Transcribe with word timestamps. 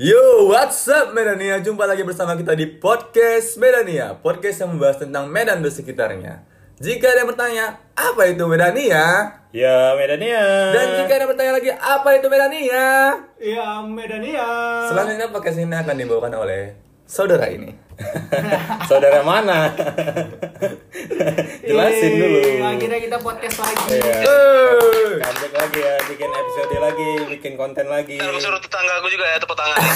Yo, 0.00 0.48
what's 0.48 0.88
up 0.88 1.12
Medania? 1.12 1.60
Jumpa 1.60 1.84
lagi 1.84 2.00
bersama 2.00 2.32
kita 2.32 2.56
di 2.56 2.64
podcast 2.64 3.60
Medania 3.60 4.16
Podcast 4.16 4.64
yang 4.64 4.72
membahas 4.72 5.04
tentang 5.04 5.28
Medan 5.28 5.60
dan 5.60 5.68
sekitarnya 5.68 6.48
Jika 6.80 7.12
ada 7.12 7.20
yang 7.20 7.28
bertanya, 7.28 7.64
apa 7.92 8.24
itu 8.24 8.40
Medania? 8.48 9.04
Ya, 9.52 9.92
Medania. 9.92 10.72
Dan 10.72 10.96
jika 10.96 11.12
ada 11.12 11.22
yang 11.28 11.32
bertanya 11.36 11.52
lagi, 11.60 11.70
apa 11.76 12.08
itu 12.16 12.26
Medania? 12.32 12.88
Iya, 13.36 13.84
Medania. 13.84 14.48
Selanjutnya 14.88 15.28
podcast 15.28 15.60
ini 15.60 15.76
akan 15.76 15.96
dibawakan 16.00 16.40
oleh 16.40 16.72
saudara 17.04 17.52
ini 17.52 17.76
saudara 18.88 19.20
mana? 19.22 19.70
Jelasin 21.62 22.12
dulu. 22.14 22.38
Eh, 22.38 22.60
Akhirnya 22.60 22.98
kita 22.98 23.16
podcast 23.18 23.58
lagi. 23.58 23.84
Iya. 23.92 24.14
Eh, 24.20 25.12
Comeback 25.22 25.52
lagi 25.54 25.78
ya, 25.78 25.94
bikin 26.04 26.28
episode 26.28 26.74
lagi, 26.76 27.10
bikin 27.30 27.52
konten 27.54 27.86
lagi. 27.86 28.16
Gue 28.16 28.40
suruh 28.40 28.58
tetangga 28.58 28.98
aku 28.98 29.08
juga 29.08 29.26
ya 29.26 29.36
tepuk 29.38 29.54
tangan. 29.54 29.78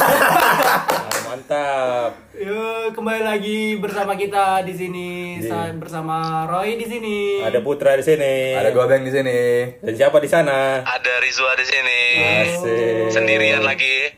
Ah, 1.17 1.21
mantap. 1.27 2.11
Yuk, 2.33 2.93
kembali 2.93 3.23
lagi 3.23 3.75
bersama 3.77 4.15
kita 4.15 4.63
di 4.63 4.73
sini 4.73 5.09
Sa- 5.41 5.73
bersama 5.73 6.45
Roy 6.47 6.77
di 6.77 6.87
sini. 6.87 7.43
Ada 7.43 7.59
Putra 7.61 7.95
di 7.95 8.05
sini. 8.05 8.53
Ada 8.53 8.71
gua 8.71 8.87
Bang 8.87 9.03
di 9.03 9.11
sini 9.11 9.39
Dan 9.81 9.95
siapa 9.97 10.19
di 10.19 10.29
sana? 10.29 10.83
Ada 10.83 11.13
Rizwa 11.19 11.51
di 11.55 11.65
sini. 11.65 12.01
Asik. 12.47 13.11
Sendirian 13.11 13.63
lagi. 13.63 14.13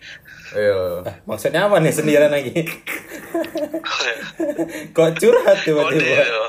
Ayo 0.57 1.05
Maksudnya 1.29 1.69
apa 1.69 1.77
nih 1.81 1.93
sendirian 1.93 2.33
lagi? 2.33 2.53
Kok 4.97 5.11
curhat 5.21 5.59
tiba-tiba? 5.65 6.25
itu. 6.25 6.43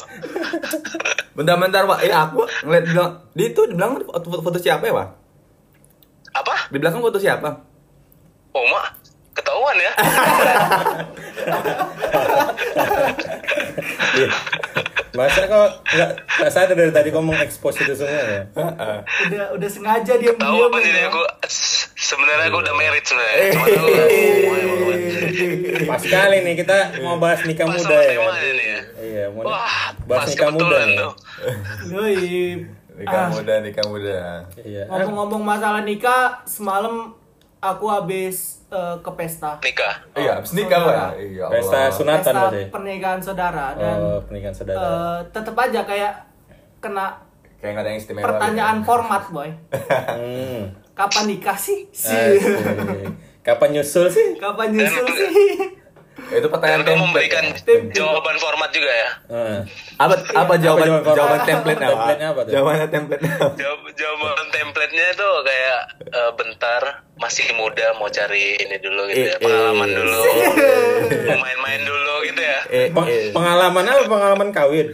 Bentar-bentar 1.36 1.84
Pak, 1.88 2.00
eh 2.08 2.14
aku 2.14 2.48
ngeliat 2.64 2.84
di 2.88 2.94
Di 3.36 3.44
itu 3.52 3.62
di 3.68 3.74
belakang 3.76 4.00
foto, 4.08 4.40
foto 4.40 4.58
siapa 4.60 4.88
ya 4.88 4.94
Pak? 4.96 5.08
Apa? 6.40 6.56
Di 6.72 6.78
belakang 6.80 7.02
foto 7.04 7.20
siapa? 7.20 7.50
Oh, 8.56 8.64
mak. 8.72 8.96
Ketahuan 9.36 9.76
ya. 9.80 9.92
Iya. 14.20 14.30
Masa 15.10 15.42
kok 15.50 15.70
nggak 15.90 16.12
nggak 16.22 16.52
sadar 16.54 16.76
dari 16.78 16.94
tadi 16.94 17.10
kau 17.10 17.24
mengekspos 17.24 17.82
itu 17.82 17.94
semua 17.98 18.14
ya? 18.14 18.42
Udah 19.28 19.46
udah 19.58 19.70
sengaja 19.70 20.14
dia 20.16 20.32
Tahu 20.38 20.58
apa 20.70 20.78
jadi 20.80 21.10
aku 21.10 21.22
sebenarnya 22.00 22.48
aku 22.48 22.58
udah 22.58 22.74
married 22.74 23.04
sebenarnya. 23.04 23.44
Cuma 23.52 23.66
aku 23.68 23.86
Pas 25.90 26.02
kali 26.02 26.38
nih 26.42 26.56
kita 26.56 26.78
mau 27.02 27.18
bahas 27.18 27.42
nikah 27.44 27.66
Pas 27.66 27.76
muda 27.78 27.98
ya 27.98 28.16
kan? 28.16 28.34
ini 28.38 28.66
ya. 28.66 28.82
Iya, 29.00 29.26
mau 29.30 29.42
Wah, 29.44 29.92
bahas 30.06 30.26
pas 30.26 30.30
nikah 30.30 30.50
muda 30.50 30.60
kebetulan 30.60 30.86
nih. 30.86 30.98
tuh. 30.98 31.14
Yoi. 31.94 32.18
Nikah 33.00 33.16
Ah, 33.18 33.28
muda, 33.30 33.54
nikah 33.60 33.86
muda 33.86 34.18
Iya. 34.58 34.84
Ngomong-ngomong 34.86 35.42
masalah 35.42 35.82
nikah, 35.82 36.24
semalam 36.44 37.16
aku 37.58 37.86
habis 37.88 38.60
eh, 38.70 38.96
ke 39.00 39.12
pesta. 39.14 39.56
Nikah. 39.60 39.96
Iya, 40.14 40.32
abis 40.38 40.52
nikah. 40.54 40.80
Pak 40.80 41.10
Iya 41.18 41.46
Pesta 41.50 41.80
sunatan 41.90 42.22
Pesta 42.22 42.42
berarti. 42.46 42.62
pernikahan 42.70 43.20
saudara 43.20 43.66
dan 43.74 43.98
Oh, 43.98 44.20
pernikahan 44.22 44.54
saudara. 44.54 44.78
eh, 44.78 45.18
tetep 45.32 45.56
aja 45.58 45.82
kayak 45.84 46.14
kena 46.80 47.08
Kayak 47.58 47.76
ada 47.78 47.90
yang 47.90 48.00
istimewa 48.00 48.24
pertanyaan 48.26 48.78
gitu. 48.78 48.88
format, 48.88 49.24
boy. 49.30 49.50
Hmm. 50.20 50.62
Kapan 51.00 51.24
nikah 51.26 51.56
sih? 51.56 51.88
Sih. 51.90 52.12
Asik. 52.12 52.44
Kapan 53.40 53.70
nyusul 53.72 54.12
sih? 54.12 54.36
Kapan 54.36 54.76
nyusul 54.76 55.00
Dan- 55.02 55.16
sih? 55.16 55.30
Itu 56.30 56.46
pertanyaan 56.46 56.84
Dan 56.84 56.88
template 56.94 57.06
memberikan 57.08 57.44
ya? 57.48 57.80
jawaban 57.96 58.36
format 58.38 58.70
juga 58.70 58.92
ya. 58.92 59.10
Ah. 59.30 59.60
apa 59.98 60.14
apa 60.36 60.54
jawaban 60.60 60.86
jawaban 60.86 61.02
format? 61.02 61.16
jawaban 61.16 61.40
template 61.42 61.80
apa? 61.80 61.90
Template-nya 61.90 62.28
apa 62.28 62.40
tuh? 62.40 62.52
Jawabannya 62.52 62.88
template 62.88 63.22
Jawab, 63.56 63.80
jawaban 63.96 64.48
template-nya 64.52 65.08
tuh 65.16 65.34
kayak 65.42 65.80
eh, 66.06 66.32
bentar 66.36 66.82
masih 67.16 67.48
muda 67.56 67.88
mau 67.96 68.08
cari 68.10 68.60
ini 68.60 68.78
dulu 68.78 69.02
gitu 69.08 69.26
ya, 69.26 69.26
Eh, 69.26 69.34
eh. 69.34 69.42
pengalaman 69.42 69.90
dulu, 69.90 70.22
main-main 71.42 71.82
dulu 71.82 72.14
gitu 72.26 72.42
ya. 72.44 72.60
eh, 72.70 72.88
Peng- 72.92 73.10
eh. 73.10 73.32
pengalaman 73.32 73.84
apa 73.86 74.04
pengalaman 74.06 74.50
kawin? 74.52 74.88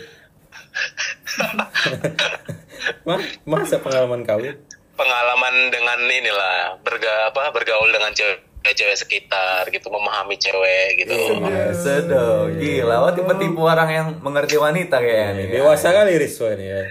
Mas, 3.03 3.21
masa 3.49 3.75
pengalaman 3.77 4.21
kawin? 4.23 4.55
Pengalaman 4.95 5.69
dengan 5.69 5.99
inilah 6.01 6.79
berga 6.79 7.29
apa 7.29 7.51
bergaul 7.51 7.91
dengan 7.91 8.15
cewek-cewek 8.15 8.95
sekitar 8.95 9.67
gitu, 9.67 9.91
memahami 9.91 10.39
cewek 10.39 11.03
gitu. 11.03 11.15
Biasa 11.37 12.07
dong, 12.07 12.55
gila, 12.55 13.03
wah 13.03 13.11
tipe-tipe 13.11 13.59
orang 13.59 13.89
yang 13.91 14.07
mengerti 14.23 14.55
wanita 14.55 14.97
kayaknya 14.97 15.31
nih. 15.35 15.47
Dewasa 15.51 15.91
kali 15.91 16.15
Rizwa 16.15 16.55
ini 16.55 16.65
ya. 16.71 16.83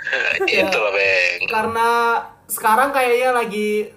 Itu 0.68 0.76
lah, 0.76 0.92
Beng. 0.92 1.40
Karena 1.48 1.88
sekarang 2.44 2.90
kayaknya 2.90 3.30
lagi 3.32 3.88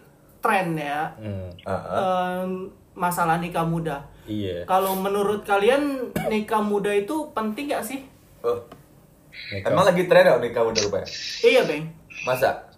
tren 0.44 0.76
ya 0.76 1.16
Hmm. 1.16 1.48
Ah, 1.64 1.72
ah. 1.72 1.96
em, 2.44 2.68
masalah 2.94 3.40
nikah 3.40 3.64
muda. 3.64 4.04
Iya. 4.28 4.64
Kalau 4.68 4.96
menurut 5.00 5.44
kalian 5.44 6.12
nikah 6.28 6.60
muda 6.60 6.92
itu 6.92 7.32
penting 7.32 7.72
gak 7.72 7.84
sih? 7.84 8.04
Oh, 8.44 8.60
Nikah. 9.52 9.72
emang 9.72 9.88
lagi 9.88 10.04
tren 10.08 10.28
ya 10.28 10.36
nikah 10.40 10.64
muda 10.64 10.80
rupanya? 10.84 11.08
Iya, 11.44 11.62
Beng. 11.64 11.88
Masa? 12.24 12.72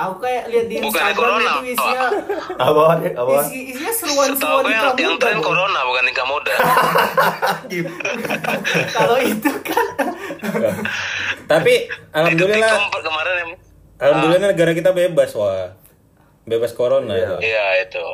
Aku 0.00 0.16
kayak 0.18 0.48
lihat 0.48 0.64
di 0.64 0.74
Instagram 0.80 1.12
corona, 1.12 1.52
itu 1.60 1.70
isinya 1.70 2.00
Apa? 2.64 2.82
Apa? 3.12 3.32
isi, 3.44 3.58
isinya 3.68 3.92
seruan-seruan 3.92 4.62
gue 4.62 4.66
yang, 4.66 4.82
nikah 4.88 4.96
yang 4.96 5.14
tren 5.20 5.38
corona 5.38 5.80
bukan 5.84 6.02
nikah 6.02 6.24
muda. 6.24 6.54
Kalau 8.96 9.16
itu 9.20 9.50
kan 9.60 9.84
Tapi 11.44 11.72
alhamdulillah 12.10 12.70
kemarin 12.94 13.34
yang 13.36 13.50
alhamdulillah 13.98 14.40
negara 14.48 14.70
kita 14.72 14.90
bebas 14.90 15.30
wah. 15.34 15.74
Bebas 16.42 16.72
corona 16.72 17.12
Iya. 17.12 17.20
itu. 17.20 17.34
Iya 17.44 17.64
itu. 17.84 18.06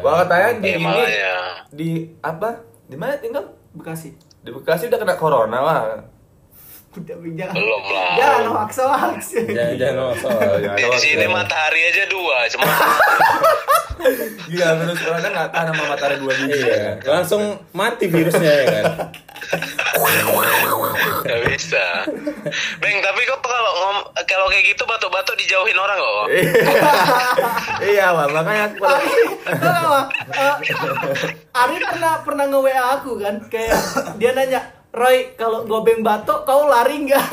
Gua 0.00 0.12
katanya 0.24 0.48
di 0.56 0.64
Iya 0.64 0.74
ini 0.74 0.82
makanya. 0.82 1.34
di 1.68 1.88
apa? 2.18 2.48
Di 2.86 2.96
mana 2.96 3.12
tinggal? 3.16 3.44
Bekasi. 3.70 4.16
Di 4.40 4.48
Bekasi 4.48 4.88
udah 4.88 4.96
kena 4.96 5.14
corona 5.14 5.56
wah. 5.60 5.80
Udah 6.96 7.16
jangan. 7.36 7.54
Belum 7.54 7.82
lah. 7.92 8.10
Jangan 8.16 8.44
hoax 8.48 8.70
hoax. 8.80 9.20
jangan 9.36 9.74
jangan. 9.76 10.14
Jangan 10.16 10.76
Di, 10.76 10.82
hoax, 10.88 10.98
sini 11.04 11.24
ya. 11.24 11.28
matahari 11.28 11.80
aja 11.84 12.04
dua, 12.08 12.36
cuma 12.48 12.66
Gila 14.46 14.68
virus 14.78 14.98
corona 15.00 15.28
nggak 15.28 15.48
tahan 15.50 15.66
sama 15.72 15.84
matahari 15.88 16.16
dua 16.20 16.32
biji. 16.36 16.60
Iya, 16.62 17.00
langsung 17.02 17.42
mati 17.72 18.06
virusnya 18.06 18.52
ya 18.52 18.64
kan. 18.70 18.84
nggak 21.26 21.40
bisa. 21.50 21.84
Beng, 22.78 22.98
tapi 23.00 23.20
kok 23.24 23.40
kalau 23.40 23.72
ngom 23.72 23.96
kalau 24.24 24.46
kayak 24.48 24.74
gitu 24.74 24.82
batuk-batuk 24.84 25.34
dijauhin 25.36 25.76
orang 25.76 25.98
kok. 25.98 26.26
iya, 27.82 28.12
Wah, 28.12 28.26
makanya 28.30 28.70
aku 28.70 28.84
Wak? 28.84 30.06
Eh, 30.36 30.54
Ari 31.56 31.76
pernah 31.80 32.12
pernah 32.22 32.44
nge 32.46 32.60
WA 32.62 32.84
aku 33.00 33.12
kan 33.18 33.34
kayak 33.48 33.74
dia 34.20 34.30
nanya 34.36 34.60
Roy 34.96 35.36
kalau 35.36 35.68
gobeng 35.68 36.00
batuk 36.00 36.48
kau 36.48 36.72
lari 36.72 37.04
nggak? 37.04 37.28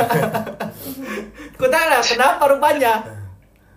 Ku 1.59 1.65
tanya 1.71 2.03
kenapa 2.03 2.43
rupanya? 2.51 3.07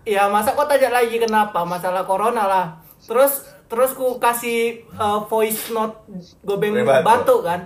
Ya 0.03 0.27
masa 0.27 0.59
kau 0.59 0.67
tanya 0.67 0.91
lagi 0.91 1.23
kenapa 1.23 1.63
masalah 1.63 2.03
corona 2.03 2.51
lah. 2.51 2.67
Terus 3.07 3.47
terus 3.71 3.95
ku 3.95 4.19
kasih 4.19 4.91
eh, 4.91 5.19
voice 5.31 5.71
note 5.71 6.03
gobeng 6.43 6.83
batuk. 6.83 7.07
batuk 7.07 7.41
kan. 7.47 7.61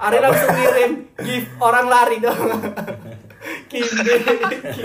Ari 0.00 0.16
langsung 0.16 0.48
ngirim 0.48 0.92
give 1.20 1.48
orang 1.60 1.92
lari 1.92 2.24
dong. 2.24 2.36
Kimbe, 3.70 4.14
kimbe. 4.26 4.58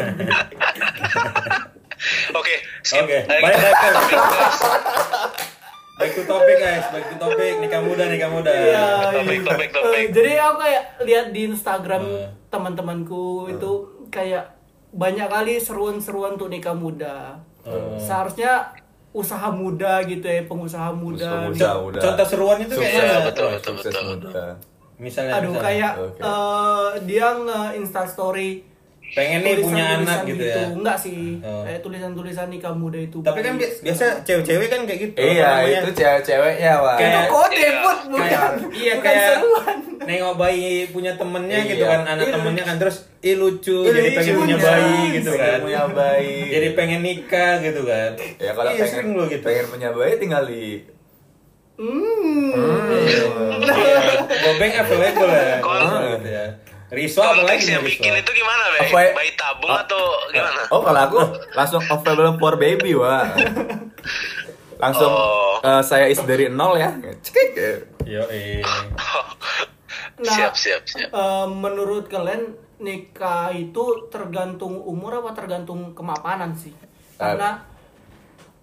Oke, 2.40 2.56
skip. 2.84 3.04
Oke, 3.06 3.26
lagi. 3.26 3.54
Topik, 6.04 6.18
guys. 6.18 6.18
Back 6.18 6.18
to 6.18 6.24
topic 6.26 6.58
guys, 6.58 6.86
back 6.88 7.06
to 7.06 7.16
topic 7.18 7.54
nikah 7.60 7.82
muda 7.82 8.04
nikah 8.06 8.30
muda. 8.30 8.50
Iya, 8.50 8.86
Topik, 9.12 9.28
iya. 9.32 9.46
topik, 9.46 9.70
topik. 9.72 9.94
Eh, 9.94 10.06
jadi 10.10 10.32
aku 10.40 10.56
kayak 10.60 10.84
lihat 11.02 11.26
di 11.30 11.42
Instagram 11.46 12.02
Hmm. 12.02 12.28
teman-temanku 12.48 13.24
itu 13.48 13.72
kayak 14.08 14.46
banyak 14.92 15.26
kali 15.26 15.54
seruan-seruan 15.58 16.36
untuk 16.36 16.48
nikah 16.48 16.74
muda. 16.74 17.40
Hmm. 17.62 17.96
Seharusnya 17.96 18.74
usaha 19.12 19.48
muda 19.50 20.02
gitu 20.04 20.24
ya, 20.24 20.44
pengusaha 20.44 20.90
muda. 20.92 21.48
Usaha 21.48 21.76
Co- 21.76 21.84
muda. 21.86 22.00
Contoh 22.00 22.26
seruan 22.26 22.58
itu 22.58 22.74
Sukses, 22.74 22.84
kayaknya 22.86 23.04
Iya, 23.04 23.18
betul, 23.22 23.48
betul, 23.50 23.72
sukses 23.72 23.92
betul. 23.92 24.06
muda. 24.10 24.46
misalnya 24.98 25.34
Aduh 25.36 25.50
misalnya, 25.50 25.66
kayak 25.66 25.92
Oke. 25.98 26.22
eh, 26.22 26.90
dia 27.04 27.28
nge 27.36 27.62
Insta 27.76 28.04
story 28.06 28.50
pengen 29.12 29.40
nih 29.42 29.60
punya 29.60 29.84
anak 29.98 30.24
gitu 30.24 30.40
ya. 30.42 30.72
Enggak 30.72 30.96
sih. 30.96 31.38
Oh. 31.40 31.62
Kayak 31.62 31.80
tulisan-tulisan 31.82 32.48
nikah 32.48 32.72
muda 32.72 32.96
itu. 32.98 33.20
Tapi 33.20 33.40
kan 33.40 33.54
bi- 33.56 33.76
biasa 33.80 34.22
cewek-cewek 34.22 34.68
kan 34.68 34.82
kayak 34.84 35.00
gitu. 35.06 35.18
Iya, 35.18 35.48
namanya? 35.60 35.80
itu 35.80 35.92
cewek-ceweknya, 35.94 36.74
Wah. 36.78 36.96
Kayak- 36.96 37.12
itu 37.12 37.22
kode 37.30 37.56
Iya. 37.58 37.72
put 37.78 38.00
bukan. 38.08 38.22
kayak 38.22 38.42
iya 38.74 38.94
bukan 38.94 39.06
kayak 39.06 39.30
seruan. 39.34 39.78
nengok 40.02 40.34
bayi 40.36 40.70
punya 40.88 41.12
temennya 41.14 41.58
Iya. 41.58 41.70
gitu 41.70 41.84
kan 41.86 42.02
anak 42.04 42.26
Iya. 42.26 42.34
temennya 42.34 42.64
kan 42.64 42.76
terus 42.78 42.98
ih 43.20 43.36
lucu 43.36 43.78
Ih, 43.80 43.92
jadi 43.92 44.10
pengen 44.12 44.34
lucu, 44.34 44.42
punya 44.42 44.56
iya. 44.56 44.66
bayi 44.66 45.00
gitu 45.14 45.30
Pengen 45.30 45.46
kan 45.46 45.60
punya 45.62 45.82
bayi. 45.88 46.36
jadi 46.50 46.68
pengen 46.74 47.02
nikah 47.02 47.54
gitu 47.60 47.82
kan 47.84 48.10
Ya 48.38 48.52
kalau 48.52 48.70
iya, 48.70 48.80
pengen 48.80 48.90
sering 48.90 49.10
lo 49.14 49.24
gitu 49.26 49.44
pengen 49.44 49.66
punya 49.68 49.90
bayi 49.92 50.14
tinggal 50.18 50.44
di 50.44 50.64
Hmm. 51.78 52.50
Iya. 52.90 53.26
gobeng 54.42 54.74
available 54.76 55.32
ya 55.32 55.58
Kon- 55.60 56.02
gitu 56.14 56.30
ya 56.30 56.48
Riswa 56.92 57.24
apa 57.24 57.48
lagi 57.48 57.72
yang 57.72 57.88
bikin 57.88 58.12
itu 58.20 58.32
gimana, 58.36 58.64
Beng? 58.76 58.92
Apa 58.92 59.00
ya? 59.00 59.12
Bayi 59.16 59.32
tabung 59.40 59.72
atau 59.72 60.04
gimana? 60.28 60.62
Oh, 60.76 60.84
kalau 60.84 61.02
aku 61.08 61.20
langsung 61.56 61.80
available 61.88 62.36
for 62.36 62.60
baby, 62.60 62.92
wah. 63.00 63.32
langsung 64.76 65.08
Oh. 65.08 65.64
eh, 65.64 65.82
saya 65.88 66.12
is 66.12 66.20
dari 66.28 66.52
nol 66.52 66.76
ya. 66.76 66.92
Cekik. 67.24 67.56
Yo, 68.04 68.28
eh. 68.28 68.60
Nah, 70.20 70.36
siap 70.36 70.54
siap 70.54 70.84
siap. 70.84 71.10
eh, 71.16 71.48
menurut 71.48 72.12
kalian 72.12 72.60
nikah 72.84 73.56
itu 73.56 74.12
tergantung 74.12 74.76
umur 74.84 75.24
apa 75.24 75.32
tergantung 75.32 75.96
kemapanan 75.96 76.52
sih? 76.60 76.76
Karena 77.16 77.64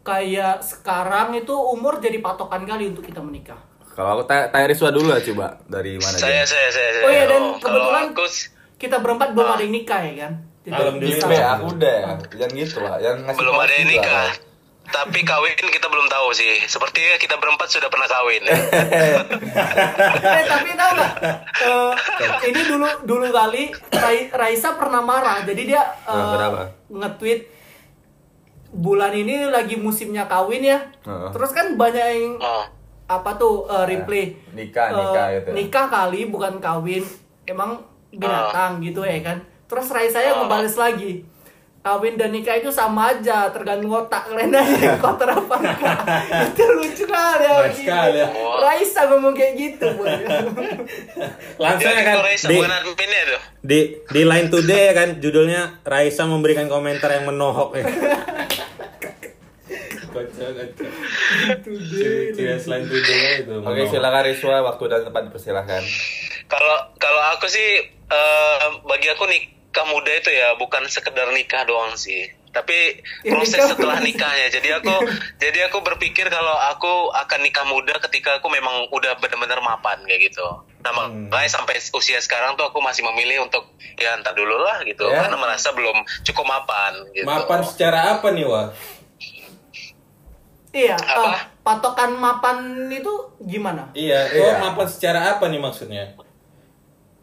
kayak 0.04 0.60
sekarang 0.60 1.32
itu 1.32 1.56
umur 1.56 1.96
jadi 1.96 2.20
patokan 2.20 2.69
kali 2.69 2.92
untuk 2.92 3.08
kita 3.08 3.25
menikah. 3.25 3.67
Kalau 3.98 4.10
aku 4.14 4.22
tanya 4.24 4.46
tanya 4.48 4.70
Riswa 4.70 4.94
dulu 4.94 5.10
lah 5.10 5.18
coba 5.18 5.58
dari 5.66 5.98
mana 5.98 6.14
Saya 6.14 6.46
dia? 6.46 6.46
saya 6.46 6.68
saya. 6.70 6.90
saya. 6.92 7.02
Oh 7.02 7.10
iya 7.10 7.24
dan 7.26 7.42
Oh, 7.42 7.58
kebetulan 7.58 8.04
aku 8.08 8.24
kita 8.78 8.96
berempat 9.02 9.28
belum 9.34 9.48
ada 9.50 9.58
yang 9.58 9.74
nikah 9.74 10.00
ya 10.00 10.14
kan? 10.16 10.32
Jadi 10.62 10.70
Alhamdulillah. 10.72 11.26
Be, 11.26 11.38
aku 11.42 11.66
udah 11.74 11.90
ya. 11.92 12.06
Jangan 12.30 12.50
gitu 12.54 12.76
lah. 12.78 12.94
Yang 13.00 13.16
ngasih 13.20 13.38
belum 13.42 13.54
ada 13.58 13.72
yang 13.74 13.88
nikah. 13.90 14.14
lah. 14.14 14.32
Tapi 14.88 15.18
kawin 15.20 15.52
kita 15.58 15.84
belum 15.84 16.06
tahu 16.06 16.28
sih. 16.30 16.62
Sepertinya 16.64 17.18
kita 17.18 17.34
berempat 17.36 17.68
sudah 17.68 17.90
pernah 17.90 18.06
kawin. 18.06 18.42
ya. 18.46 18.54
eh 20.38 20.44
tapi 20.46 20.68
tahu 20.72 20.90
nggak? 20.94 21.12
Eh, 21.58 21.92
ini 22.48 22.60
dulu 22.64 22.86
dulu 23.02 23.26
kali 23.28 23.62
Rai- 23.90 24.30
Raisa 24.30 24.78
pernah 24.78 25.02
marah. 25.02 25.42
Jadi 25.42 25.62
dia 25.66 25.82
kenapa? 26.06 26.70
nge-tweet 26.86 27.40
bulan 28.70 29.10
ini 29.12 29.42
lagi 29.44 29.74
musimnya 29.74 30.24
kawin 30.24 30.62
ya. 30.62 30.78
Heeh. 31.02 31.30
Terus 31.34 31.50
kan 31.50 31.74
banyak 31.74 32.06
yang 32.14 32.38
Oh. 32.38 32.77
Apa 33.08 33.31
tuh 33.34 33.64
eh, 33.64 33.84
replay 33.88 34.37
nikah, 34.52 34.87
Eh, 34.87 34.94
nikah 34.94 35.26
gitu 35.32 35.49
nikah 35.56 35.87
kali 35.88 36.28
bukan 36.28 36.60
kawin. 36.60 37.00
Emang 37.43 37.81
binatang 38.08 38.78
gitu 38.78 39.00
ya 39.00 39.16
kan. 39.25 39.40
Terus 39.64 39.88
Raisa 39.88 40.12
Oh. 40.12 40.20
saya 40.20 40.31
ngebales 40.37 40.76
lagi. 40.76 41.25
Kawin 41.78 42.20
dan 42.20 42.28
nikah 42.28 42.52
itu 42.52 42.69
sama 42.69 43.16
aja, 43.16 43.49
tergantung 43.49 43.88
otak 43.88 44.28
kalian 44.28 44.52
aja 44.52 44.93
kotor 45.00 45.25
apa 45.25 45.55
enggak. 45.56 45.99
itu 46.52 46.64
lucu 46.69 47.05
kali 47.08 47.49
ya. 47.49 47.64
Sekali. 47.72 48.20
Raisa 48.60 49.00
ngomong 49.08 49.32
kayak 49.32 49.52
gitu. 49.56 49.88
Langsung 51.62 51.88
ya 51.88 52.02
kan 52.04 52.16
Raisa 52.20 52.46
di, 52.49 52.58
di 53.64 53.78
di 54.04 54.20
Line 54.22 54.49
Today 54.52 54.82
ya 54.90 54.93
kan 54.93 55.08
judulnya 55.16 55.81
Raisa 55.81 56.28
memberikan 56.28 56.69
komentar 56.69 57.08
yang 57.08 57.25
menohok 57.25 57.81
ya. 57.81 57.84
Kocak, 60.18 60.48
kocak. 60.50 60.90
Ciri 62.34 62.34
Line 62.58 62.86
Today 62.86 63.22
itu. 63.38 63.54
Oke, 63.54 63.62
menohok. 63.62 63.86
silakan 63.88 64.22
Riswa 64.24 64.56
waktu 64.64 64.84
dan 64.86 65.00
tempat 65.06 65.22
dipersilahkan. 65.30 65.82
Kalau 66.46 66.76
kalau 66.96 67.22
aku 67.32 67.46
sih 67.46 67.68
eh, 67.86 68.56
bagi 68.82 69.08
aku 69.08 69.24
nikah 69.24 69.86
muda 69.86 70.10
itu 70.10 70.30
ya 70.30 70.56
bukan 70.56 70.82
sekedar 70.86 71.30
nikah 71.30 71.62
doang 71.62 71.94
sih. 71.94 72.26
Tapi 72.48 73.04
Ya, 73.22 73.30
proses 73.30 73.54
nikah 73.54 73.68
setelah 73.70 73.98
nikahnya. 74.00 74.48
Jadi 74.48 74.68
aku 74.72 74.90
jadi 75.42 75.68
aku 75.68 75.78
berpikir 75.80 76.26
kalau 76.26 76.56
aku 76.68 77.12
akan 77.14 77.40
nikah 77.40 77.62
muda 77.62 77.94
ketika 78.02 78.40
aku 78.40 78.48
memang 78.48 78.88
udah 78.90 79.14
benar-benar 79.16 79.60
mapan 79.60 80.00
kayak 80.02 80.32
gitu. 80.32 80.46
Nah, 80.78 80.92
makanya 80.94 81.50
sampai 81.52 81.76
usia 81.92 82.16
sekarang 82.18 82.56
tuh 82.56 82.64
aku 82.64 82.80
masih 82.80 83.04
memilih 83.04 83.44
untuk 83.44 83.66
ya 83.94 84.14
entar 84.14 84.32
dulu 84.32 84.56
lah 84.56 84.80
gitu 84.82 85.04
Ya. 85.04 85.20
karena 85.20 85.36
merasa 85.36 85.70
belum 85.70 85.94
cukup 86.24 86.46
mapan 86.46 86.92
gitu. 87.12 87.26
Mapan 87.26 87.60
secara 87.62 88.16
apa 88.16 88.32
nih, 88.32 88.46
Wah? 88.46 88.72
Iya, 90.68 90.96
Apa? 90.96 91.22
eh, 91.30 91.40
patokan 91.60 92.12
mapan 92.14 92.56
itu 92.88 93.12
gimana? 93.40 93.88
Iya, 93.92 94.28
Iya. 94.28 94.42
oh 94.42 94.54
mapan 94.62 94.86
secara 94.86 95.32
apa 95.32 95.48
nih 95.48 95.58
maksudnya? 95.58 96.04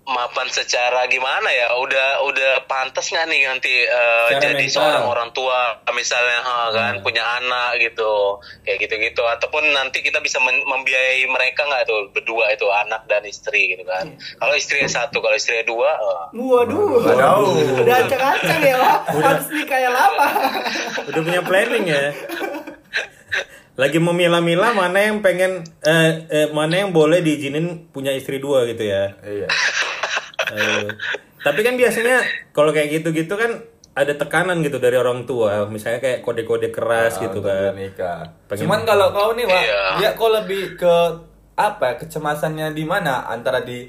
mapan 0.06 0.45
secara 0.45 1.09
gimana 1.09 1.50
ya 1.50 1.74
udah 1.81 2.21
udah 2.30 2.69
pantas 2.69 3.09
nggak 3.09 3.25
nih 3.25 3.42
nanti 3.50 3.74
eh, 3.81 4.25
Secara 4.30 4.42
jadi 4.45 4.62
mental. 4.62 4.69
seorang 4.77 5.03
orang 5.03 5.30
tua 5.33 5.57
misalnya 5.92 6.45
ha, 6.45 6.69
kan 6.69 6.94
punya 7.01 7.25
anak 7.42 7.81
gitu 7.81 8.38
kayak 8.62 8.86
gitu 8.86 9.01
gitu 9.01 9.25
ataupun 9.25 9.65
nanti 9.65 10.06
kita 10.06 10.21
bisa 10.21 10.38
membiayai 10.38 11.25
mereka 11.25 11.65
nggak 11.65 11.89
tuh 11.89 12.13
berdua 12.13 12.53
itu 12.53 12.69
anak 12.69 13.09
dan 13.09 13.25
istri 13.25 13.74
gitu 13.74 13.81
kan 13.81 14.13
kalau 14.38 14.53
istrinya 14.53 14.86
satu 14.86 15.18
kalau 15.18 15.33
istrinya 15.33 15.65
dua 15.65 15.97
eh, 15.97 16.38
Waduh. 16.38 17.01
Waduh. 17.01 17.81
Udah 17.81 17.97
acak-acak 18.06 18.59
ya, 18.62 18.77
Pak. 18.77 19.00
Harus 19.09 19.47
nikah 19.50 19.80
yang 19.80 19.95
lama. 19.95 20.27
Udah 21.01 21.21
punya 21.24 21.42
planning 21.42 21.86
ya? 21.89 22.03
Lagi 23.75 24.00
memilah-milah 24.00 24.72
mana 24.81 25.00
yang 25.01 25.19
pengen 25.19 25.63
eh, 25.81 26.10
eh, 26.27 26.48
mana 26.50 26.80
yang 26.80 26.92
boleh 26.92 27.19
diizinin 27.19 27.89
punya 27.89 28.12
istri 28.12 28.39
dua 28.39 28.63
gitu 28.66 28.83
ya. 28.83 29.16
Iya. 29.19 29.48
Eh, 30.48 30.88
tapi 31.42 31.60
kan 31.60 31.75
biasanya 31.75 32.22
kalau 32.51 32.69
kayak 32.69 32.89
gitu-gitu 32.94 33.33
kan 33.33 33.62
ada 33.92 34.12
tekanan 34.12 34.60
gitu 34.60 34.75
dari 34.75 34.94
orang 34.94 35.24
tua, 35.24 35.63
misalnya 35.66 35.98
kayak 35.98 36.19
kode-kode 36.19 36.68
keras 36.68 37.16
gitu 37.16 37.39
untuk 37.39 37.48
kan. 37.48 37.72
nikah. 37.74 38.19
Pengen- 38.45 38.68
Cuman 38.68 38.81
kalau 38.83 39.07
kau 39.10 39.31
nih, 39.31 39.48
Wak, 39.48 39.56
Iya. 39.57 39.83
dia 39.95 40.10
kau 40.13 40.28
lebih 40.30 40.75
ke 40.75 40.95
apa? 41.56 41.83
ya, 41.86 41.95
Kecemasannya 41.98 42.75
di 42.75 42.83
mana? 42.83 43.24
Antara 43.24 43.63
di 43.63 43.88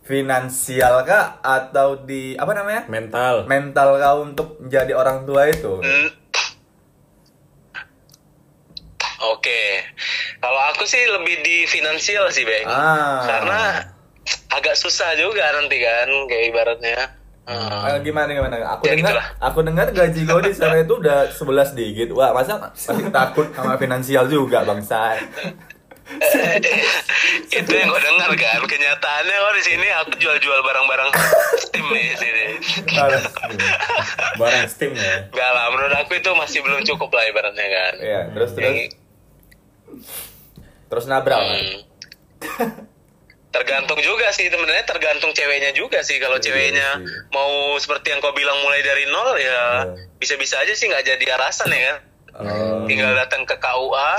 finansial 0.00 1.04
kah 1.04 1.40
atau 1.40 1.96
di 1.98 2.32
apa 2.34 2.52
namanya? 2.52 2.88
Mental. 2.88 3.44
Mental 3.44 3.88
kau 3.96 4.18
untuk 4.22 4.48
menjadi 4.60 4.92
orang 4.92 5.24
tua 5.24 5.44
itu. 5.46 5.76
Hmm. 5.76 6.08
Oke, 9.26 9.80
kalau 10.38 10.60
aku 10.68 10.84
sih 10.84 11.00
lebih 11.00 11.40
di 11.40 11.64
finansial 11.64 12.28
sih, 12.28 12.42
Bang. 12.42 12.66
Ah. 12.66 13.24
Karena 13.24 13.60
agak 14.50 14.74
susah 14.74 15.12
juga 15.14 15.44
nanti 15.52 15.78
kan, 15.78 16.08
kayak 16.26 16.44
ibaratnya. 16.50 16.98
Hmm. 17.44 17.84
Eh, 17.86 18.00
gimana 18.00 18.30
gimana? 18.30 18.56
Aku 18.72 18.84
Ya, 18.84 18.96
dengar 18.96 19.12
gitulah. 19.12 19.26
aku 19.38 19.58
dengar 19.60 19.86
gaji 19.90 20.20
kau 20.24 20.40
di 20.40 20.52
sana 20.52 20.80
itu 20.80 20.96
udah 20.96 21.28
11 21.28 21.72
digit. 21.72 22.08
Wah, 22.10 22.32
masa 22.32 22.56
masih 22.56 23.08
takut 23.10 23.52
sama 23.52 23.76
finansial 23.76 24.24
juga, 24.26 24.64
Bangsa? 24.64 25.20
itu 27.50 27.70
yang 27.70 27.88
gue 27.88 28.02
dengar 28.02 28.28
kan 28.34 28.60
kenyataannya 28.60 29.34
kok 29.34 29.54
di 29.56 29.64
sini 29.64 29.86
aku 29.94 30.12
jual-jual 30.20 30.60
barang-barang 30.60 31.10
Steam 31.58 31.86
nih 31.88 32.04
di 32.06 32.16
sini 32.18 32.44
Barang 34.36 34.68
Steam 34.68 34.92
ya. 34.92 35.24
Gak 35.30 35.50
lah 35.50 35.72
menurut 35.72 35.96
aku 35.96 36.12
itu 36.14 36.30
masih 36.34 36.60
belum 36.60 36.84
cukup 36.84 37.08
lah 37.08 37.24
ibaratnya 37.24 37.66
kan 37.66 37.94
Iya, 37.98 38.20
terus 38.32 38.50
terus 38.52 38.68
Yang- 38.68 38.92
terus 40.86 41.04
nabrak. 41.04 41.36
kan? 41.36 41.48
Hmm. 41.50 41.78
tergantung 43.50 44.00
juga 44.00 44.28
sih 44.30 44.46
sebenarnya 44.46 44.82
tergantung 44.82 45.30
ceweknya 45.30 45.70
juga 45.70 46.02
sih 46.02 46.18
kalau 46.18 46.36
Iya 46.36 46.44
ceweknya 46.44 46.88
sih. 46.98 47.30
mau 47.30 47.48
seperti 47.76 48.10
yang 48.10 48.18
kau 48.18 48.32
bilang 48.32 48.58
mulai 48.60 48.82
dari 48.82 49.06
nol 49.06 49.30
ya 49.34 49.46
Iya. 49.46 49.62
bisa-bisa 50.16 50.58
aja 50.58 50.72
sih 50.72 50.86
nggak 50.86 51.06
jadi 51.06 51.24
arasan 51.32 51.70
ya 51.70 51.80
kan 51.84 51.98
Oh. 52.34 52.82
tinggal 52.84 53.14
datang 53.14 53.42
ke 53.42 53.54
KUA 53.54 54.12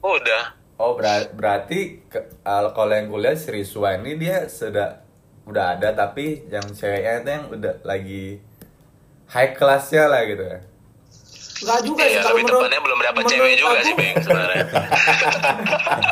udah 0.00 0.44
Oh 0.76 0.94
ber- 0.94 1.34
berarti 1.34 1.98
ke- 2.06 2.30
kalau 2.46 2.88
yang 2.88 3.10
kuliah 3.10 3.34
si 3.34 3.50
Rizwa 3.50 3.90
ini 3.92 4.14
dia 4.16 4.46
sudah 4.46 5.02
udah 5.44 5.74
ada 5.74 5.90
tapi 5.92 6.46
yang 6.46 6.62
ceweknya 6.64 7.12
itu 7.18 7.28
yang 7.28 7.44
udah 7.50 7.74
lagi 7.82 8.38
high 9.26 9.52
classnya 9.52 10.06
lah 10.06 10.22
gitu 10.24 10.40
ya. 10.40 10.62
Enggak 11.60 11.80
juga 11.82 12.02
sih 12.02 12.10
Iya, 12.10 12.22
kalau 12.22 12.36
menurut 12.38 12.60
tepatnya 12.62 12.80
belum 12.80 12.98
dapat 13.02 13.22
cewek 13.26 13.52
juga 13.54 13.70
aku- 13.70 13.82
sih 13.82 13.94
Beng 13.94 14.16
sebenarnya 14.18 14.64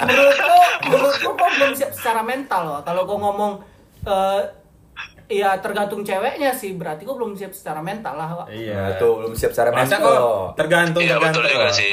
menurutku 0.00 0.57
menurutku 0.85 1.28
kok 1.33 1.50
belum 1.55 1.73
siap 1.75 1.90
secara 1.93 2.21
mental 2.23 2.62
loh 2.62 2.81
kalau 2.83 3.02
kau 3.02 3.17
ngomong 3.17 3.52
eh 4.05 4.43
ya 5.31 5.57
tergantung 5.59 6.00
ceweknya 6.02 6.52
sih 6.52 6.73
berarti 6.73 7.02
kok 7.02 7.12
belum 7.14 7.33
siap 7.35 7.52
secara 7.52 7.81
mental 7.81 8.14
lah 8.14 8.28
Wak. 8.35 8.47
Iya. 8.49 8.95
itu 8.95 9.09
belum 9.14 9.33
siap 9.33 9.52
secara 9.52 9.71
Masa 9.71 9.85
mental. 9.95 10.00
kok 10.02 10.21
tergantung 10.57 11.02
iya 11.02 11.17
betul 11.17 11.40
tergantung. 11.40 11.52
juga 11.55 11.67
Wah. 11.67 11.75
sih 11.75 11.93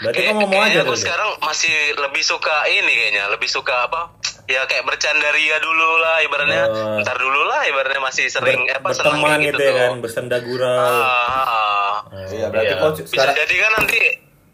Berarti 0.00 0.16
Kayak- 0.16 0.32
kok 0.32 0.36
ngomong 0.40 0.56
aja 0.56 0.64
kayaknya 0.64 0.80
aku 0.82 0.90
tuh. 0.90 1.02
sekarang 1.02 1.30
masih 1.42 1.74
lebih 1.94 2.22
suka 2.22 2.56
ini 2.66 2.88
kayaknya 2.90 3.24
lebih 3.28 3.48
suka 3.48 3.74
apa 3.84 4.02
ya 4.50 4.66
kayak 4.66 4.82
bercanda 4.82 5.30
ria 5.30 5.56
dulu 5.58 5.88
lah 5.96 6.16
ibaratnya 6.20 6.62
Oh. 6.66 6.98
ntar 7.00 7.16
dulu 7.16 7.40
lah 7.44 7.62
ibaratnya 7.64 8.00
masih 8.00 8.26
sering 8.26 8.66
Ber- 8.66 8.76
apa 8.76 8.88
seneng 8.90 9.16
berteman 9.16 9.30
kayak 9.32 9.46
gitu 9.48 9.62
ya 9.62 9.72
kan, 9.72 9.92
bersenda 9.98 10.38
gurau. 10.40 10.66
Ah, 10.66 11.06
ah, 11.06 11.46
ah. 11.46 11.94
Iya, 12.28 12.46
berarti 12.48 12.66
Iya. 12.68 12.80
kok 12.80 12.90
bisa 12.96 13.08
sekarang 13.08 13.34
jadi 13.36 13.54
kan 13.56 13.72
nanti 13.76 14.00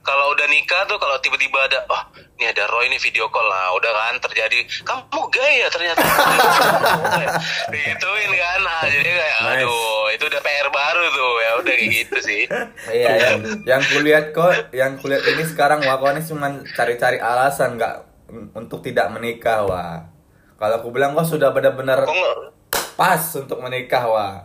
kalau 0.03 0.31
udah 0.31 0.47
nikah 0.47 0.83
tuh 0.85 0.95
kalau 0.97 1.19
tiba-tiba 1.19 1.59
ada 1.62 1.83
oh 1.85 1.99
ini 2.37 2.47
ada 2.47 2.62
Roy 2.69 2.87
ini 2.87 2.95
video 2.97 3.26
call 3.26 3.43
lah 3.43 3.75
udah 3.75 3.91
kan 3.91 4.15
terjadi 4.21 4.62
kamu 4.81 5.19
gay 5.31 5.55
ya 5.59 5.69
ternyata 5.69 5.99
digituin 7.73 8.31
kan 8.33 8.61
ah, 8.62 8.85
jadi 8.85 9.03
kayak 9.09 9.37
Nice. 9.37 9.50
aduh 9.59 10.05
itu 10.09 10.25
udah 10.26 10.41
PR 10.41 10.69
baru 10.71 11.05
tuh 11.11 11.33
ya 11.37 11.50
udah 11.57 11.75
kayak 11.75 11.91
gitu 11.93 12.17
sih 12.21 12.43
Iya, 12.88 13.11
yang 13.25 13.37
yang 13.67 13.83
kulihat 13.85 14.25
kok, 14.31 14.53
yang 14.71 14.95
kulihat 14.97 15.23
ini 15.26 15.43
sekarang 15.45 15.81
ini 15.83 16.21
cuma 16.23 16.47
cari-cari 16.69 17.19
alasan 17.19 17.75
nggak 17.75 17.95
untuk 18.30 18.83
tidak 18.83 19.11
menikah 19.14 19.62
wah. 19.66 19.97
Kalau 20.56 20.75
aku 20.80 20.88
bilang 20.88 21.12
kok 21.12 21.28
sudah 21.28 21.52
benar-benar 21.52 22.09
pas 22.97 23.23
untuk 23.37 23.61
menikah 23.61 24.04
wah. 24.09 24.40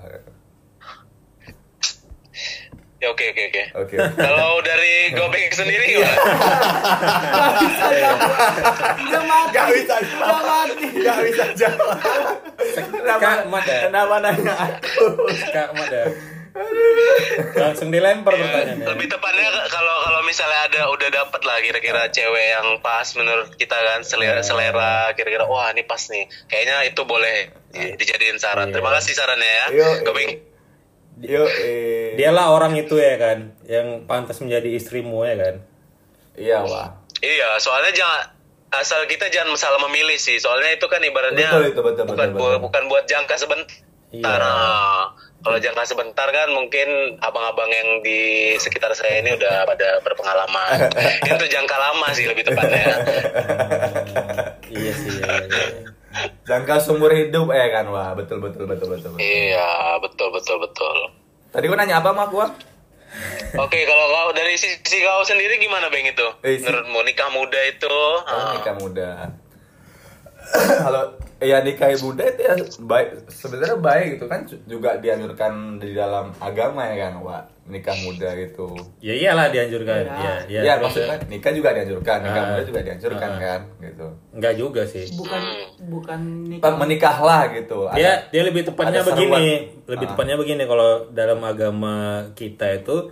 ya 3.02 3.10
oke 3.10 3.26
oke 3.34 3.44
oke 3.50 3.64
Oke. 3.82 3.96
kalau 4.14 4.62
dari 4.62 5.10
Gobek 5.18 5.50
sendiri 5.58 5.98
gimana? 5.98 6.22
Udah 9.02 9.24
mati. 9.26 9.50
Gak 9.58 9.68
bisa 9.74 9.96
Udah 10.22 10.42
mati. 10.46 10.86
Gak 11.02 11.18
bisa 11.26 11.46
jawab. 11.58 11.98
Kenapa, 12.62 13.18
Kak, 13.18 13.50
Mat, 13.50 13.66
ya? 13.66 13.90
kenapa 13.90 14.16
nanya 14.22 14.54
aku? 14.54 15.06
Kak 15.50 15.70
ya. 15.90 16.06
Langsung 17.54 17.90
dilempar 17.90 18.34
Ya, 18.34 18.42
pertanyaannya. 18.42 18.86
lebih 18.86 19.08
tepatnya 19.08 19.48
kalau 19.66 19.96
kalau 20.02 20.22
misalnya 20.22 20.60
ada 20.66 20.82
udah 20.90 21.10
dapet 21.10 21.42
lah 21.42 21.58
kira-kira 21.60 22.02
cewek 22.08 22.46
yang 22.52 22.68
pas 22.80 23.08
menurut 23.14 23.56
kita 23.56 23.74
kan 23.74 24.02
selera, 24.02 24.42
selera 24.42 24.94
kira-kira 25.14 25.46
wah 25.46 25.70
ini 25.70 25.82
pas 25.82 26.02
nih. 26.06 26.28
Kayaknya 26.46 26.78
itu 26.86 27.02
boleh 27.02 27.36
di- 27.70 27.96
dijadiin 27.96 28.38
saran. 28.38 28.68
Iya. 28.68 28.74
Terima 28.74 28.92
kasih 28.92 29.14
sarannya 29.14 29.48
ya. 29.50 29.66
Gobeng. 30.02 30.32
Yo, 31.22 31.44
eh. 31.46 32.16
Dialah 32.16 32.50
orang 32.50 32.74
itu 32.76 32.96
ya 32.96 33.16
kan 33.16 33.38
yang 33.64 34.04
pantas 34.04 34.40
menjadi 34.40 34.68
istrimu 34.72 35.22
ya 35.22 35.36
kan. 35.38 35.56
Iya, 36.34 36.58
wah. 36.64 36.98
Iya, 37.18 37.60
soalnya 37.60 37.94
jangan 37.94 38.22
asal 38.74 39.06
kita 39.06 39.30
jangan 39.30 39.54
salah 39.54 39.78
memilih 39.82 40.18
sih. 40.18 40.36
Soalnya 40.36 40.74
itu 40.74 40.84
kan 40.86 40.98
ibaratnya 41.00 41.48
Betul 41.50 41.66
itu, 41.70 41.82
betul, 41.82 42.04
bukan 42.08 42.28
betul, 42.28 42.34
bu- 42.34 42.48
betul. 42.50 42.60
bukan 42.66 42.84
buat 42.88 43.04
jangka 43.06 43.36
sebentar. 43.38 43.70
Iya. 44.12 44.44
Kalau 45.42 45.58
jangka 45.58 45.84
sebentar 45.84 46.30
kan 46.30 46.54
mungkin 46.54 47.18
abang-abang 47.18 47.66
yang 47.68 48.06
di 48.06 48.54
sekitar 48.56 48.94
saya 48.94 49.26
ini 49.26 49.34
udah 49.34 49.66
pada 49.66 49.98
berpengalaman. 50.06 50.86
itu 51.28 51.46
jangka 51.50 51.76
lama 51.76 52.08
sih 52.14 52.30
lebih 52.30 52.46
tepatnya. 52.46 52.86
Iya 54.70 54.92
sih. 54.94 55.18
Iya, 55.18 55.36
iya. 55.50 55.66
Jangka 56.46 56.78
seumur 56.78 57.10
hidup 57.10 57.50
ya 57.50 57.68
kan, 57.74 57.90
wah. 57.90 58.14
Betul, 58.14 58.38
betul, 58.38 58.70
betul, 58.70 58.94
betul. 58.94 59.18
betul. 59.18 59.22
iya, 59.24 59.98
betul 59.98 60.30
betul 60.30 60.58
betul. 60.62 60.98
Tadi 61.50 61.66
gua 61.66 61.78
nanya 61.80 62.00
apa, 62.00 62.14
Mak? 62.14 62.28
Gua? 62.30 62.48
Oke, 63.60 63.84
kalau 63.84 64.06
kau 64.08 64.30
dari 64.32 64.56
sisi 64.56 65.04
kau 65.04 65.26
sendiri 65.28 65.60
gimana 65.60 65.92
Bang 65.92 66.08
itu? 66.08 66.28
Eh, 66.48 66.56
si- 66.56 66.64
Menurutmu 66.64 67.04
nikah 67.04 67.28
muda 67.28 67.60
itu? 67.68 67.92
Oh, 67.92 68.24
ah, 68.24 68.56
nikah 68.56 68.76
muda. 68.80 69.10
Kalau 70.88 71.04
ya 71.42 71.58
nikah 71.60 71.90
muda 71.98 72.24
itu 72.24 72.42
ya 72.42 72.54
baik 72.80 73.08
sebenarnya 73.28 73.76
baik 73.76 74.06
gitu 74.14 74.26
kan 74.26 74.40
juga 74.64 74.96
dianjurkan 74.96 75.52
di 75.76 75.92
dalam 75.92 76.30
agama 76.38 76.86
ya 76.86 77.10
kan, 77.10 77.18
Wak. 77.20 77.44
Nikah 77.64 77.96
muda 78.00 78.30
gitu. 78.36 78.68
Ya 79.00 79.14
iyalah 79.14 79.48
dianjurkan. 79.48 80.04
Iya. 80.04 80.14
Iya, 80.14 80.34
iya. 80.46 80.60
Iya, 80.62 80.74
terus 80.76 80.86
maksudnya 80.94 81.18
nikah 81.26 81.52
juga 81.52 81.70
dianjurkan, 81.72 82.18
nikah 82.22 82.38
Ah. 82.38 82.48
muda 82.48 82.64
juga 82.64 82.80
dianjurkan 82.82 83.30
Ah. 83.30 83.40
kan, 83.40 83.60
gitu. 83.80 84.08
Enggak 84.32 84.54
juga 84.56 84.82
sih. 84.84 85.06
bukan 85.12 85.42
bukan 85.84 86.20
nikah 86.48 86.74
menikahlah 86.76 87.42
gitu. 87.52 87.80
Dia 87.92 88.02
Ada- 88.12 88.22
dia 88.30 88.42
lebih 88.44 88.62
tepatnya 88.64 89.02
seruan. 89.02 89.18
begini, 89.18 89.48
lebih 89.86 90.06
Ah. 90.06 90.12
tepatnya 90.12 90.36
begini 90.36 90.64
kalau 90.64 90.90
dalam 91.10 91.40
agama 91.42 91.96
kita 92.34 92.68
itu 92.76 93.10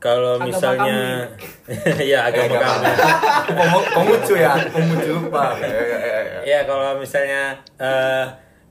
kalau 0.00 0.40
misalnya 0.40 1.28
ya 2.02 2.18
Eh, 2.18 2.26
agama 2.26 2.48
nggak 2.50 2.62
kami. 2.62 2.86
apa-apa. 2.88 3.52
Komu- 3.52 3.88
Konghucu 3.92 4.34
ya, 4.34 4.52
Konghucu 4.66 5.10
lupa. 5.14 5.52
Ya, 5.54 5.68
ya, 5.68 5.98
ya, 6.00 6.20
ya. 6.24 6.40
Ya 6.42 6.58
kalau 6.64 6.96
misalnya 6.96 7.42
eh, 7.76 8.24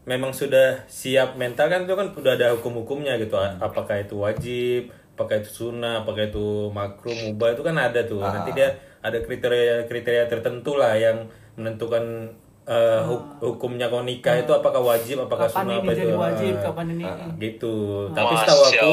memang 0.03 0.33
sudah 0.33 0.83
siap 0.85 1.37
mental 1.37 1.69
kan 1.69 1.85
itu 1.85 1.93
kan 1.93 2.09
udah 2.11 2.33
ada 2.33 2.51
hukum-hukumnya 2.51 3.13
gitu. 3.15 3.37
Apakah 3.37 4.01
itu 4.01 4.17
wajib, 4.17 4.81
apakah 5.13 5.37
itu 5.37 5.47
sunnah, 5.47 6.01
apakah 6.01 6.25
itu 6.25 6.45
makruh, 6.69 7.13
mubah 7.13 7.53
itu 7.53 7.61
kan 7.61 7.77
ada 7.77 8.01
tuh. 8.03 8.19
Ah. 8.19 8.33
Nanti 8.33 8.51
dia 8.51 8.73
ada 8.99 9.15
kriteria-kriteria 9.15 10.25
tertentu 10.25 10.75
lah 10.75 10.91
yang 10.93 11.29
menentukan 11.55 12.33
eh, 12.69 13.01
huk- 13.01 13.41
hukumnya 13.41 13.89
kau 13.89 14.01
nikah 14.01 14.37
itu 14.37 14.51
apakah 14.51 14.77
wajib, 14.79 15.17
apakah 15.19 15.49
kapan 15.49 15.65
sunnah 15.65 15.75
ini 15.75 15.81
apa 15.81 15.91
jadi 15.91 16.05
itu. 16.05 16.19
wajib 16.21 16.53
Ah, 16.53 16.63
kapan 16.63 16.85
ini 16.87 17.03
gitu. 17.39 17.75
Tapi 18.13 18.33
setahu 18.35 18.61
aku 18.63 18.91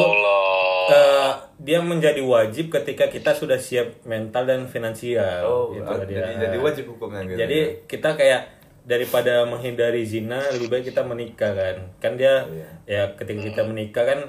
eh, 0.88 1.30
dia 1.58 1.78
menjadi 1.80 2.22
wajib 2.22 2.70
ketika 2.70 3.04
kita 3.06 3.30
sudah 3.32 3.58
siap 3.58 4.00
mental 4.02 4.46
dan 4.46 4.64
finansial. 4.64 5.44
Oh, 5.44 5.64
gitu 5.70 5.84
ah, 5.86 6.00
dia. 6.00 6.24
jadi, 6.24 6.48
jadi 6.48 6.56
wajib 6.56 6.84
hukumnya 6.88 7.20
gitu. 7.26 7.36
Jadi 7.36 7.58
kita 7.84 8.16
kayak 8.16 8.42
daripada 8.86 9.42
menghindari 9.44 10.06
zina 10.06 10.38
lebih 10.48 10.70
baik 10.70 10.84
kita 10.86 11.02
menikah 11.02 11.52
kan. 11.52 11.76
Kan 11.98 12.12
dia 12.14 12.46
Iya. 12.46 12.68
ya 12.86 13.02
ketika 13.12 13.40
kita 13.44 13.62
menikah 13.62 14.04
kan 14.06 14.20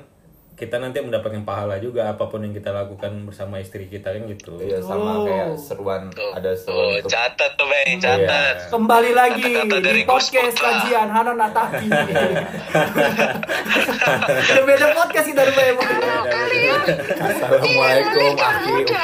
kita 0.58 0.82
nanti 0.82 0.98
mendapatkan 0.98 1.46
pahala 1.46 1.78
juga 1.78 2.10
apa 2.10 2.26
pun 2.26 2.42
yang 2.42 2.50
kita 2.50 2.74
lakukan 2.74 3.14
bersama 3.24 3.62
istri 3.62 3.86
kita 3.86 4.10
kan 4.10 4.26
gitu. 4.26 4.58
Iya 4.58 4.82
sama 4.82 5.12
Oh. 5.16 5.24
kayak 5.24 5.54
seruan 5.54 6.10
ada 6.34 6.50
Tuh, 6.50 6.58
seruan 6.60 6.98
untuk 6.98 7.14
catat 7.14 7.52
tuh 7.54 7.68
Bang, 7.68 7.86
Iya. 7.88 8.02
catat. 8.02 8.56
kembali 8.68 9.12
lagi 9.14 9.54
Kata-kata 9.54 9.78
dari 9.80 10.02
di 10.02 10.10
podcast 10.10 10.58
kajian 10.58 11.08
Hana 11.08 11.34
Nataki 11.36 11.88
Udah 14.50 14.66
beda 14.66 14.88
podcast 14.94 15.28
kita 15.28 15.42
rupanya 15.44 15.70
Iya, 15.70 15.78
Bang. 15.78 16.50
Assalamualaikum 17.22 18.34
Aki 18.36 18.70
Uki. 18.74 18.98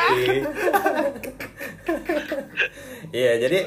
Iya, 3.13 3.31
jadi 3.39 3.59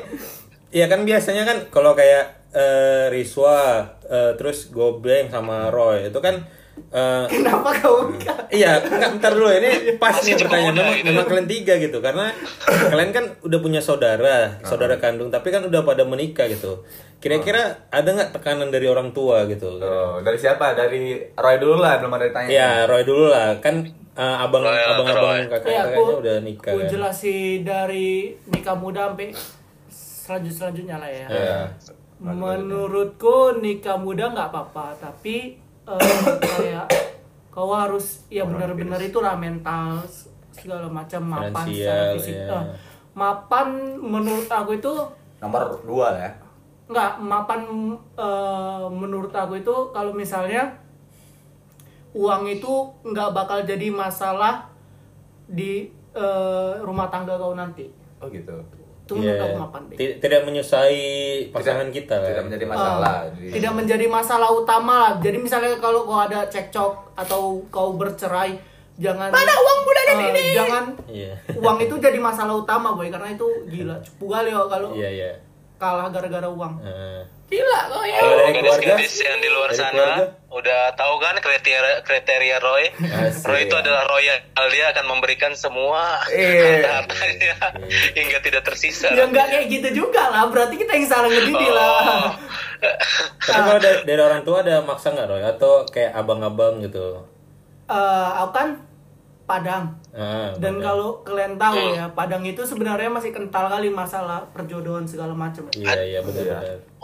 Iya 0.69 0.87
kan 0.91 1.07
biasanya 1.07 1.47
kan 1.47 1.59
kalau 1.71 1.95
kayak 1.95 2.51
eh, 2.51 3.07
Riswa 3.09 3.87
eh, 4.03 4.35
terus 4.35 4.69
Gobeng 4.69 5.31
sama 5.31 5.71
Roy 5.71 6.11
itu 6.11 6.19
kan 6.19 6.43
eh, 6.89 7.25
kenapa 7.29 7.71
kau 7.77 8.09
Iya, 8.47 8.79
enggak 8.81 9.11
bentar 9.19 9.33
dulu 9.33 9.51
ini 9.51 9.71
pas 9.97 10.15
nih 10.17 10.39
pertanyaan 10.39 10.73
memang, 10.73 10.95
gitu. 10.95 11.07
memang 11.07 11.25
kalian 11.27 11.49
tiga 11.49 11.75
gitu 11.77 11.99
karena 11.99 12.31
kalian 12.65 13.11
kan 13.11 13.25
udah 13.43 13.59
punya 13.59 13.81
saudara, 13.81 14.63
saudara 14.63 14.97
kandung 14.97 15.29
tapi 15.29 15.51
kan 15.51 15.61
udah 15.63 15.83
pada 15.83 16.03
menikah 16.03 16.47
gitu. 16.47 16.87
Kira-kira 17.19 17.89
ada 17.89 18.07
nggak 18.07 18.31
tekanan 18.33 18.69
dari 18.69 18.87
orang 18.87 19.11
tua 19.11 19.45
gitu? 19.47 19.77
Oh, 19.77 20.21
dari 20.21 20.37
siapa? 20.37 20.73
Dari 20.73 21.17
Roy 21.33 21.57
dulu 21.57 21.81
lah, 21.81 21.99
belum 21.99 22.13
ada 22.13 22.25
ditanya. 22.25 22.49
Ya, 22.49 22.71
Roy 22.85 23.03
dulu 23.03 23.29
lah. 23.29 23.59
Kan 23.59 23.83
eh, 24.15 24.37
abang 24.39 24.63
Roy, 24.63 24.79
abang-abang 24.79 25.27
Roy. 25.27 25.41
kakak-kakaknya 25.45 25.75
ya 25.75 25.83
aku, 25.91 26.03
udah 26.17 26.37
nikah 26.41 26.71
aku 26.71 26.81
kan. 26.81 26.89
jelasin 26.89 27.59
dari 27.61 28.09
nikah 28.47 28.77
muda 28.77 29.11
sampai 29.11 29.29
selanjut 29.91 30.55
selanjutnya 30.55 30.97
lah 30.97 31.11
ya 31.11 31.27
Iya. 31.29 31.59
menurutku 32.19 33.37
nikah 33.59 33.95
muda 33.95 34.33
nggak 34.33 34.49
apa-apa 34.49 34.97
tapi 34.99 35.61
eh, 35.87 35.99
kayak 36.43 36.87
kau 37.49 37.73
harus 37.73 38.27
ya 38.29 38.45
benar-benar 38.45 39.01
itu 39.01 39.19
lah 39.19 39.33
mental 39.35 40.03
segala 40.53 40.89
macam 40.89 41.23
mapan 41.25 41.65
secara 41.67 42.05
fisik 42.13 42.35
ya. 42.37 42.49
Eh, 42.53 42.65
mapan 43.13 43.69
menurut 43.97 44.45
aku 44.47 44.77
itu 44.77 44.93
Nomor 45.37 45.81
dua 45.85 46.09
ya. 46.17 46.31
nggak 46.87 47.13
mapan 47.19 47.61
eh, 48.15 48.87
menurut 48.89 49.31
aku 49.31 49.59
itu 49.59 49.75
kalau 49.91 50.13
misalnya 50.13 50.77
uang 52.13 52.49
itu 52.49 52.73
nggak 53.03 53.31
bakal 53.31 53.59
jadi 53.63 53.89
masalah 53.91 54.69
di 55.47 55.89
eh, 56.13 56.73
rumah 56.81 57.07
tangga 57.07 57.37
kau 57.37 57.53
nanti 57.53 57.89
Oh 58.17 58.33
gitu. 58.33 58.57
Menurut 59.09 59.31
Iya. 59.31 59.45
aku 59.45 59.57
mapan 59.57 59.83
Bek. 59.85 59.97
Ti- 59.97 60.17
Tidak 60.19 60.41
menyusai 60.43 61.01
pasangan 61.49 61.85
Tidak- 61.85 61.97
kita 61.97 62.15
lah. 62.17 62.27
Tidak 62.27 62.45
menjadi 62.45 62.67
masalah. 62.67 63.07
Ah, 63.07 63.23
Jadi- 63.31 63.53
tidak 63.53 63.73
menjadi 63.73 64.07
masalah 64.09 64.49
utama 64.51 64.95
lah. 64.99 65.13
Jadi 65.21 65.39
misalnya 65.39 65.77
kalau 65.77 66.03
kau 66.03 66.19
ada 66.19 66.43
cekcok 66.45 66.93
atau 67.15 67.43
kau 67.69 67.95
bercerai, 67.95 68.59
jangan 68.97 69.29
mana 69.29 69.53
uang 69.55 69.81
bulan 69.81 70.05
ini? 70.25 70.43
Jangan 70.53 70.85
Iya. 71.07 71.33
uang 71.55 71.79
itu 71.79 71.95
jadi 71.97 72.19
masalah 72.19 72.57
utama 72.57 72.91
boy 72.91 73.07
karena 73.07 73.29
itu 73.29 73.47
gila 73.67 73.95
cupu 74.01 74.27
kali 74.27 74.51
ya 74.51 74.63
kalau 74.65 74.91
Iya, 74.91 75.09
iya. 75.09 75.31
kalah 75.77 76.09
gara-gara 76.09 76.49
uang. 76.49 76.75
Eh, 76.81 77.23
Gila 77.47 77.79
kau 77.87 78.03
ya. 78.03 78.19
Dari? 78.19 78.59
Gadis-gadis 78.59 79.15
yang 79.23 79.39
di 79.39 79.47
luar 79.47 79.71
Dari 79.71 79.79
sana 79.79 79.95
keluarga? 79.95 80.25
udah 80.51 80.83
tahu 80.93 81.15
kan 81.17 81.35
kriteria 81.37 82.03
kriteria 82.03 82.57
Roy. 82.59 82.85
Asik. 82.91 83.47
Roy 83.47 83.61
itu 83.65 83.77
adalah 83.77 84.03
royal, 84.05 84.39
dia 84.67 84.87
akan 84.91 85.05
memberikan 85.07 85.53
semua 85.53 86.27
Iya. 86.27 86.83
harta-hartanya 87.07 87.55
hingga 88.13 88.39
tidak 88.41 88.63
tersisa. 88.63 89.13
Ya 89.13 89.25
enggak 89.25 89.47
kayak 89.49 89.67
gitu 89.69 89.89
juga 90.03 90.27
lah. 90.27 90.49
Berarti 90.49 90.75
kita 90.75 90.93
yang 90.93 91.07
salah 91.07 91.29
ngedidik 91.29 91.71
lah. 91.71 91.91
Oh. 92.03 92.29
Tapi 93.47 93.61
kalau 93.63 93.79
dari, 93.79 93.99
dari 94.03 94.21
orang 94.21 94.43
tua 94.43 94.57
ada 94.61 94.83
maksa 94.83 95.15
nggak 95.15 95.29
Roy? 95.29 95.43
Atau 95.45 95.87
kayak 95.87 96.13
abang-abang 96.13 96.83
gitu? 96.83 97.23
Eh, 97.87 97.95
aku 98.37 98.51
kan 98.51 98.69
Padang. 99.47 99.95
Ah, 100.11 100.51
Dan 100.53 100.77
benar. 100.77 100.85
kalau 100.85 101.23
kalian 101.23 101.55
tahu 101.55 101.79
ya, 101.95 102.11
Padang 102.11 102.43
itu 102.43 102.61
sebenarnya 102.61 103.07
masih 103.09 103.31
kental 103.31 103.67
kali 103.67 103.89
masalah 103.89 104.43
perjodohan 104.51 105.07
segala 105.07 105.33
macam. 105.33 105.71
Iya, 105.71 105.87
iya 105.97 106.03
Iya. 106.13 106.21
betul. 106.21 106.45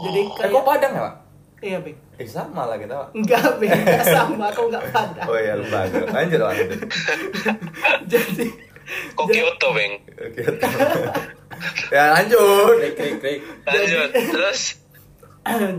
Jadi 0.02 0.20
Eh, 0.20 0.26
kayak 0.36 0.50
kok 0.50 0.64
Padang 0.66 0.92
ya, 0.92 1.02
Pak? 1.02 1.14
Iya, 1.62 1.78
Bing. 1.78 1.94
Eh, 2.18 2.26
sama 2.26 2.66
lah 2.66 2.74
kita, 2.74 2.90
Pak. 2.92 3.08
Enggak, 3.14 3.46
Bing. 3.56 3.70
Enggak 3.78 4.02
sama, 4.04 4.44
aku 4.50 4.60
enggak 4.66 4.84
Padang. 4.90 5.26
Oh 5.26 5.38
iya, 5.38 5.54
lupa. 5.54 5.78
Lanjut, 5.86 6.40
Pak. 6.40 6.54
Jadi 8.12 8.46
Kok 9.14 9.26
Kyoto, 9.26 9.68
Beng? 9.72 9.94
Oke. 10.26 10.42
ya, 11.88 12.12
lanjut. 12.12 12.76
Krik 12.76 12.94
krik 12.94 13.14
krik. 13.20 13.38
Lanjut. 13.62 14.08
Terus 14.10 14.60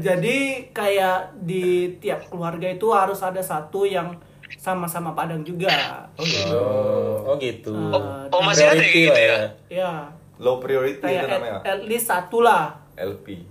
jadi 0.01 0.37
kayak 0.71 1.39
di 1.39 1.95
tiap 1.97 2.27
keluarga 2.27 2.67
itu 2.67 2.91
harus 2.91 3.19
ada 3.19 3.39
satu 3.39 3.87
yang 3.87 4.19
sama-sama 4.63 5.11
Padang 5.11 5.43
juga. 5.43 5.67
Oh 6.15 6.23
gitu. 6.23 6.55
Oh, 6.55 7.27
oh 7.27 7.35
gitu. 7.35 7.75
Eh, 7.75 8.31
oh 8.31 8.41
masih 8.41 8.63
ada 8.65 8.79
gitu 8.79 9.11
ya? 9.11 9.37
ya, 9.67 9.91
Low 10.39 10.63
priority 10.63 11.03
kayak 11.03 11.19
itu 11.19 11.27
namanya, 11.27 11.59
at, 11.59 11.67
at 11.67 11.79
least 11.83 12.07
satu 12.07 12.39
lah 12.39 12.79
LP. 12.95 13.43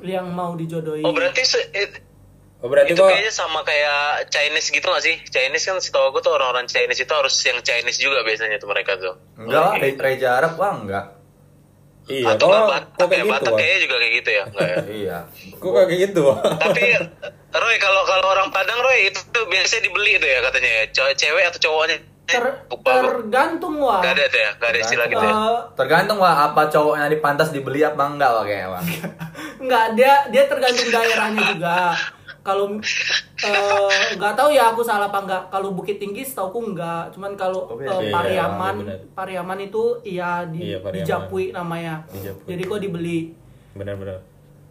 yang 0.00 0.28
mau 0.28 0.56
dijodohi. 0.56 1.04
Oh 1.04 1.12
berarti 1.12 1.44
se- 1.44 1.68
it- 1.70 2.00
Oh 2.56 2.72
berarti 2.72 2.92
itu 2.92 2.98
kok 2.98 3.12
kayaknya 3.12 3.28
sama 3.30 3.60
kayak 3.62 4.32
Chinese 4.32 4.72
gitu 4.72 4.84
gak 4.86 5.04
sih? 5.04 5.20
Chinese 5.22 5.60
kan 5.62 5.76
setahu 5.76 6.08
aku 6.08 6.24
tuh 6.24 6.32
orang-orang 6.32 6.64
Chinese 6.64 6.98
itu 6.98 7.12
harus 7.12 7.36
yang 7.44 7.60
Chinese 7.60 8.00
juga 8.00 8.24
biasanya 8.24 8.56
tuh 8.56 8.66
mereka 8.66 8.96
tuh. 8.96 9.12
Enggak 9.36 9.60
lah, 9.60 9.72
Re- 9.76 9.92
Reja 9.94 10.28
Arab 10.34 10.56
wah 10.56 10.72
enggak. 10.72 11.15
Iya 12.06 12.34
Atau 12.34 12.46
nggak 12.46 12.62
kok 12.62 12.72
Batak 12.72 13.06
kayak 13.06 13.24
ya? 13.26 13.34
gitu 13.36 13.50
kayaknya 13.52 13.78
juga 13.82 13.96
kayak 13.96 14.12
gitu 14.14 14.30
ya? 14.30 14.44
Enggak 14.46 14.66
ya? 14.66 14.76
Iya. 15.00 15.18
Kok 15.58 15.72
kayak 15.74 16.00
gitu? 16.06 16.22
Tapi 16.36 16.82
Roy 17.56 17.76
kalau 17.80 18.02
kalau 18.04 18.26
orang 18.30 18.48
Padang 18.52 18.80
Roy 18.80 18.98
itu 19.08 19.20
tuh 19.32 19.44
biasanya 19.48 19.82
dibeli 19.84 20.12
itu 20.14 20.26
ya 20.26 20.38
katanya 20.44 20.70
ya. 20.70 20.82
Cewek, 20.92 21.14
cewek 21.18 21.44
atau 21.48 21.60
cowoknya 21.62 21.96
Ter- 22.26 22.58
tergantung 22.82 23.78
wah. 23.78 24.02
Gak 24.02 24.18
ada 24.18 24.24
tuh 24.26 24.40
ya, 24.42 24.50
gak 24.58 24.70
ada 24.74 24.78
istilah 24.82 25.06
gitu 25.06 25.22
ya. 25.22 25.34
Tergantung 25.78 26.18
wah 26.18 26.36
apa 26.50 26.66
cowoknya 26.66 27.06
di 27.06 27.18
pantas 27.22 27.54
dibeli 27.54 27.86
apa 27.86 28.02
enggak 28.02 28.30
wah 28.34 28.42
kayaknya 28.42 28.68
wah. 28.74 28.82
Enggak, 29.62 29.84
dia 29.94 30.14
dia 30.34 30.42
tergantung 30.50 30.90
daerahnya 30.90 31.42
juga. 31.54 31.74
Kalau 32.46 32.78
eh, 33.42 34.04
nggak 34.14 34.34
tahu 34.34 34.48
ya 34.48 34.70
aku 34.70 34.80
salah 34.80 35.10
apa 35.10 35.18
enggak. 35.18 35.42
Kalau 35.48 35.74
Bukit 35.74 35.98
Tinggi 35.98 36.22
setauku 36.22 36.62
enggak. 36.64 37.10
Cuman 37.10 37.34
kalau 37.34 37.66
Oh, 37.66 37.74
iya, 37.76 38.08
Pariaman, 38.08 38.74
iya. 38.80 38.96
Pariaman 39.10 39.58
itu 39.60 39.82
iya 40.00 40.46
di, 40.46 40.70
Iya, 40.70 40.78
Pariaman. 40.78 40.94
di 40.94 41.00
Japui 41.02 41.44
namanya. 41.50 41.94
Di 42.06 42.22
Japui. 42.22 42.46
Jadi 42.46 42.62
kok 42.62 42.80
dibeli. 42.80 43.18
Benar-benar. 43.74 44.22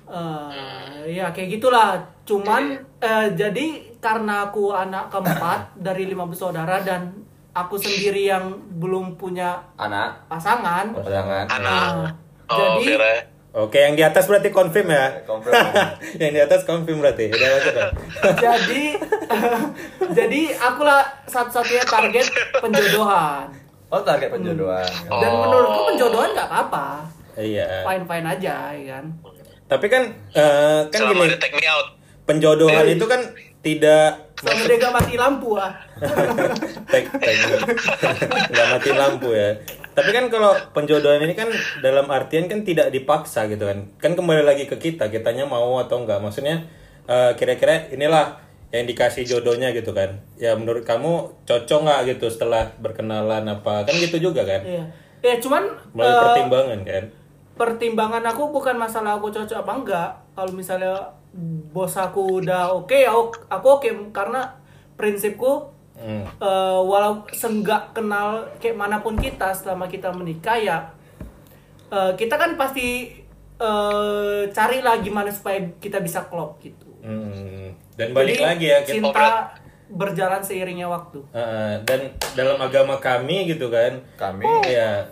Eh, 0.06 1.12
ya 1.12 1.30
kayak 1.30 1.50
gitulah. 1.52 2.00
Cuman 2.24 2.64
eh, 2.98 3.28
jadi 3.34 3.66
karena 3.98 4.46
aku 4.46 4.72
anak 4.72 5.10
keempat 5.10 5.60
dari 5.86 6.06
lima 6.06 6.24
bersaudara 6.24 6.80
dan 6.80 7.12
aku 7.52 7.76
sendiri 7.76 8.24
yang 8.26 8.46
belum 8.72 9.16
punya 9.16 9.66
Anak, 9.76 10.28
pasangan. 10.28 10.94
pasangan. 10.94 11.46
Anak. 11.50 11.84
eh, 11.84 12.12
Oh, 12.46 12.58
jadi 12.78 12.86
kira. 12.88 13.14
Oke, 13.56 13.80
yang 13.80 13.96
di 13.96 14.04
atas 14.04 14.28
berarti 14.28 14.52
confirm 14.52 14.92
ya. 14.92 15.24
Confirm. 15.24 15.56
yang 16.22 16.32
di 16.34 16.42
atas 16.42 16.62
confirm 16.62 17.00
berarti. 17.00 17.32
Udah 17.32 17.50
masuk 17.50 17.74
kan? 17.74 17.90
jadi 18.44 18.84
jadi 20.18 20.42
akulah 20.58 21.00
satu-satunya 21.26 21.84
target 21.84 22.28
penjodohan 22.54 23.48
Oh 23.88 24.02
target 24.02 24.28
penjodohan. 24.30 24.84
dan 25.08 25.30
Oh. 25.30 25.40
menurutku 25.42 25.82
penjodohan 25.88 26.30
nggak 26.32 26.48
apa-apa 26.48 26.88
Iya. 27.36 27.84
fine 27.84 28.04
fine 28.04 28.28
aja 28.30 28.56
ya 28.72 28.84
kan 28.92 29.06
Tapi 29.66 29.86
kan 29.88 30.04
eh, 30.32 30.80
kan 30.86 31.00
Selama 31.02 31.24
gini, 31.26 31.36
take 31.38 31.56
me 31.56 31.66
out. 31.66 31.88
penjodohan 32.24 32.86
itu 32.88 33.06
kan 33.06 33.22
tidak 33.62 34.12
dia 34.36 34.76
nggak 34.78 34.94
mati 34.94 35.16
lampu 35.16 35.56
ah 35.56 35.74
tek 36.86 37.08
tek 37.16 37.36
nggak 38.46 38.68
mati 38.70 38.90
lampu 38.92 39.30
ya 39.32 39.50
tapi 39.96 40.12
kan 40.12 40.28
kalau 40.28 40.52
penjodohan 40.76 41.24
ini 41.24 41.34
kan 41.34 41.48
dalam 41.80 42.12
artian 42.12 42.52
kan 42.52 42.68
tidak 42.68 42.92
dipaksa 42.92 43.48
gitu 43.48 43.64
kan. 43.64 43.88
Kan 43.98 44.14
kembali 44.14 44.44
lagi 44.44 44.68
ke 44.68 44.76
kita 44.76 45.08
kitanya 45.08 45.48
mau 45.48 45.80
atau 45.80 46.04
enggak. 46.04 46.20
Maksudnya 46.20 46.68
eh, 47.08 47.32
kira-kira 47.40 47.88
inilah 47.90 48.44
yang 48.76 48.84
dikasih 48.86 49.24
jodohnya 49.24 49.72
gitu 49.72 49.96
kan. 49.96 50.20
Ya 50.36 50.52
menurut 50.60 50.84
kamu 50.84 51.32
cocok 51.48 51.80
nggak 51.88 52.00
gitu 52.12 52.28
setelah 52.28 52.76
berkenalan 52.84 53.48
apa? 53.48 53.88
Kan 53.88 53.96
gitu 53.96 54.20
juga 54.20 54.44
kan. 54.44 54.62
Iya. 54.68 54.84
Ya 55.24 55.40
cuman 55.40 55.64
melalui 55.96 56.12
eh, 56.12 56.22
pertimbangan 56.22 56.80
kan. 56.84 57.06
pertimbangan 57.56 58.24
aku 58.28 58.52
bukan 58.52 58.76
masalah 58.76 59.16
aku 59.16 59.32
cocok 59.32 59.64
apa 59.64 59.72
enggak. 59.72 60.10
Kalau 60.36 60.52
misalnya 60.52 60.92
bos 61.72 61.96
aku 61.96 62.44
udah 62.44 62.72
oke 62.72 62.96
ya 62.96 63.12
ok- 63.12 63.48
aku 63.48 63.68
oke 63.80 63.90
karena 64.12 64.60
prinsipku 64.96 65.75
Hmm. 65.96 66.28
eh, 66.28 66.80
walau 66.84 67.24
senggak 67.32 67.96
kenal 67.96 68.44
kayak 68.60 68.76
mana 68.76 69.00
pun 69.00 69.16
kita 69.16 69.56
selama 69.56 69.88
kita 69.88 70.12
menikah 70.12 70.60
ya 70.60 70.78
eh, 71.88 72.12
kita 72.20 72.36
kan 72.36 72.60
pasti 72.60 73.16
eh, 73.56 74.42
carilah 74.52 75.00
gimana 75.00 75.32
supaya 75.32 75.64
kita 75.80 76.04
bisa 76.04 76.28
klop 76.28 76.60
gitu. 76.60 76.88
Hmm. 77.06 77.70
dan 77.96 78.12
balik 78.12 78.42
Jadi, 78.42 78.44
lagi 78.44 78.66
ya 78.66 78.80
kita 78.82 78.94
cinta 78.98 79.28
berjalan 79.86 80.42
seiringnya 80.42 80.90
waktu. 80.90 81.22
Heeh, 81.30 81.74
dan 81.86 82.10
dalam 82.34 82.58
agama 82.58 82.98
kami 82.98 83.46
gitu 83.46 83.70
kan 83.70 84.02
Kami 84.18 84.44
ya 84.66 85.06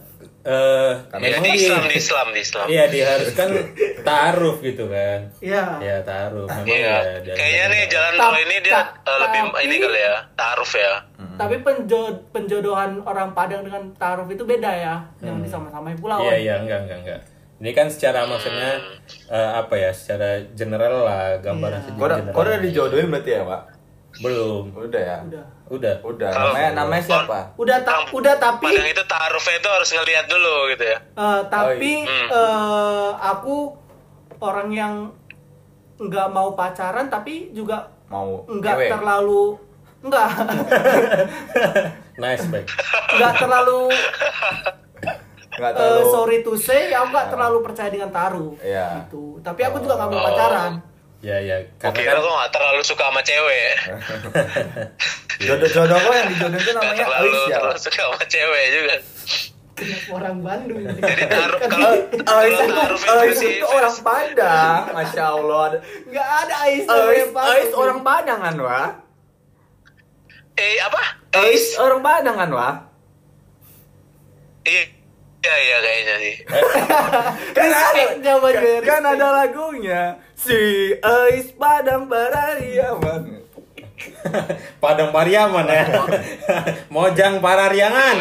eh 0.43 0.91
Kami 1.07 1.23
Ya, 1.23 1.29
memang 1.33 1.45
di 1.45 1.51
Islam, 1.55 1.83
di 1.85 1.95
Islam, 1.95 2.27
di 2.29 2.41
Islam. 2.41 2.65
Iya 2.67 2.83
diharuskan 2.85 3.49
taaruf 4.07 4.59
gitu 4.59 4.85
kan. 4.85 5.19
Iya. 5.39 5.63
Ya 5.79 5.95
taaruf. 6.01 6.47
Memang 6.47 6.67
Iya. 6.67 6.95
ya. 6.99 7.15
dan- 7.23 7.37
Kayaknya 7.37 7.65
nih 7.69 7.81
jalan 7.87 8.13
tol 8.13 8.35
ini 8.37 8.55
dia 8.59 8.73
ta- 8.73 8.91
eh, 9.01 9.17
lebih 9.17 9.39
tapi- 9.41 9.61
ini 9.61 9.75
kali 9.77 9.99
ya, 10.01 10.15
taaruf 10.33 10.71
ya. 10.73 10.93
Tapi 11.33 11.55
penjo- 11.59 12.19
penjodohan 12.29 13.01
orang 13.01 13.31
Padang 13.31 13.63
dengan 13.63 13.83
taruh 13.95 14.27
itu 14.27 14.43
beda 14.43 14.69
ya. 14.69 14.95
Yang 15.19 15.47
disama-samai 15.47 15.95
pulau. 15.95 16.19
Iya 16.21 16.35
iya 16.37 16.53
enggak 16.59 16.79
enggak 16.83 16.99
enggak. 16.99 17.21
Ini 17.55 17.71
kan 17.71 17.87
secara 17.87 18.27
maksudnya 18.27 18.75
eh, 19.25 19.51
apa 19.55 19.73
ya? 19.73 19.89
Secara 19.89 20.27
general 20.51 20.93
lah 21.01 21.39
gambaran 21.39 21.79
Iya. 21.79 21.87
secara 21.89 22.13
general. 22.19 22.33
kau 22.33 22.43
udah 22.43 22.59
dijodohin 22.59 23.07
berarti 23.07 23.31
ya 23.31 23.41
pak? 23.41 23.61
Belum. 24.15 24.63
Udah 24.71 25.01
ya. 25.01 25.17
Udah. 25.23 25.45
Udah. 25.67 25.95
Udah. 26.01 26.29
Kalau- 26.29 26.51
Namanya 26.51 26.69
namanya 26.75 27.03
siapa? 27.03 27.39
Udah 27.55 27.77
ta- 27.81 28.05
udah 28.07 28.35
tapi 28.35 28.67
Padang 28.67 28.85
itu 28.87 29.03
taarufnya 29.05 29.55
itu 29.55 29.69
harus 29.71 29.89
ngelihat 29.91 30.25
dulu 30.27 30.55
gitu 30.69 30.85
ya. 30.85 30.97
Eh, 30.99 31.41
tapi 31.47 31.91
Hmm. 32.01 32.27
eh, 32.29 33.09
aku 33.15 33.55
orang 34.39 34.69
yang 34.69 34.93
nggak 35.95 36.27
mau 36.29 36.51
pacaran 36.51 37.07
tapi 37.07 37.49
juga 37.51 37.87
Mau 38.05 38.45
nggak 38.45 38.91
terlalu 38.91 39.55
nggak 40.03 40.27
Nice 42.21 42.45
baik. 42.45 42.67
nggak 43.13 43.33
terlalu 43.35 43.89
Nggak 45.53 45.71
eh, 45.71 45.75
terlalu. 45.75 46.09
sorry 46.11 46.37
to 46.41 46.53
say 46.55 46.89
aku 46.91 47.07
nggak 47.07 47.29
terlalu 47.29 47.57
percaya 47.61 47.87
dengan 47.87 48.09
taruh 48.09 48.53
Iya. 48.59 49.05
gitu 49.05 49.37
tapi 49.39 49.61
aku 49.63 49.79
juga 49.79 49.95
nggak 49.95 50.09
mau 50.09 50.19
Oh. 50.19 50.25
pacaran 50.27 50.71
Ya 51.23 51.39
ya. 51.39 51.55
Karena 51.79 51.95
kira 51.95 52.11
kan 52.13 52.19
kok 52.19 52.35
gak 52.35 52.51
terlalu 52.51 52.81
suka 52.83 53.03
sama 53.07 53.21
cewek. 53.23 53.73
Jodoh 55.47 55.69
jodoh 55.71 55.97
kau 55.97 56.13
yang 56.13 56.27
dijodohin 56.29 56.61
Gak 56.61 56.75
namanya 56.77 57.03
terlalu, 57.07 57.31
Ais 57.31 57.47
ya. 57.47 57.57
terlalu 57.57 57.79
suka 57.79 58.01
sama 58.03 58.23
cewek 58.27 58.65
juga. 58.69 58.95
Kenapa 59.73 60.09
orang 60.13 60.37
Bandung? 60.45 60.79
Jadi 60.85 61.23
taruh 61.25 61.59
kalau 61.65 61.91
Ais 62.13 62.57
kalau 62.61 63.23
itu 63.25 63.33
Ais 63.33 63.41
itu 63.41 63.65
orang 63.65 63.95
Padang, 64.05 64.79
masya 64.93 65.23
Allah. 65.33 65.65
nggak 66.05 66.27
ada 66.45 66.55
Ais 66.61 66.85
Ais 66.85 66.85
namanya 66.85 67.25
Bandung. 67.33 67.55
Ais 67.57 67.71
orang 67.73 67.99
Padang 68.05 68.39
kan 68.39 68.55
wah? 68.61 68.87
Eh 70.53 70.75
apa? 70.77 71.01
Ais 71.33 71.65
orang 71.81 72.01
Padang 72.05 72.35
kan 72.37 72.49
wah? 72.53 72.73
Iya, 74.63 74.83
iya, 75.43 75.55
iya 75.59 75.77
kayaknya 75.83 76.15
sih. 76.17 76.35
Kan 77.57 77.69
ada, 77.69 78.03
Jawa 78.23 78.49
kan, 78.49 78.63
Jeris. 78.63 78.87
kan 78.87 79.03
ada 79.03 79.27
lagunya 79.43 80.01
si 80.33 80.55
Ais 80.99 81.51
Padang 81.53 82.07
Barariaman. 82.07 83.43
Padang 84.83 85.11
Pariaman 85.11 85.67
ya. 85.67 85.83
Mojang 86.93 87.39
Parariangan. 87.39 88.17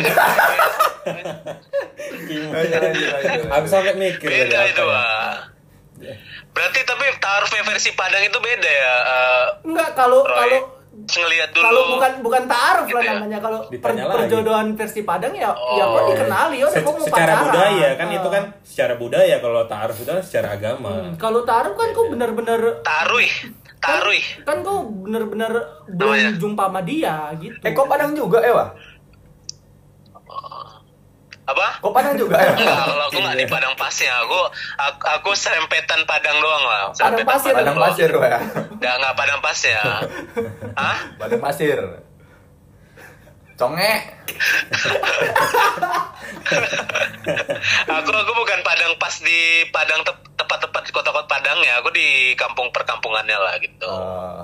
Lanjut. 2.28 3.48
Aku 3.50 3.66
sampai 3.66 3.94
mikir 3.96 4.28
Beda 4.28 4.62
apa 4.62 4.70
itu, 4.70 4.82
ya. 4.82 4.90
Wak. 4.90 5.34
Berarti 6.52 6.80
tapi 6.84 7.04
taarufnya 7.16 7.62
versi 7.64 7.90
Padang 7.96 8.20
itu 8.20 8.36
beda 8.36 8.68
ya, 8.68 8.94
eh, 9.00 9.44
nggak 9.72 9.90
kalau 9.96 10.20
Roy. 10.20 10.36
kalau 10.36 10.60
ngelihat 10.92 11.50
dulu. 11.50 11.64
kalau 11.64 11.82
bukan 11.90 12.12
bukan 12.20 12.42
taaruf 12.46 12.84
Gitu 12.84 12.94
lah 12.94 13.02
ya? 13.02 13.12
namanya 13.14 13.38
kalau 13.38 13.58
per- 13.60 13.72
Ditanya 13.72 14.04
lagi. 14.04 14.16
perjodohan 14.18 14.66
versi 14.72 15.00
Padang 15.02 15.34
ya 15.34 15.50
ya 15.50 15.84
kok 15.84 15.98
Oh. 15.98 16.06
dikenali 16.06 16.56
ya 16.58 16.66
Se- 16.68 16.80
kok 16.80 16.92
mau 16.92 17.00
secara 17.02 17.32
pacaran. 17.32 17.44
budaya 17.48 17.88
kan 17.94 18.06
Ah. 18.06 18.14
itu 18.14 18.28
kan 18.28 18.44
secara 18.62 18.94
budaya 18.94 19.36
kalau 19.38 19.60
taaruf 19.66 19.96
itu 19.98 20.10
kan 20.10 20.22
secara 20.22 20.48
agama. 20.52 20.92
Hmm, 20.92 21.12
kalau 21.16 21.40
taruh 21.42 21.72
kan 21.72 21.88
kok 21.90 22.06
bener-bener 22.06 22.60
Tarui, 22.82 23.28
tarui. 23.78 24.20
kan 24.42 24.56
kok 24.60 24.78
bener-bener 25.02 25.52
Namanya? 25.88 25.96
belum 26.28 26.38
jumpa 26.38 26.64
sama 26.66 26.80
dia 26.82 27.16
gitu. 27.36 27.56
Eh 27.58 27.72
kok 27.72 27.86
Padang 27.86 28.12
juga 28.12 28.38
ya 28.38 28.52
wah? 28.52 28.68
Apa? 31.52 31.68
Kok 31.84 31.92
Padang 31.92 32.16
juga 32.16 32.36
ya? 32.40 32.56
Enggak, 32.56 32.80
kalau 32.88 33.04
aku 33.12 33.18
nggak 33.20 33.36
di 33.36 33.46
Padang 33.46 33.74
pasnya, 33.76 34.12
aku 34.24 34.40
aku, 34.80 35.04
aku 35.20 35.30
serempetan 35.36 36.00
Padang 36.08 36.36
doang 36.40 36.64
lah. 36.64 36.82
Padang 36.88 36.96
Serempetan 36.96 37.28
pasir. 37.28 37.52
Padang 37.52 37.76
doang. 37.76 37.86
pasir 37.92 38.10
wah 38.16 38.28
ya. 38.28 38.40
Nggak 38.80 38.94
nggak 38.98 39.14
Padang 39.14 39.40
pasnya. 39.44 39.80
Hah? 40.74 40.98
Padang 41.20 41.40
pasir. 41.44 41.78
Conge. 43.60 43.92
Aku 47.86 48.10
aku 48.10 48.32
bukan 48.32 48.58
Padang 48.64 48.92
pas 48.96 49.14
di 49.20 49.68
Padang 49.68 50.00
tep- 50.02 50.32
tepat-tepat 50.40 50.82
di 50.88 50.92
kota-kota 50.96 51.28
Padang 51.28 51.58
ya. 51.60 51.78
Aku 51.84 51.92
di 51.92 52.32
kampung 52.34 52.72
perkampungannya 52.72 53.36
lah 53.36 53.54
gitu. 53.60 53.86
Oh. 53.86 54.42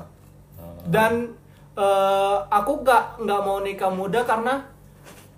Dan 0.89 1.33
eh, 1.75 2.37
aku 2.53 2.85
nggak 2.85 3.25
nggak 3.25 3.41
mau 3.43 3.59
nikah 3.65 3.91
muda 3.91 4.23
karena 4.29 4.61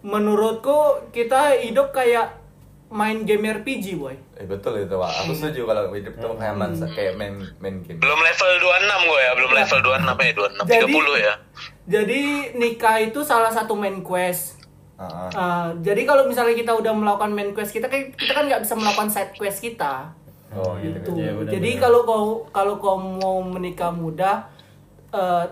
menurutku 0.02 0.76
kita 1.10 1.56
hidup 1.58 1.90
kayak 1.90 2.36
main 2.90 3.22
game 3.22 3.46
RPG 3.46 3.94
boy. 3.94 4.18
Eh 4.34 4.44
betul 4.44 4.80
itu 4.80 4.94
wah. 4.94 5.12
Aku 5.22 5.30
setuju 5.30 5.62
kalau 5.62 5.92
hidup 5.92 6.14
tuh 6.16 6.34
kayak 6.34 6.54
main 6.56 6.72
kayak 6.90 7.14
main 7.14 7.34
main 7.58 7.76
game. 7.80 8.02
Belum 8.02 8.18
level 8.18 8.50
26 8.58 9.06
gue 9.06 9.20
ya, 9.20 9.32
belum 9.32 9.50
level 9.52 9.78
26 9.78 10.18
ya, 10.18 10.32
26 10.34 10.66
Jadi- 10.66 10.92
30 10.92 11.16
ya. 11.16 11.34
Jadi 11.86 12.20
nikah 12.56 12.96
itu 12.98 13.20
salah 13.22 13.50
satu 13.50 13.74
main 13.74 14.02
quest. 14.02 14.58
Heeh. 14.96 15.28
Eh, 15.30 15.68
jadi 15.80 16.02
kalau 16.04 16.26
misalnya 16.26 16.52
kita 16.52 16.72
udah 16.74 16.92
melakukan 16.92 17.30
main 17.30 17.54
quest 17.54 17.70
kita 17.70 17.86
kita 17.88 18.32
kan 18.32 18.44
nggak 18.44 18.62
bisa 18.62 18.74
melakukan 18.74 19.08
side 19.08 19.32
quest 19.34 19.62
kita. 19.62 20.10
Oh 20.50 20.74
gitu. 20.76 20.98
Gitu. 20.98 21.10
Iya, 21.14 21.32
benar, 21.36 21.50
Jadi 21.54 21.70
benar. 21.70 21.82
kalau 21.86 22.00
kau 22.02 22.24
kalau 22.50 22.74
kau 22.76 22.96
mau 22.98 23.38
menikah 23.40 23.94
muda 23.94 24.50
eh, 25.10 25.44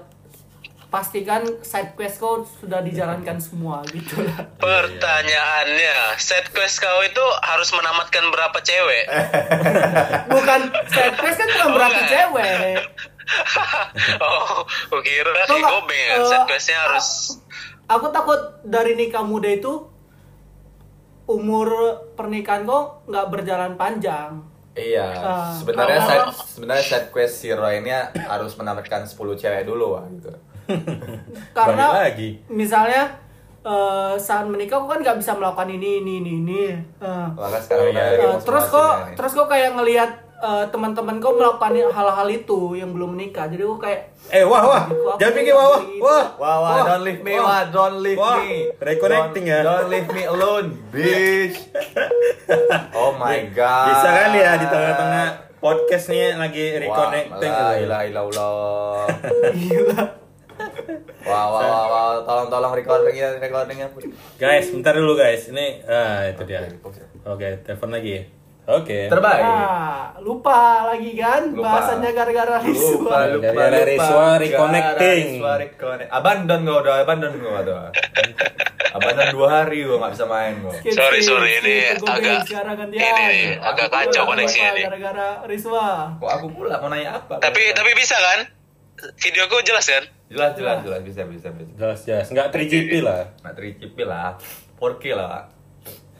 pastikan 0.88 1.44
side 1.61 1.92
quest 1.92 2.16
kau 2.16 2.40
sudah 2.55 2.81
dijalankan 2.81 3.37
semua 3.37 3.85
gitu 3.87 4.18
lah. 4.18 4.48
Pertanyaannya, 4.57 6.16
set 6.16 6.48
quest 6.48 6.79
kau 6.79 7.01
itu 7.03 7.20
harus 7.42 7.68
menamatkan 7.70 8.24
berapa 8.27 8.57
cewek? 8.59 9.05
Bukan 10.33 10.61
side 10.87 11.16
quest 11.16 11.37
kan 11.37 11.48
bukan 11.51 11.68
berarti 11.70 12.01
enggak. 12.01 12.11
cewek. 12.11 12.79
oh, 14.24 14.64
gue 14.88 15.03
kira 15.03 15.29
kayak 15.29 15.48
nggak, 15.51 15.68
gobeng 15.70 16.01
ya. 16.01 16.14
eh, 16.14 16.24
Set 16.24 16.42
questnya 16.46 16.79
harus 16.81 17.37
aku 17.87 18.09
takut 18.09 18.40
dari 18.62 18.96
nikah 18.96 19.20
muda 19.20 19.51
itu 19.51 19.85
umur 21.27 21.68
pernikahan 22.16 22.64
kok 22.64 23.05
nggak 23.05 23.27
berjalan 23.29 23.77
panjang. 23.77 24.40
Iya, 24.72 25.05
Ah, 25.12 25.53
sebenarnya 25.53 25.98
kalau- 25.98 26.33
side, 26.33 26.48
sebenarnya 26.48 26.85
side 26.87 27.09
quest 27.11 27.35
si 27.37 27.51
Roy 27.51 27.83
ini 27.83 27.90
harus 28.22 28.55
mendapatkan 28.55 29.05
10 29.05 29.12
cewek 29.37 29.66
dulu 29.66 29.92
wah 29.92 30.07
gitu. 30.09 30.33
Karena 31.57 31.85
Balik 31.88 32.04
lagi. 32.04 32.28
misalnya 32.48 33.02
eh, 33.61 34.14
saat 34.16 34.44
menikah 34.44 34.78
kok 34.78 34.88
kan 34.88 35.00
nggak 35.00 35.18
bisa 35.18 35.33
melakukan 35.33 35.68
ini 35.68 36.00
ini 36.00 36.12
ini 36.18 36.33
ini. 36.38 36.61
Eh, 36.98 37.26
Maka 37.31 37.59
sekarang 37.59 37.85
Oh, 37.87 37.92
iya. 37.92 38.04
eh, 38.26 38.38
terus 38.38 38.64
kok 38.66 38.92
nih. 39.02 39.14
terus 39.14 39.33
kok 39.33 39.46
kayak 39.46 39.70
ngelihat 39.74 40.11
eh, 40.38 40.64
teman-teman 40.68 41.18
kau 41.18 41.35
melakukan 41.35 41.74
hal-hal 41.88 42.28
itu 42.28 42.61
yang 42.74 42.92
belum 42.92 43.12
menikah. 43.12 43.46
Jadi 43.46 43.61
kok 43.61 43.81
kayak 43.81 44.00
Eh 44.28 44.44
wah 44.44 44.61
wah, 44.62 44.85
Aku- 44.85 45.16
jangan 45.16 45.31
aku 45.31 45.38
pikir 45.38 45.52
wah 45.52 45.64
wah 45.64 45.78
ngerti. 45.78 45.96
wah 45.98 46.24
Wah, 46.37 46.57
wah, 46.59 46.76
don't 46.87 47.02
leave 47.02 47.22
me, 47.22 47.35
wah, 47.35 47.62
don't 47.66 47.98
leave 47.98 48.18
Wah, 48.18 48.37
me. 48.38 48.52
reconnecting 48.78 49.44
Don't- 49.44 49.54
ya. 49.54 49.61
Don't 49.64 49.88
leave 49.88 50.09
me 50.09 50.22
alone, 50.24 50.66
bitch. 50.88 51.57
oh 52.98 53.12
my 53.14 53.40
god. 53.50 53.88
Bisa 53.90 54.09
kan 54.09 54.31
ya 54.33 54.50
di 54.54 54.66
tengah-tengah 54.66 55.26
podcast 55.59 56.07
nih 56.09 56.37
lagi 56.37 56.64
reconnecting 56.78 57.50
Wah, 57.50 57.72
gitu. 57.72 57.85
ilah 57.85 58.00
ilah 58.04 58.24
ilah. 58.24 59.07
gila. 59.59 60.02
Wah, 61.20 61.44
wah, 61.46 61.62
wah, 61.62 61.85
wah, 61.87 62.09
tolong 62.24 62.48
tolong 62.48 62.72
recordingnya, 62.72 63.37
recordingnya. 63.37 63.92
Guys, 64.37 64.72
bentar 64.72 64.92
dulu 64.92 65.12
guys. 65.14 65.48
Ini 65.48 65.85
ah 65.85 66.24
itu 66.27 66.42
dia. 66.44 66.64
Oke, 66.81 67.01
Oke, 67.22 67.48
telepon 67.62 67.92
lagi. 67.92 68.24
Oke. 68.68 69.09
Terbaik. 69.09 69.40
Ah, 69.40 70.12
lupa 70.20 70.92
lagi 70.92 71.16
kan 71.16 71.57
Lupa. 71.57 71.81
bahasanya 71.81 72.12
gara-gara 72.12 72.61
Lupa, 72.61 72.68
risua. 72.68 73.16
lupa, 73.33 73.48
lupa. 73.48 73.81
Riswa 73.81 74.27
reconnecting. 74.37 75.24
Riswa 75.40 75.53
reconnect. 75.57 76.11
Abandon 76.12 76.61
gua 76.64 76.77
udah, 76.85 76.94
abandon 77.01 77.33
gua 77.40 77.64
tuh. 77.64 77.77
Abandon 78.92 79.27
dua 79.33 79.46
hari 79.48 79.88
gua 79.88 79.96
nggak 80.05 80.12
bisa 80.12 80.24
main 80.29 80.53
gua. 80.61 80.72
Sorry, 80.85 81.20
sorry, 81.20 81.64
ini 81.64 81.77
agak- 81.96 82.44
gantian. 82.44 83.01
ini 83.01 83.57
agak 83.57 83.88
kacau 83.88 84.29
koneksinya 84.29 84.70
nih. 84.77 84.85
Gara-gara 84.85 85.29
Riswa. 85.48 86.16
Kok 86.20 86.29
aku 86.31 86.46
pula 86.53 86.77
mau 86.77 86.88
nanya 86.88 87.24
apa? 87.24 87.40
Tapi 87.40 87.72
tapi 87.72 87.90
bisa 87.92 88.20
kan? 88.20 88.58
Videoku 89.16 89.56
jelas 89.62 89.84
kan? 89.84 90.04
jelas 90.28 90.52
jelas 90.52 90.78
jelas 90.82 91.00
bisa 91.00 91.22
bisa 91.24 91.48
bisa. 91.50 91.70
Jelas 91.74 92.00
jelas, 92.02 92.26
nggak 92.28 92.48
3GP 92.50 93.00
lah. 93.00 93.24
Nah, 93.40 93.52
3GP 93.52 93.96
lah, 94.02 94.37
4K 94.76 95.04
lah. 95.12 95.48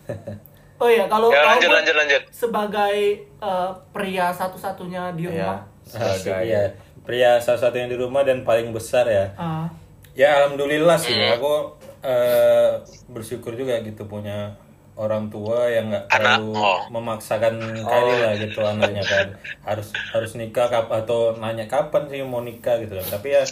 Oh 0.78 0.86
iya, 0.86 1.04
kalau 1.04 1.26
Ya, 1.28 1.42
kamu 1.42 1.50
lanjut, 1.58 1.70
lanjut, 1.72 1.94
lanjut. 1.96 2.22
sebagai 2.30 2.96
eh, 3.18 3.70
pria 3.90 4.30
satu-satunya 4.30 5.10
di 5.12 5.26
Iya. 5.26 5.34
rumah. 5.34 5.58
Sebagai 5.82 6.38
Iya, 6.40 6.62
pria 7.02 7.30
salah 7.36 7.58
satu 7.58 7.76
yang 7.76 7.90
di 7.90 7.98
rumah 7.98 8.22
dan 8.22 8.46
paling 8.46 8.70
besar 8.70 9.04
ya. 9.04 9.34
Ah, 9.34 9.66
Ya 10.14 10.38
alhamdulillah 10.38 10.94
sih, 10.94 11.14
aku 11.14 11.74
eh, 12.00 12.78
bersyukur 13.06 13.54
juga 13.54 13.74
gitu 13.80 14.02
punya 14.04 14.54
orang 14.98 15.30
tua 15.30 15.70
yang 15.70 15.94
nggak 15.94 16.11
terlalu 16.11 16.58
oh. 16.58 16.82
memaksakan 16.90 17.54
kali 17.87 18.14
lah 18.18 18.34
gitu 18.34 18.61
anaknya 18.66 19.06
kan 19.06 19.26
harus 19.62 19.94
harus 20.11 20.34
nikah 20.34 20.66
kap 20.66 20.90
atau 20.90 21.38
nanya 21.38 21.70
kapan 21.70 22.11
sih 22.11 22.26
mau 22.26 22.42
nikah 22.42 22.82
gitu 22.82 22.98
kan. 22.98 23.06
Tapi 23.14 23.28
ya 23.38 23.42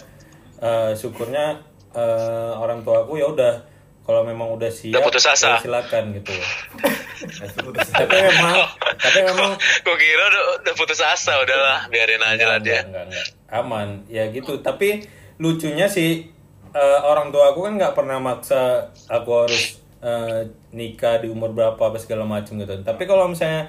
eh, 0.58 0.90
syukurnya 0.98 1.62
eh, 1.94 2.52
orang 2.58 2.82
tua 2.82 3.06
aku 3.06 3.22
ya 3.22 3.30
udah 3.30 3.62
kalau 4.02 4.22
memang 4.22 4.54
udah 4.54 4.70
siap 4.70 4.98
Udah 4.98 5.02
putus 5.06 5.26
asa. 5.26 5.58
ya 5.58 5.62
silakan 5.62 6.14
gitu. 6.14 6.34
Tapi 7.96 8.16
memang 8.22 8.54
tapi 9.02 9.18
memang 9.24 9.58
Gue 9.82 9.96
kira 9.98 10.24
udah, 10.30 10.42
udah 10.62 10.74
putus 10.78 11.00
asa, 11.02 11.42
udahlah 11.42 11.90
biarin 11.90 12.22
aja 12.22 12.44
lah 12.46 12.58
dia. 12.62 12.86
Enggak, 12.86 13.10
enggak, 13.10 13.24
enggak. 13.26 13.26
aman 13.50 13.88
ya 14.10 14.30
gitu 14.30 14.58
tapi 14.62 15.06
lucunya 15.38 15.86
sih 15.86 16.28
eh, 16.74 17.00
orang 17.02 17.30
tua 17.30 17.54
aku 17.54 17.66
kan 17.66 17.78
nggak 17.78 17.94
pernah 17.94 18.18
maksa 18.18 18.90
aku 19.06 19.46
harus 19.46 19.85
eh, 20.06 20.40
nikah 20.70 21.18
di 21.18 21.26
umur 21.26 21.50
berapa 21.50 21.74
apa 21.76 21.98
segala 21.98 22.22
macam 22.22 22.54
gitu 22.54 22.70
tapi 22.80 23.02
kalau 23.04 23.26
misalnya 23.26 23.66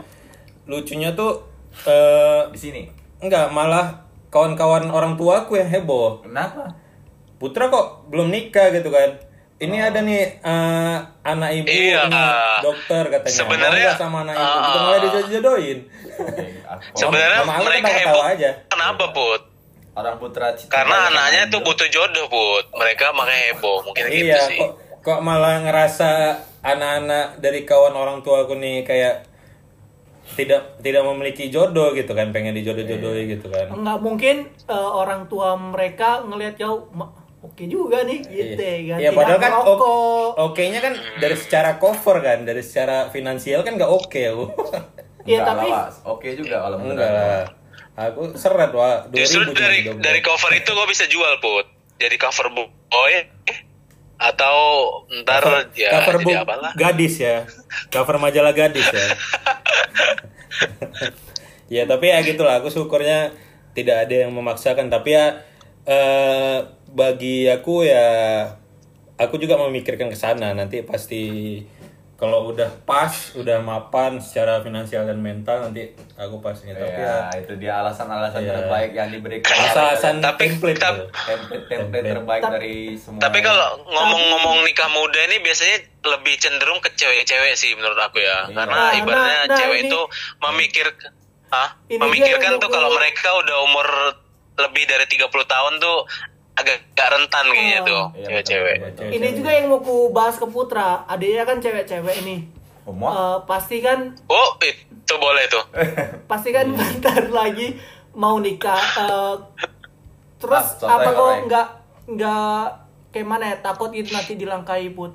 lucunya 0.63 1.11
tuh 1.11 1.41
eh, 1.83 2.45
di 2.47 2.59
sini. 2.59 2.81
enggak 3.17 3.49
malah 3.49 4.05
kawan-kawan 4.27 4.87
orang 4.87 5.15
tua 5.15 5.41
aku 5.41 5.57
yang 5.57 5.65
heboh 5.65 6.21
Kenapa? 6.21 6.69
putra 7.35 7.65
kok 7.67 8.05
belum 8.07 8.29
nikah 8.29 8.69
gitu 8.69 8.87
kan 8.87 9.17
ini 9.57 9.77
ada 9.79 9.99
nih 9.99 10.37
eh, 10.37 10.97
anak 11.23 11.49
ibu 11.51 11.65
Iya. 11.65 12.05
ini 12.05 12.21
dokter 12.61 13.03
katanya 13.07 13.33
Sebenarnya, 13.33 13.89
sama 13.95 14.21
anak 14.21 14.35
ibu 14.35 14.45
ah, 14.45 14.61
kita 14.61 14.77
malah 14.79 14.99
dijodoh-jodohin 15.01 15.79
Sebenarnya 16.99 17.41
Mama 17.41 17.61
mereka 17.63 17.89
heboh. 17.89 18.23
aja. 18.23 18.49
Kenapa, 18.67 19.05
Put? 19.11 19.41
orang 19.93 20.17
putra 20.17 20.53
cita 20.53 20.69
Karena 20.71 21.09
anaknya 21.09 21.49
tuh 21.49 21.61
butuh 21.61 21.89
jodoh, 21.89 22.25
Put. 22.27 22.65
Mereka 22.71 23.09
makanya 23.11 23.41
heboh, 23.51 23.81
mungkin 23.81 24.03
gitu 24.07 24.29
iya, 24.29 24.41
sih. 24.45 24.61
kok 24.61 24.73
kok 25.07 25.21
malah 25.21 25.63
ngerasa 25.63 26.35
anak-anak 26.61 27.39
dari 27.39 27.63
kawan 27.63 27.95
orang 27.95 28.19
tua 28.19 28.43
aku 28.43 28.53
nih 28.53 28.83
kayak 28.83 29.23
tidak 30.29 30.75
tidak 30.77 31.01
memiliki 31.01 31.47
jodoh 31.47 31.95
gitu 31.95 32.11
kan, 32.11 32.29
pengen 32.29 32.51
dijodoh-jodohin 32.53 33.25
Iya. 33.25 33.33
gitu 33.33 33.47
kan. 33.47 33.71
nggak 33.71 33.99
mungkin 33.99 34.35
eh, 34.51 34.75
orang 34.93 35.25
tua 35.25 35.55
mereka 35.55 36.21
ngelihat 36.21 36.59
jauh 36.59 36.91
"Ma, 36.91 37.07
oke 37.39 37.63
juga 37.65 38.03
nih 38.03 38.19
gitu 38.21 38.59
kan 38.59 38.99
Iya, 38.99 39.09
Tidak 39.09 39.15
padahal 39.15 39.39
kan 39.39 39.51
merokok. 39.55 39.79
o- 39.79 40.31
oke-nya 40.45 40.79
kan 40.81 40.93
dari 41.15 41.35
secara 41.35 41.71
cover 41.77 42.19
kan, 42.19 42.43
dari 42.43 42.59
secara 42.59 43.07
finansial 43.07 43.63
kan 43.63 43.73
nggak 43.73 43.87
oke 43.89 44.19
aku. 44.21 44.45
Iya, 45.23 45.39
Enggak 45.41 45.55
tapi- 45.57 45.71
oke 46.05 46.27
juga 46.35 46.55
kalau 46.61 46.77
menurut 46.77 46.93
Enggak 46.93 47.09
aku. 47.09 47.17
lah. 47.17 47.45
Aku 47.97 48.21
seret 48.35 48.71
wah. 48.71 49.07
2000 49.07 49.15
Justru 49.17 49.41
dari 49.53 49.79
dari 49.97 50.19
cover 50.21 50.51
itu 50.53 50.69
gue 50.69 50.87
bisa 50.87 51.03
jual, 51.05 51.33
Put. 51.39 51.65
Jadi 51.95 52.15
cover 52.15 52.51
boy 52.51 53.13
atau 54.17 54.57
ntar 55.21 55.41
cover, 55.45 55.69
ya 55.77 55.89
cover 56.01 56.15
jadi 56.17 56.25
book 56.25 56.37
apalah. 56.41 56.71
gadis 56.73 57.15
ya. 57.21 57.45
Cover 57.93 58.17
majalah 58.17 58.53
gadis 58.53 58.89
ya. 58.89 59.07
Ya 61.67 61.83
tapi 61.83 62.07
ya 62.07 62.23
gitulah. 62.23 62.63
Aku 62.63 62.71
syukurnya 62.71 63.35
tidak 63.75 64.07
ada 64.07 64.23
yang 64.23 64.31
memaksakan. 64.31 64.87
Tapi 64.87 65.19
ya 65.19 65.43
eh, 65.83 66.63
bagi 66.95 67.51
aku 67.51 67.83
ya 67.83 68.07
aku 69.19 69.35
juga 69.35 69.59
memikirkan 69.59 70.07
ke 70.07 70.15
sana. 70.15 70.55
Nanti 70.55 70.79
pasti 70.87 71.59
kalau 72.17 72.49
udah 72.49 72.65
pas 72.81 73.13
udah 73.31 73.61
mapan 73.61 74.17
secara 74.17 74.57
finansial 74.59 75.05
dan 75.05 75.17
mental 75.17 75.61
nanti 75.63 75.85
aku 76.15 76.41
pastinya 76.41 76.73
tapi 76.75 76.97
Ya, 76.97 77.29
ya 77.29 77.37
itu 77.37 77.53
dia 77.55 77.77
alasan-alasan 77.77 78.41
Iya. 78.41 78.53
terbaik 78.55 78.91
yang 78.91 79.09
diberikan. 79.11 79.53
alasan 79.53 80.17
Tapi- 80.17 80.49
template 80.49 80.81
tapi- 80.81 80.97
tuh. 80.97 81.07
template-template 81.13 82.05
terbaik 82.11 82.41
dari 82.43 82.75
semua. 82.95 83.21
Tapi 83.21 83.39
kalau 83.39 83.67
ngomong-ngomong 83.83 84.65
nikah 84.65 84.89
muda 84.89 85.19
ini 85.23 85.37
biasanya 85.39 85.77
lebih 86.03 86.35
cenderung 86.35 86.81
ke 86.81 86.89
cewek-cewek 86.91 87.53
sih 87.53 87.71
menurut 87.71 87.99
aku 87.99 88.17
ya. 88.17 88.49
Iya. 88.49 88.55
Karena 88.55 88.75
Nah, 88.75 88.91
ibaratnya 88.91 89.37
nah, 89.37 89.45
nah, 89.45 89.55
cewek 89.55 89.79
ini- 89.79 89.87
itu 89.87 90.01
memikir? 90.41 90.87
Ini 91.87 91.95
memikirkan 91.95 92.57
tuh 92.57 92.67
kalau 92.67 92.91
mereka 92.91 93.29
udah 93.37 93.57
umur 93.63 93.87
lebih 94.57 94.83
dari 94.83 95.05
30 95.05 95.45
tahun 95.45 95.77
tuh 95.77 96.03
agak 96.57 96.77
agak 96.91 97.07
rentan 97.13 97.45
kayaknya 97.47 97.79
Oh. 97.79 97.85
tuh 97.85 98.05
Iya, 98.15 98.25
cewek-cewek. 98.41 98.77
ini 99.11 99.27
juga 99.31 99.51
yang 99.51 99.65
mau 99.67 99.79
ku 99.79 100.09
bahas 100.09 100.35
ke 100.35 100.45
Putra 100.45 101.05
adanya 101.05 101.43
kan 101.43 101.57
cewek-cewek 101.57 102.17
ini 102.21 102.37
Oh? 102.83 102.95
Eh, 103.05 103.37
pasti 103.43 103.77
kan 103.79 104.15
Oh, 104.25 104.49
itu 104.59 105.13
boleh 105.15 105.43
tuh. 105.45 105.63
pasti 106.31 106.49
kan 106.49 106.65
bentar 106.69 107.19
lagi 107.29 107.75
mau 108.13 108.37
nikah 108.37 108.79
Eh, 108.97 109.35
terus 110.37 110.81
Ah, 110.81 110.97
apa 110.97 111.09
kok 111.09 111.17
ngapain? 111.17 111.41
nggak 111.45 111.67
nggak 112.09 112.63
kayak 113.09 113.27
mana 113.27 113.45
ya 113.47 113.57
takut 113.59 113.91
itu 113.91 114.09
nanti 114.09 114.33
dilangkai 114.33 114.89
put 114.89 115.11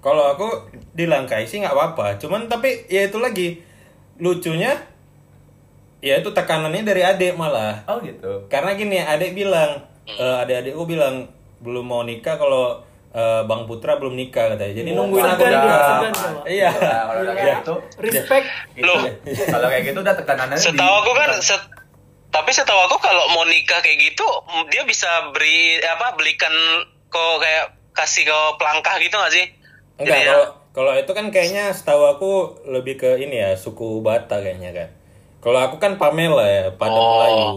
Kalau 0.00 0.24
aku 0.28 0.48
dilangkai 0.90 1.44
sih 1.44 1.58
nggak 1.58 1.72
apa-apa. 1.72 2.18
Cuman 2.18 2.44
tapi 2.44 2.84
ya 2.86 3.04
itu 3.04 3.16
lagi 3.16 3.64
lucunya 4.16 4.76
ya 5.98 6.14
itu 6.14 6.28
tekanannya 6.30 6.82
dari 6.82 7.00
adik 7.02 7.32
malah. 7.34 7.80
Oh 7.86 7.96
gitu. 7.98 8.44
Karena 8.46 8.72
gini 8.74 8.98
adik 8.98 9.32
bilang, 9.32 9.80
eh, 10.06 10.36
adik-adikku 10.40 10.84
bilang 10.84 11.28
belum 11.58 11.82
mau 11.82 12.02
nikah 12.02 12.36
kalau 12.36 12.82
eh, 13.10 13.42
Bang 13.44 13.64
Putra 13.64 13.96
belum 13.96 14.12
nikah 14.12 14.50
katanya. 14.50 14.74
Jadi 14.74 14.90
Oh, 14.90 14.96
nungguin 15.00 15.24
aku 15.24 15.42
Pak. 15.42 16.44
Iya. 16.44 16.70
Nah, 16.70 17.02
kalau 17.06 17.20
udah 17.22 17.34
kayak 17.34 17.54
gitu, 17.58 17.74
respect 17.98 18.46
gitu. 18.72 18.84
Loh. 18.84 19.00
kalau 19.48 19.66
kayak 19.68 19.84
gitu 19.86 19.98
udah 20.00 20.14
tekanannya 20.14 20.56
di- 20.56 20.62
Setahu 20.62 20.94
aku 20.98 21.12
kan 21.12 21.30
set- 21.38 21.70
tapi 22.28 22.50
setahu 22.50 22.80
aku 22.82 22.98
kalau 22.98 23.30
mau 23.30 23.44
nikah 23.44 23.78
kayak 23.78 23.98
gitu 24.04 24.26
dia 24.66 24.82
bisa 24.82 25.06
beri 25.30 25.78
apa 25.80 26.12
belikan 26.14 26.50
kok 27.06 27.38
kayak 27.38 27.70
kasih 27.92 28.26
ke 28.26 28.38
pelangkah 28.58 28.98
gitu 28.98 29.14
gak 29.14 29.30
sih? 29.30 29.46
Enggak, 29.94 30.10
Jadi 30.10 30.20
ya, 30.20 30.32
kalau 30.32 30.46
kalau 30.74 30.92
itu 30.92 31.12
kan 31.14 31.30
kayaknya 31.30 31.70
setahu 31.70 32.02
aku 32.08 32.30
lebih 32.66 32.98
ke 32.98 33.14
ini 33.16 33.38
ya, 33.38 33.54
suku 33.54 34.02
Bata 34.02 34.42
kayaknya 34.42 34.74
kan. 34.74 34.88
Kalau 35.44 35.60
aku 35.60 35.76
kan 35.76 36.00
Pamela 36.00 36.40
ya, 36.48 36.72
Padang 36.72 36.96
Oh. 36.96 37.12
Melayu. 37.20 37.48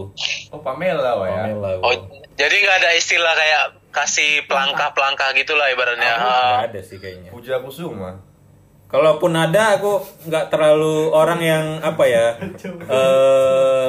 Oh 0.52 0.60
Pamela 0.60 1.16
wah 1.16 1.24
ya. 1.24 1.48
Pamela. 1.48 1.70
Oh, 1.80 1.94
jadi 2.36 2.54
nggak 2.60 2.76
ada 2.84 2.90
istilah 2.92 3.32
kayak 3.32 3.64
kasih 3.88 4.44
pelangkah-pelangkah 4.44 5.32
gitulah 5.32 5.72
ibaratnya. 5.72 6.12
Ah. 6.12 6.20
Nggak 6.20 6.64
ada 6.68 6.80
sih 6.84 7.00
kayaknya. 7.00 7.32
Puja 7.32 7.64
Kusuma. 7.64 8.20
Kalaupun 8.88 9.32
ada, 9.36 9.76
aku 9.80 10.00
nggak 10.28 10.48
terlalu 10.48 11.12
orang 11.12 11.40
yang 11.44 11.64
apa 11.84 12.04
ya, 12.08 12.26
eh 12.96 13.88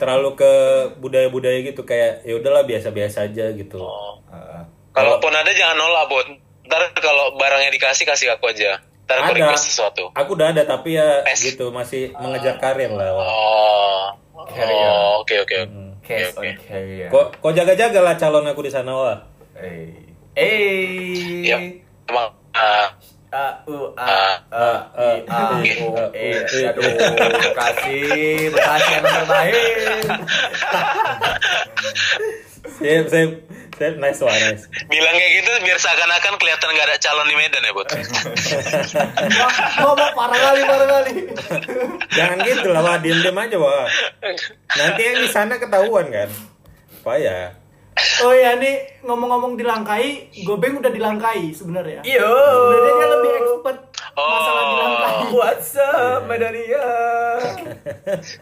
terlalu 0.00 0.36
ke 0.36 0.52
budaya-budaya 0.96 1.60
gitu 1.60 1.84
kayak 1.84 2.24
ya 2.24 2.36
udahlah 2.40 2.64
biasa-biasa 2.64 3.28
aja 3.28 3.52
gitu. 3.52 3.80
Oh. 3.80 4.20
Heeh. 4.28 4.62
Kalaupun 4.92 5.32
ada 5.32 5.52
jangan 5.52 5.80
nolak, 5.80 6.04
Bot. 6.08 6.28
Ntar 6.68 6.96
kalau 7.00 7.36
barangnya 7.36 7.72
dikasih, 7.72 8.04
kasih 8.04 8.28
aku 8.32 8.52
aja. 8.52 8.80
Ntar 9.12 9.20
aku 9.22 9.32
ada 9.34 9.44
request 9.44 9.64
sesuatu. 9.68 10.04
aku 10.10 10.30
udah 10.32 10.48
ada 10.50 10.62
tapi 10.64 10.96
ya 10.96 11.20
Es. 11.24 11.44
gitu 11.44 11.68
masih 11.68 12.16
mengejar 12.16 12.56
karir 12.56 12.88
lah. 12.88 13.12
Oh. 13.12 14.08
Oh, 14.32 15.20
oke 15.20 15.34
oke. 15.38 15.56
Oke, 16.02 16.18
on 16.34 16.42
carry. 16.58 17.06
kok 17.06 17.26
kok 17.38 17.52
jaga-jaga 17.52 18.00
lah 18.00 18.14
calon 18.16 18.42
aku 18.42 18.66
di 18.66 18.70
sana 18.70 18.90
wah 18.90 19.18
Eh. 19.54 19.94
Eh. 20.34 21.46
Iya. 21.46 21.56
Emang 22.04 22.32
ah, 22.52 22.90
A 23.30 23.46
U 23.64 23.94
A 23.94 24.34
A 24.50 24.68
I 24.92 25.22
A 25.24 25.40
U 25.78 25.88
E. 26.10 26.28
Aduh, 26.66 26.84
Bekasi, 27.38 28.00
Bekasi 28.50 28.90
emang 28.98 29.14
terbaik. 29.14 29.54
sip 32.76 33.04
sip 33.08 33.30
sip 33.82 33.98
nice 33.98 34.20
wah 34.22 34.30
nice 34.30 34.70
bilang 34.86 35.14
kayak 35.18 35.32
gitu 35.42 35.50
biar 35.66 35.78
seakan-akan 35.82 36.38
kelihatan 36.38 36.68
nggak 36.70 36.86
ada 36.86 36.96
calon 37.02 37.26
di 37.26 37.34
Medan 37.34 37.66
ya, 37.66 37.72
Bot. 37.74 37.88
Ngomong 39.82 40.12
parah 40.14 40.38
kali, 40.38 40.60
parah 40.62 40.86
kali. 40.86 41.12
jangan 42.14 42.38
gitu 42.46 42.68
lah 42.70 42.82
wah 42.86 42.96
diem 43.02 43.34
aja 43.34 43.56
wah 43.58 43.86
nanti 44.78 45.00
yang 45.02 45.18
di 45.18 45.28
sana 45.28 45.58
ketahuan 45.58 46.06
kan 46.14 46.30
payah 47.02 47.58
Oh 48.24 48.32
ya, 48.32 48.56
nih 48.56 49.04
ngomong-ngomong 49.04 49.52
dilangkai, 49.60 50.32
Gobeng 50.48 50.80
udah 50.80 50.88
dilangkai 50.88 51.52
sebenarnya. 51.52 52.00
Yo. 52.08 52.24
Sebenarnya 52.24 52.92
dia 52.96 53.08
lebih 53.12 53.30
expert 53.36 53.78
masalah 54.14 54.62
Oh. 54.62 54.68
dilangkai. 54.68 55.14
What's 55.32 55.72
up, 55.74 56.20
Medalia? 56.26 56.86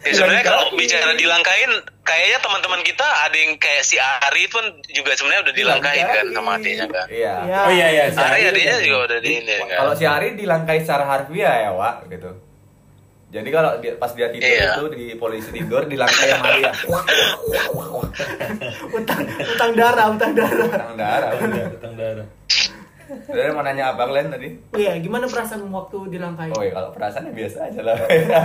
Ya, 0.01 0.11
sebenarnya 0.11 0.43
kalau 0.43 0.73
bicara 0.73 1.13
dilangkain, 1.13 1.71
kayaknya 2.01 2.39
teman-teman 2.39 2.81
kita 2.81 3.05
ada 3.23 3.33
yang 3.33 3.55
kayak 3.55 3.81
si 3.81 3.95
Ari 3.95 4.45
pun 4.47 4.61
juga 4.87 5.13
sebenarnya 5.13 5.41
udah 5.43 5.55
dilangkain 5.55 6.05
kan 6.07 6.25
sama 6.29 6.49
adiknya 6.57 6.85
kan. 6.87 7.05
Iya. 7.07 7.33
Ya. 7.45 7.59
oh 7.61 7.71
iya 7.71 7.87
iya 7.89 8.03
si 8.07 8.17
Ari 8.17 8.33
Ari 8.33 8.49
adiknya 8.51 8.73
udah- 8.73 8.83
juga 8.83 8.97
udah 9.05 9.19
di 9.19 9.29
ini 9.31 9.53
kan. 9.55 9.77
Kalau 9.77 9.93
si 9.95 10.03
Ari 10.03 10.27
dilangkai 10.35 10.77
secara 10.81 11.03
harfiah 11.07 11.55
ya, 11.61 11.71
Wak, 11.71 11.95
gitu. 12.09 12.29
Jadi 13.31 13.47
kalau 13.47 13.71
dia, 13.79 13.95
pas 13.95 14.11
dia 14.11 14.27
tidur 14.27 14.43
Iya. 14.49 14.71
itu 14.75 14.85
di 14.91 15.05
polisi 15.15 15.49
tidur 15.51 15.81
dilangkai 15.85 16.27
sama 16.29 16.47
dia. 16.53 16.71
Utang, 18.91 19.21
utang 19.23 19.71
darah, 19.71 20.05
utang 20.11 20.31
darah. 20.33 20.67
Tang 20.69 20.95
darah. 20.95 21.29
Iya, 21.39 21.65
utang 21.71 21.93
darah. 21.95 22.25
Dari 23.11 23.51
mau 23.51 23.61
nanya 23.61 23.91
apa 23.91 24.03
kalian 24.03 24.31
tadi? 24.31 24.47
Oh 24.71 24.79
iya, 24.79 24.95
gimana 24.97 25.25
perasaan 25.25 25.67
waktu 25.67 25.97
dilangkai? 26.09 26.49
Oh 26.51 26.61
iya, 26.61 26.71
kalau 26.71 26.89
perasaannya 26.91 27.31
biasa 27.31 27.57
aja 27.67 27.81
lah. 27.81 27.95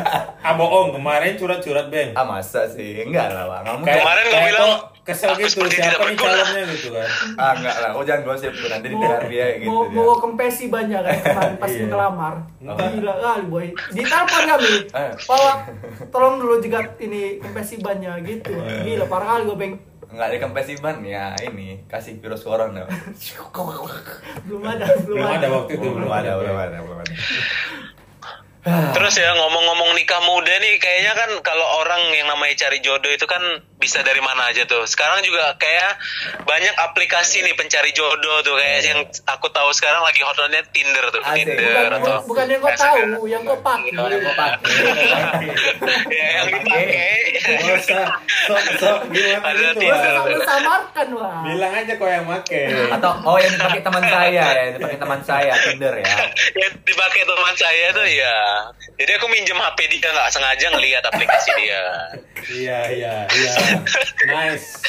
ah 0.46 0.52
bohong 0.54 0.90
kemarin 0.92 1.34
curhat-curhat 1.34 1.86
beng 1.86 2.10
ah 2.12 2.24
masa 2.24 2.66
sih? 2.66 3.02
Enggak 3.02 3.30
lah. 3.30 3.62
Kamu 3.62 3.82
kayak, 3.82 3.98
Kemarin 3.98 4.24
kayak 4.26 4.46
bilang, 4.48 4.72
kesel 5.02 5.30
aku 5.30 5.40
gitu 5.40 5.62
siapa 5.70 6.02
nih 6.02 6.18
calonnya 6.18 6.62
gitu 6.66 6.88
kan 6.90 7.06
Ah 7.40 7.50
enggak 7.54 7.76
lah, 7.78 7.90
oh 7.94 8.02
jangan 8.02 8.22
gosip 8.24 8.50
tuh 8.50 8.66
nanti 8.66 8.86
di 8.90 8.96
dia 9.28 9.46
gitu. 9.56 9.70
mau, 9.70 9.86
dia. 9.86 9.96
mau 9.96 10.18
kempesi 10.18 10.64
banyak 10.66 11.00
kan 11.00 11.14
kemarin 11.22 11.54
pas 11.62 11.70
Iya. 11.70 11.86
ngelamar. 11.86 12.34
Gila 12.58 13.14
kali 13.16 13.44
boy. 13.46 13.66
Ditelepon 13.92 14.42
kami. 14.48 14.72
Eh. 14.88 15.10
Bawa 15.24 15.52
tolong 16.08 16.34
dulu 16.38 16.58
juga 16.58 16.78
ini 16.98 17.38
kempesi 17.38 17.78
banyak 17.78 18.14
gitu. 18.24 18.50
Gila 18.82 19.06
parah 19.06 19.38
kali 19.38 19.44
Gobeng. 19.46 19.74
Enggak 20.06 20.26
ada 20.30 20.36
kempes 20.38 20.70
ban 20.78 21.02
ya 21.02 21.34
ini 21.42 21.82
kasih 21.90 22.22
virus 22.22 22.46
corona. 22.46 22.86
Belum 24.46 24.62
ada, 24.62 24.86
belum, 25.02 25.18
belum 25.18 25.26
ada 25.26 25.46
waktu 25.50 25.72
itu 25.74 25.88
belum 25.90 26.10
ada, 26.12 26.30
belum 26.38 26.56
ada, 26.56 26.76
belum 26.78 26.98
ada. 27.02 27.14
Terus 28.66 29.14
ya 29.14 29.30
ngomong-ngomong 29.30 29.94
nikah 29.94 30.18
muda 30.26 30.50
nih 30.58 30.82
kayaknya 30.82 31.14
kan 31.14 31.30
kalau 31.46 31.62
orang 31.86 32.02
yang 32.10 32.26
namanya 32.26 32.66
cari 32.66 32.82
jodoh 32.82 33.14
itu 33.14 33.22
kan 33.22 33.38
bisa 33.76 34.00
dari 34.00 34.20
mana 34.24 34.48
aja 34.48 34.64
tuh. 34.64 34.88
Sekarang 34.88 35.20
juga 35.20 35.52
kayak 35.60 36.00
banyak 36.48 36.74
aplikasi 36.80 37.44
nih 37.44 37.52
pencari 37.52 37.92
jodoh 37.92 38.40
tuh 38.40 38.56
kayak 38.56 38.80
yang 38.84 39.00
aku 39.28 39.46
tahu 39.52 39.68
sekarang 39.76 40.00
lagi 40.00 40.24
hotnya 40.24 40.64
Tinder 40.72 41.04
tuh, 41.12 41.20
Asik. 41.20 41.44
Tinder 41.44 41.92
Bukan, 41.92 42.00
atau 42.00 42.16
bukan 42.24 42.44
yang 42.48 42.60
kau 42.64 42.72
tahu, 42.72 43.24
yang 43.28 43.42
kau 43.44 43.58
pakai. 43.60 43.90
Yang 43.92 44.22
kau 44.24 44.34
pakai. 44.34 44.72
ya, 46.08 46.26
yang 46.40 46.46
dipakai. 46.50 47.14
Sok 48.46 48.64
sok 48.80 48.98
gimana 49.12 49.44
Ada 49.52 49.68
gitu 49.76 49.80
Tinder. 49.84 50.40
samarkan 50.46 51.08
wah. 51.14 51.42
bilang 51.44 51.72
aja 51.74 51.92
kok 51.94 52.08
yang 52.08 52.24
make 52.26 52.60
Atau 52.96 53.10
oh 53.22 53.36
yang 53.36 53.52
dipakai 53.54 53.80
teman 53.84 54.02
saya 54.06 54.30
ya, 54.32 54.46
yang 54.56 54.74
dipakai 54.80 54.98
teman 54.98 55.20
saya 55.20 55.52
Tinder 55.68 55.94
ya. 56.00 56.14
yang 56.64 56.72
dipakai 56.80 57.22
teman 57.28 57.54
saya 57.54 57.86
tuh 57.92 58.08
ya. 58.08 58.36
Jadi 58.96 59.10
aku 59.20 59.26
minjem 59.28 59.58
HP 59.60 59.78
dia 59.92 60.08
nggak 60.08 60.30
sengaja 60.32 60.66
ngelihat 60.72 61.02
aplikasi 61.04 61.50
dia. 61.60 61.82
iya 62.46 62.78
iya 62.94 63.14
iya 63.26 63.65
nice 64.26 64.80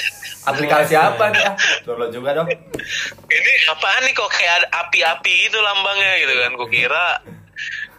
Aplikasi 0.48 0.96
apa 0.96 1.28
nih? 1.36 1.44
Ah, 1.44 1.56
download 1.84 2.12
juga 2.16 2.32
dong. 2.32 2.48
Ini 2.48 3.52
apaan 3.68 4.02
nih 4.08 4.16
kok 4.16 4.32
kayak 4.32 4.72
api-api 4.72 5.52
gitu 5.52 5.60
lambangnya 5.60 6.24
gitu 6.24 6.34
kan. 6.40 6.52
Kukira 6.56 7.08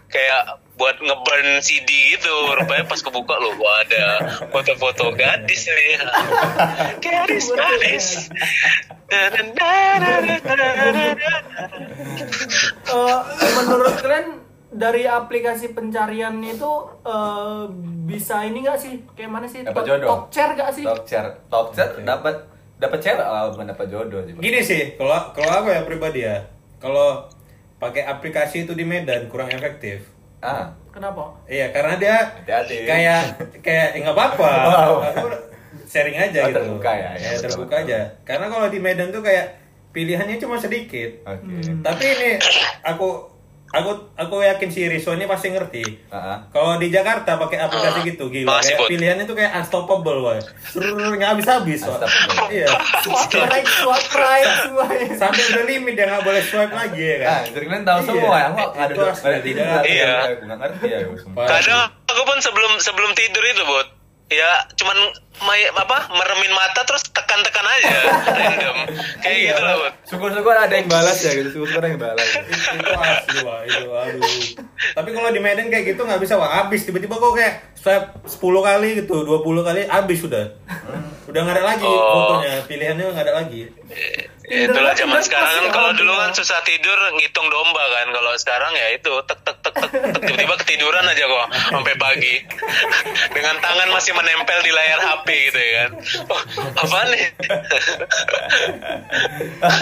kayak 0.08 0.56
buat 0.80 0.96
ngeburn 0.96 1.60
CD 1.60 2.16
gitu. 2.16 2.32
Rupanya 2.56 2.88
pas 2.88 3.04
kebuka 3.04 3.36
loh 3.36 3.52
gua 3.60 3.84
ada 3.84 4.04
foto-foto 4.48 5.12
gadis 5.12 5.68
nih. 5.68 6.00
gadis, 7.04 7.52
gadis. 7.52 8.06
Eh, 9.12 9.28
menurut 13.60 13.94
kalian 14.00 14.47
dari 14.78 15.02
aplikasi 15.04 15.66
pencarian 15.70 16.38
itu 16.38 16.72
eh, 17.02 17.62
bisa 18.04 18.40
ini 18.42 18.62
nggak 18.62 18.78
sih? 18.78 19.02
Kayak 19.12 19.30
mana 19.30 19.44
sih? 19.44 19.60
Dapat 19.60 19.74
Talk- 19.74 19.88
jodoh. 19.88 20.08
Talkcare 20.08 20.52
nggak 20.54 20.70
sih? 20.72 20.84
Talk 20.84 21.02
share, 21.04 21.30
talk 21.46 21.68
share 21.70 21.92
dapat 22.00 22.34
dapat 22.78 22.98
cewek, 23.00 23.18
oh, 23.20 23.50
bukan 23.50 23.66
dapat 23.68 23.86
jodoh 23.88 24.22
sih. 24.22 24.32
gini 24.34 24.60
sih 24.60 24.94
kalau 24.94 25.18
kalau 25.32 25.50
aku 25.52 25.68
ya 25.68 25.82
pribadi 25.82 26.22
ya 26.22 26.38
kalau 26.78 27.26
pakai 27.76 28.06
aplikasi 28.06 28.62
itu 28.62 28.72
di 28.72 28.82
Medan 28.82 29.26
kurang 29.26 29.50
efektif 29.50 30.06
Ah, 30.38 30.70
Kenapa? 30.88 31.34
iya 31.44 31.68
karena 31.68 31.98
dia 31.98 32.14
Hati-hati. 32.38 32.86
kayak 32.86 33.22
kayak 33.58 33.86
eh, 33.92 34.00
nggak 34.00 34.14
apa-apa 34.14 34.50
Wow. 34.68 34.94
Aku 35.04 35.26
sharing 35.84 36.14
aja 36.16 36.38
Oh, 36.38 36.46
gitu 36.46 36.58
terbuka 36.60 36.92
ya, 36.92 37.10
ya, 37.12 37.30
betul, 37.32 37.42
terbuka 37.44 37.74
betul. 37.74 37.82
aja 37.84 38.00
karena 38.22 38.46
kalau 38.46 38.66
di 38.68 38.78
Medan 38.78 39.10
tuh 39.10 39.20
kayak 39.20 39.46
pilihannya 39.90 40.36
cuma 40.36 40.54
sedikit 40.54 41.10
oke. 41.24 41.58
tapi 41.82 42.04
ini 42.06 42.30
aku 42.84 43.08
aku 43.68 43.90
aku 44.14 44.40
yakin 44.40 44.68
si 44.68 44.80
Rizwan 44.84 45.16
ini 45.16 45.24
pasti 45.24 45.48
ngerti 45.48 45.84
ah. 46.08 46.40
kalau 46.48 46.76
di 46.76 46.88
Jakarta 46.88 47.36
pakai 47.36 47.60
aplikasi 47.60 47.98
Ah, 47.98 48.06
gitu 48.06 48.24
gila 48.26 48.48
makasih, 48.50 48.74
kayak 48.74 48.88
pilihannya 48.88 49.24
tuh 49.24 49.34
kayak 49.34 49.52
unstoppable 49.54 50.18
wah 50.20 50.40
Serrrr, 50.64 51.12
nggak 51.14 51.30
habis 51.30 51.46
habis 51.46 51.80
iya 52.48 52.64
Swipe 52.98 53.38
right, 53.42 53.68
swipe 53.68 54.12
right, 54.14 54.48
semuanya. 54.62 55.12
sampai 55.14 55.42
udah 55.46 55.64
limit 55.64 55.92
dia 55.94 56.06
nggak 56.06 56.24
boleh 56.24 56.42
swipe 56.42 56.72
lagi 56.72 57.02
ya 57.02 57.16
kan 57.18 57.28
Ah, 57.28 57.40
jadi 57.46 57.64
kalian 57.66 57.84
tahu 57.84 57.98
Iya. 57.98 58.06
semua 58.08 58.34
ya? 58.34 58.46
Aku 58.46 58.56
nggak 58.56 58.72
ada 58.78 58.88
Itu 58.88 59.02
asli, 59.04 59.20
nggak 59.20 59.34
ada 59.34 59.42
tidak. 59.44 59.66
ada- 59.68 59.84
Iya. 59.86 60.12
Aku 60.18 60.42
nggak 60.42 60.58
ngerti 60.58 60.86
ya. 60.88 60.98
Kadang 61.46 61.80
aku 62.04 62.22
pun 62.24 62.38
sebelum 62.38 62.72
sebelum 62.78 63.10
tidur 63.12 63.44
itu, 63.44 63.62
Bud. 63.62 63.86
Ya, 64.28 64.50
cuman 64.74 64.96
may, 65.40 65.64
apa? 65.70 66.04
Meremin 66.10 66.52
mata 66.52 66.84
terus 66.84 67.00
tekan-tekan 67.08 67.64
aja 67.66 67.88
random. 68.28 68.76
Kayak 69.18 69.38
Iya. 69.38 69.50
gitu 69.50 69.62
lah, 69.62 69.74
Bud. 69.78 69.92
Syukur-syukur 70.04 70.52
ada 70.52 70.74
yang 70.74 70.84
balas 70.86 71.16
ya 71.18 71.32
gitu, 71.32 71.48
syukur-syukur 71.50 71.80
ada 71.80 71.88
yang 71.88 72.00
balas. 72.02 72.28
itu 72.28 72.90
asli 72.92 73.38
wah 73.40 73.60
itu 73.62 73.88
aduh 73.88 74.32
tapi 74.90 75.08
kalau 75.10 75.30
di 75.30 75.38
Medan 75.38 75.68
kayak 75.68 75.84
gitu 75.86 76.02
nggak 76.02 76.18
bisa 76.18 76.34
wah 76.34 76.50
habis 76.58 76.82
tiba-tiba 76.82 77.14
kok 77.14 77.32
kayak 77.32 77.54
swipe 77.74 78.08
10 78.22 78.38
kali 78.62 78.88
gitu 78.98 79.14
20 79.22 79.40
kali 79.62 79.80
habis 79.86 80.18
sudah 80.18 80.44
udah 81.24 81.40
nggak 81.40 81.56
ada 81.56 81.64
lagi 81.66 81.86
Oh. 81.86 82.04
fotonya 82.30 82.52
pilihannya 82.64 83.04
nggak 83.06 83.24
ada 83.24 83.34
lagi 83.36 83.60
Ya, 83.88 84.17
itulah 84.48 84.92
Tinder 84.96 85.20
zaman 85.20 85.20
sekarang. 85.24 85.52
kan 85.52 85.66
kalau 85.70 85.90
dulu 85.92 86.12
kan 86.16 86.30
susah 86.32 86.58
tidur 86.64 86.98
ngitung 87.20 87.48
domba 87.52 87.84
kan. 87.92 88.06
Kalau 88.10 88.32
sekarang 88.40 88.72
ya 88.74 88.86
itu 88.96 89.12
tek 89.28 89.38
tek 89.44 89.56
tek 89.60 89.74
tek, 89.76 89.90
tek. 89.92 90.20
Tiba-tiba 90.24 90.54
ketiduran 90.64 91.04
aja 91.04 91.24
kok 91.28 91.46
sampai 91.70 91.94
pagi. 92.00 92.34
Dengan 93.36 93.54
tangan 93.60 93.88
masih 93.92 94.12
menempel 94.16 94.58
di 94.64 94.72
layar 94.72 95.00
HP 95.04 95.28
gitu 95.52 95.58
ya 95.60 95.72
kan. 95.76 95.90
Oh, 96.32 96.42
apa 96.80 96.98
nih? 97.12 97.24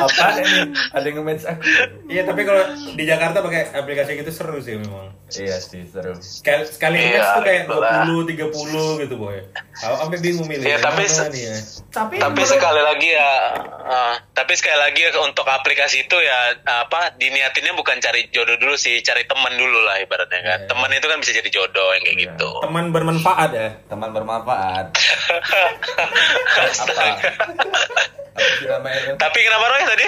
Apa? 0.07 0.27
Ini? 0.41 0.61
Ada 0.93 1.07
yang 1.09 1.17
aku? 1.23 1.63
iya 2.09 2.23
tapi 2.25 2.43
kalau 2.45 2.63
di 2.97 3.05
Jakarta 3.05 3.41
pakai 3.41 3.73
aplikasi 3.73 4.21
gitu 4.21 4.33
seru 4.33 4.59
sih 4.61 4.79
memang 4.79 5.16
Iya 5.29 5.59
sih, 5.59 5.83
seru. 5.85 6.15
sekali 6.17 6.63
sekali 6.65 6.97
Iya, 6.97 7.19
match 7.19 7.31
tuh 7.33 7.43
kayak 7.43 7.61
itulah. 7.65 8.07
20 8.07 8.31
30 8.31 9.03
gitu 9.03 9.15
boy 9.17 9.35
aku 9.77 9.95
sampai 9.99 10.19
bingung 10.19 10.47
milih 10.47 10.63
Iya, 10.63 10.79
tapi 10.79 11.03
se- 11.05 11.27
nih 11.27 11.43
ya 11.45 11.57
Tapi, 11.91 12.15
tapi 12.17 12.31
menurut- 12.37 12.47
sekali 12.49 12.79
lagi 12.81 13.09
ya 13.11 13.31
ah, 13.83 14.15
tapi 14.31 14.53
sekali 14.55 14.79
lagi 14.79 15.01
ya, 15.01 15.11
untuk 15.19 15.43
aplikasi 15.45 15.97
itu 16.01 16.17
ya 16.17 16.39
apa 16.65 17.11
diniatinnya 17.13 17.75
bukan 17.75 17.99
cari 17.99 18.31
jodoh 18.31 18.55
dulu 18.55 18.75
sih 18.75 19.01
cari 19.01 19.25
teman 19.25 19.51
dulu 19.53 19.79
lah 19.81 19.99
ibaratnya 19.99 20.39
kan 20.41 20.59
Iya. 20.61 20.69
teman 20.69 20.91
itu 20.93 21.05
kan 21.05 21.19
bisa 21.19 21.33
jadi 21.33 21.51
jodoh 21.51 21.89
yang 21.91 22.05
kayak 22.05 22.17
Iya. 22.17 22.25
gitu 22.29 22.51
teman 22.61 22.85
bermanfaat 22.89 23.51
ya 23.51 23.69
Teman 23.87 24.11
bermanfaat. 24.13 24.87
Apa? 26.77 27.03
Tapi 29.17 29.39
kenapa 29.41 29.65
Roy 29.67 29.83
tadi 29.87 30.07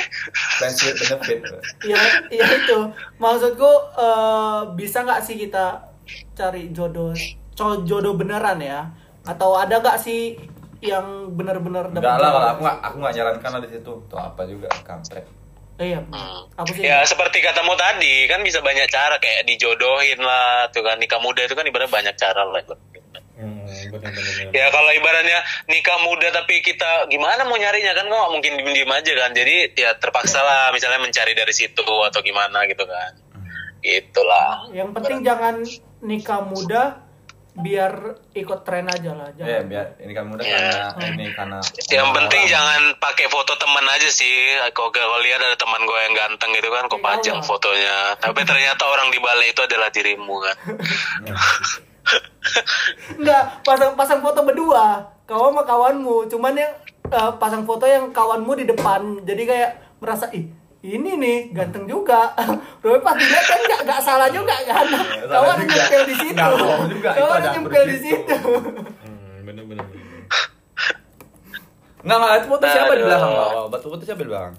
with 0.60 1.00
benefit. 1.00 1.40
ya, 1.82 1.96
ya 2.28 2.44
itu. 2.54 2.78
Maksudku 3.16 3.70
eh, 3.96 4.60
bisa 4.74 5.00
nggak 5.08 5.24
sih 5.24 5.40
kita 5.40 5.88
cari 6.34 6.68
jodoh, 6.68 7.16
co- 7.56 7.80
jodoh 7.82 8.12
beneran 8.12 8.60
ya? 8.60 8.92
Atau 9.24 9.56
ada 9.56 9.80
nggak 9.80 9.96
sih 9.96 10.36
yang 10.78 11.32
benar-benar 11.32 11.88
dapat 11.88 11.98
Enggak 11.98 12.18
lah, 12.20 12.30
kalau 12.30 12.48
aku 12.48 12.60
nggak 12.62 12.78
aku 12.78 12.96
nggak 13.00 13.14
nyarankan 13.16 13.50
lah 13.50 13.60
di 13.64 13.70
situ. 13.72 13.92
Tuh 14.04 14.18
apa 14.18 14.42
juga 14.44 14.68
kampret. 14.84 15.24
Eh, 15.78 15.94
iya, 15.94 16.00
Hmm. 16.02 16.42
aku 16.54 16.74
sih. 16.74 16.82
Ya 16.82 17.00
seperti 17.02 17.38
katamu 17.38 17.72
tadi 17.72 18.26
kan 18.26 18.42
bisa 18.42 18.58
banyak 18.60 18.90
cara 18.90 19.16
kayak 19.16 19.46
dijodohin 19.46 20.18
lah 20.18 20.66
tuh 20.68 20.82
kan 20.82 20.98
nikah 20.98 21.18
muda 21.18 21.40
itu 21.40 21.54
kan 21.54 21.64
ibaratnya 21.64 21.88
banyak 21.88 22.14
cara 22.14 22.42
lah. 22.44 22.62
Hmm, 23.38 23.62
benar. 23.94 24.10
Ya 24.50 24.66
kalau 24.68 24.90
ibaratnya 24.90 25.38
nikah 25.70 26.02
muda 26.02 26.34
tapi 26.34 26.58
kita 26.58 27.06
gimana 27.06 27.46
mau 27.46 27.54
nyarinya 27.54 27.94
kan 27.94 28.10
nggak 28.10 28.28
mungkin 28.28 28.52
diem-diem 28.58 28.90
aja 28.90 29.12
kan. 29.14 29.30
Jadi 29.30 29.78
ya 29.78 29.94
terpaksa 29.94 30.42
lah 30.42 30.74
misalnya 30.74 30.98
mencari 30.98 31.38
dari 31.38 31.54
situ 31.54 31.86
atau 31.86 32.20
gimana 32.20 32.66
gitu 32.66 32.82
kan. 32.82 33.14
Itulah. 33.88 34.68
Yang 34.68 34.90
penting 34.92 35.18
jangan 35.22 35.54
nikah 36.00 36.40
muda 36.44 36.82
biar 37.58 38.22
ikut 38.38 38.62
tren 38.62 38.86
aja 38.86 39.18
lah. 39.18 39.34
Ya, 39.34 39.58
Jangan. 39.58 39.66
biar 39.66 39.86
ini 39.98 40.12
kan 40.14 40.24
mudah 40.30 40.44
Iya. 40.46 40.94
karena 40.94 41.06
ini 41.10 41.26
karena 41.34 41.58
Yang 41.90 42.08
penting 42.14 42.40
orang. 42.40 42.52
jangan 42.54 42.82
pakai 43.02 43.26
foto 43.26 43.52
teman 43.58 43.84
aja 43.88 44.08
sih. 44.08 44.34
Kalau 44.70 44.90
kalau 44.94 45.18
lihat 45.18 45.42
ada 45.42 45.56
teman 45.58 45.82
gue 45.82 45.98
yang 45.98 46.14
ganteng 46.14 46.50
gitu 46.54 46.68
kan, 46.70 46.86
kok 46.86 46.94
Iya. 46.94 47.06
pajang 47.10 47.38
fotonya. 47.42 47.96
Tapi 48.16 48.40
ternyata 48.46 48.82
orang 48.84 49.08
di 49.10 49.18
balai 49.18 49.48
itu 49.48 49.60
adalah 49.60 49.88
dirimu 49.90 50.34
kan. 50.38 50.56
Enggak, 53.18 53.42
pasang 53.62 53.92
pasang 53.94 54.20
foto 54.22 54.40
berdua. 54.40 55.12
Kau 55.26 55.50
sama 55.50 55.62
kawanmu, 55.62 56.30
cuman 56.30 56.52
yang 56.54 56.72
eh, 57.08 57.30
pasang 57.36 57.62
foto 57.64 57.84
yang 57.84 58.10
kawanmu 58.10 58.52
di 58.54 58.64
depan. 58.64 59.20
Jadi 59.24 59.42
kayak 59.44 59.70
merasa 59.98 60.30
ih 60.30 60.46
ini 60.80 61.10
nih 61.14 61.38
ganteng 61.50 61.84
juga. 61.84 62.30
Tapi 62.80 62.98
pas 63.02 63.14
dilihat 63.14 63.44
kan 63.44 63.58
nggak 63.60 63.80
nggak 63.82 64.00
salah 64.00 64.28
juga 64.30 64.54
kan. 64.62 64.86
salah 64.86 65.42
Kau 65.42 65.50
ada 65.50 65.64
nyempil 65.64 66.02
di 66.06 66.14
situ. 66.16 66.48
Nggak 66.98 67.12
Kau 67.14 67.26
itu 67.26 67.34
ada 67.34 67.48
nyempil 67.52 67.82
di 67.84 67.98
situ. 67.98 68.36
Hmm, 68.38 69.38
benar. 69.42 69.64
benar. 69.66 69.86
Enggak, 71.98 72.16
enggak, 72.16 72.34
itu 72.38 72.46
foto 72.46 72.64
siapa 72.64 72.92
di 72.94 73.02
belakang? 73.02 73.30
Wah, 73.34 73.66
Batu 73.66 73.86
foto 73.90 74.02
siapa 74.06 74.20
di 74.22 74.30
belakang? 74.30 74.54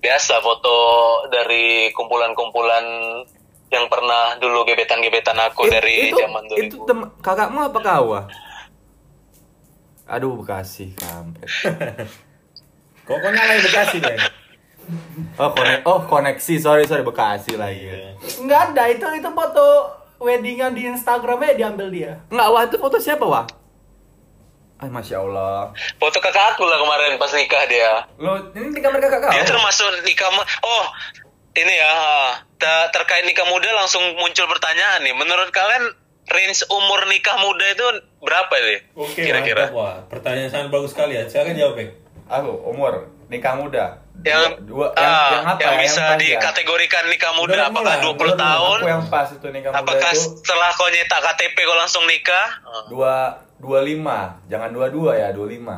Biasa 0.00 0.34
foto 0.40 0.76
dari 1.28 1.88
kumpulan-kumpulan 1.90 2.84
yang 3.70 3.86
pernah 3.86 4.36
dulu 4.36 4.64
gebetan-gebetan 4.64 5.38
aku 5.40 5.64
It- 5.66 5.72
dari 5.72 5.94
itu, 6.10 6.16
zaman 6.16 6.42
dulu. 6.46 6.58
Itu 6.58 6.76
tem- 6.84 7.10
kakakmu 7.20 7.60
apa 7.64 7.78
kau? 7.80 8.06
ah? 8.12 8.24
Aduh, 10.10 10.42
Bekasi, 10.42 10.92
kampret. 10.98 11.48
Kok 13.06 13.16
kok 13.16 13.30
nyalain 13.30 13.62
Bekasi 13.62 13.98
deh? 13.98 14.18
Oh, 15.36 15.50
konek 15.50 15.80
oh 15.84 16.00
koneksi, 16.04 16.54
sorry 16.56 16.84
sorry 16.84 17.02
Bekasi 17.02 17.54
lagi. 17.54 17.86
Iya. 17.86 18.14
Enggak 18.38 18.60
ada, 18.70 18.82
itu 18.86 19.06
itu 19.12 19.30
foto 19.30 19.66
weddingan 20.18 20.72
di 20.72 20.84
Instagramnya 20.86 21.56
diambil 21.56 21.88
dia. 21.88 22.12
Enggak, 22.28 22.48
wah 22.48 22.62
itu 22.64 22.76
foto 22.76 22.96
siapa, 22.96 23.24
wah? 23.24 23.46
Ay, 24.80 24.88
masya 24.88 25.20
Allah. 25.20 25.76
Foto 26.00 26.18
kakak 26.18 26.56
aku 26.56 26.64
lah 26.64 26.80
kemarin 26.80 27.20
pas 27.20 27.28
nikah 27.30 27.68
dia. 27.68 28.08
Lo 28.16 28.48
ini 28.50 28.72
di 28.72 28.80
kamar 28.80 28.96
kakak 28.96 29.28
kau? 29.28 29.30
Dia 29.30 29.44
termasuk 29.44 29.92
nikah 30.00 30.32
Oh, 30.64 30.84
ini 31.52 31.74
ya. 31.74 31.92
te- 32.56 32.88
terkait 32.88 33.24
nikah 33.24 33.44
muda 33.44 33.68
langsung 33.76 34.00
muncul 34.16 34.48
pertanyaan 34.48 35.04
nih. 35.04 35.12
Menurut 35.12 35.52
kalian 35.52 35.84
range 36.28 36.64
umur 36.68 37.04
nikah 37.08 37.36
muda 37.40 37.64
itu 37.68 37.84
berapa 38.20 38.54
nih? 38.56 38.80
Oke, 38.96 39.20
Kira-kira. 39.20 39.68
Wah, 39.68 40.00
pertanyaan 40.08 40.48
sangat 40.48 40.68
bagus 40.72 40.96
sekali 40.96 41.16
ya. 41.16 41.28
Silakan 41.28 41.56
jawab, 41.56 41.76
Bang. 41.76 41.90
Aku 42.30 42.50
umur 42.64 42.92
nikah 43.28 43.60
muda. 43.60 44.00
Yang 44.20 44.68
dua, 44.68 44.92
ah, 44.92 45.00
yang, 45.00 45.16
yang 45.32 45.44
apa 45.48 45.60
yang 45.60 45.74
ya? 45.74 45.80
bisa 45.80 46.02
pas 46.02 46.12
ya? 46.12 46.20
dikategorikan 46.20 47.04
nikah 47.08 47.32
muda 47.32 47.52
Menurutmu 47.56 47.72
apakah 47.72 47.94
20 47.96 48.04
menurutmu. 48.10 48.36
tahun? 48.36 48.78
Yang 48.84 49.02
pas 49.08 49.28
itu 49.30 49.46
nikah 49.48 49.70
muda 49.70 49.80
Apakah 49.80 50.10
itu 50.12 50.20
setelah 50.36 50.70
kau 50.70 50.88
nyetak 50.88 51.20
KTP 51.22 51.56
kau 51.58 51.74
langsung 51.74 52.04
nikah? 52.04 52.46
dua 52.86 53.14
dua 53.56 53.78
lima, 53.80 54.18
jangan 54.46 54.68
dua 54.70 54.86
dua 54.88 55.10
ya 55.14 55.28
dua 55.30 55.46
lima. 55.46 55.76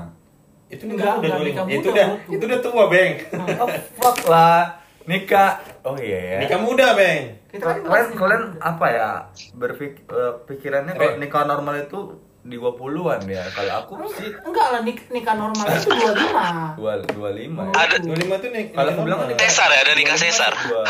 Itu 0.66 0.88
Enggak, 0.88 1.20
nikah 1.20 1.36
udah 1.36 1.38
25. 1.38 1.44
nikah 1.44 1.64
Itu 1.64 1.78
muda, 1.78 1.90
udah 1.92 2.06
Bu. 2.08 2.32
itu 2.32 2.42
udah 2.42 2.60
tua, 2.60 2.82
Bang. 2.88 3.12
Oh 3.60 3.68
fuck 3.98 4.18
lah 4.26 4.60
nikah. 5.04 5.50
Oh 5.82 5.94
iya 5.94 6.18
ya. 6.18 6.36
Nikah 6.40 6.58
muda, 6.58 6.86
Bang. 6.94 7.22
Kita 7.46 7.62
kan 7.62 7.76
Kalian 7.78 8.08
kalian 8.16 8.42
apa 8.58 8.86
ya 8.88 9.08
berpik 9.52 10.08
pikirannya 10.46 10.92
kalau 10.96 11.14
nikah 11.16 11.44
normal 11.44 11.74
itu 11.78 12.16
di 12.42 12.56
20-an 12.58 13.22
ya. 13.24 13.44
Kalau 13.48 13.72
aku 13.78 13.92
sih 14.12 14.28
Enggak 14.42 14.66
lah 14.74 14.80
nik 14.82 14.98
nikah 15.08 15.34
normal 15.34 15.66
itu 15.70 15.88
25. 15.88 16.78
dua 16.78 16.92
dua 17.06 17.30
lima. 17.30 17.70
Ada 17.70 18.02
25 18.02 18.42
tuh 18.42 18.50
nik. 18.50 18.66
Kalau 18.74 18.90
aku 18.90 19.00
bilang 19.06 19.20
nikah 19.26 19.46
Sesar 19.46 19.68
ya, 19.70 19.78
ada 19.80 19.92
nikah 19.94 20.16
25 20.16 20.24
sesar. 20.26 20.52
Dua 20.66 20.82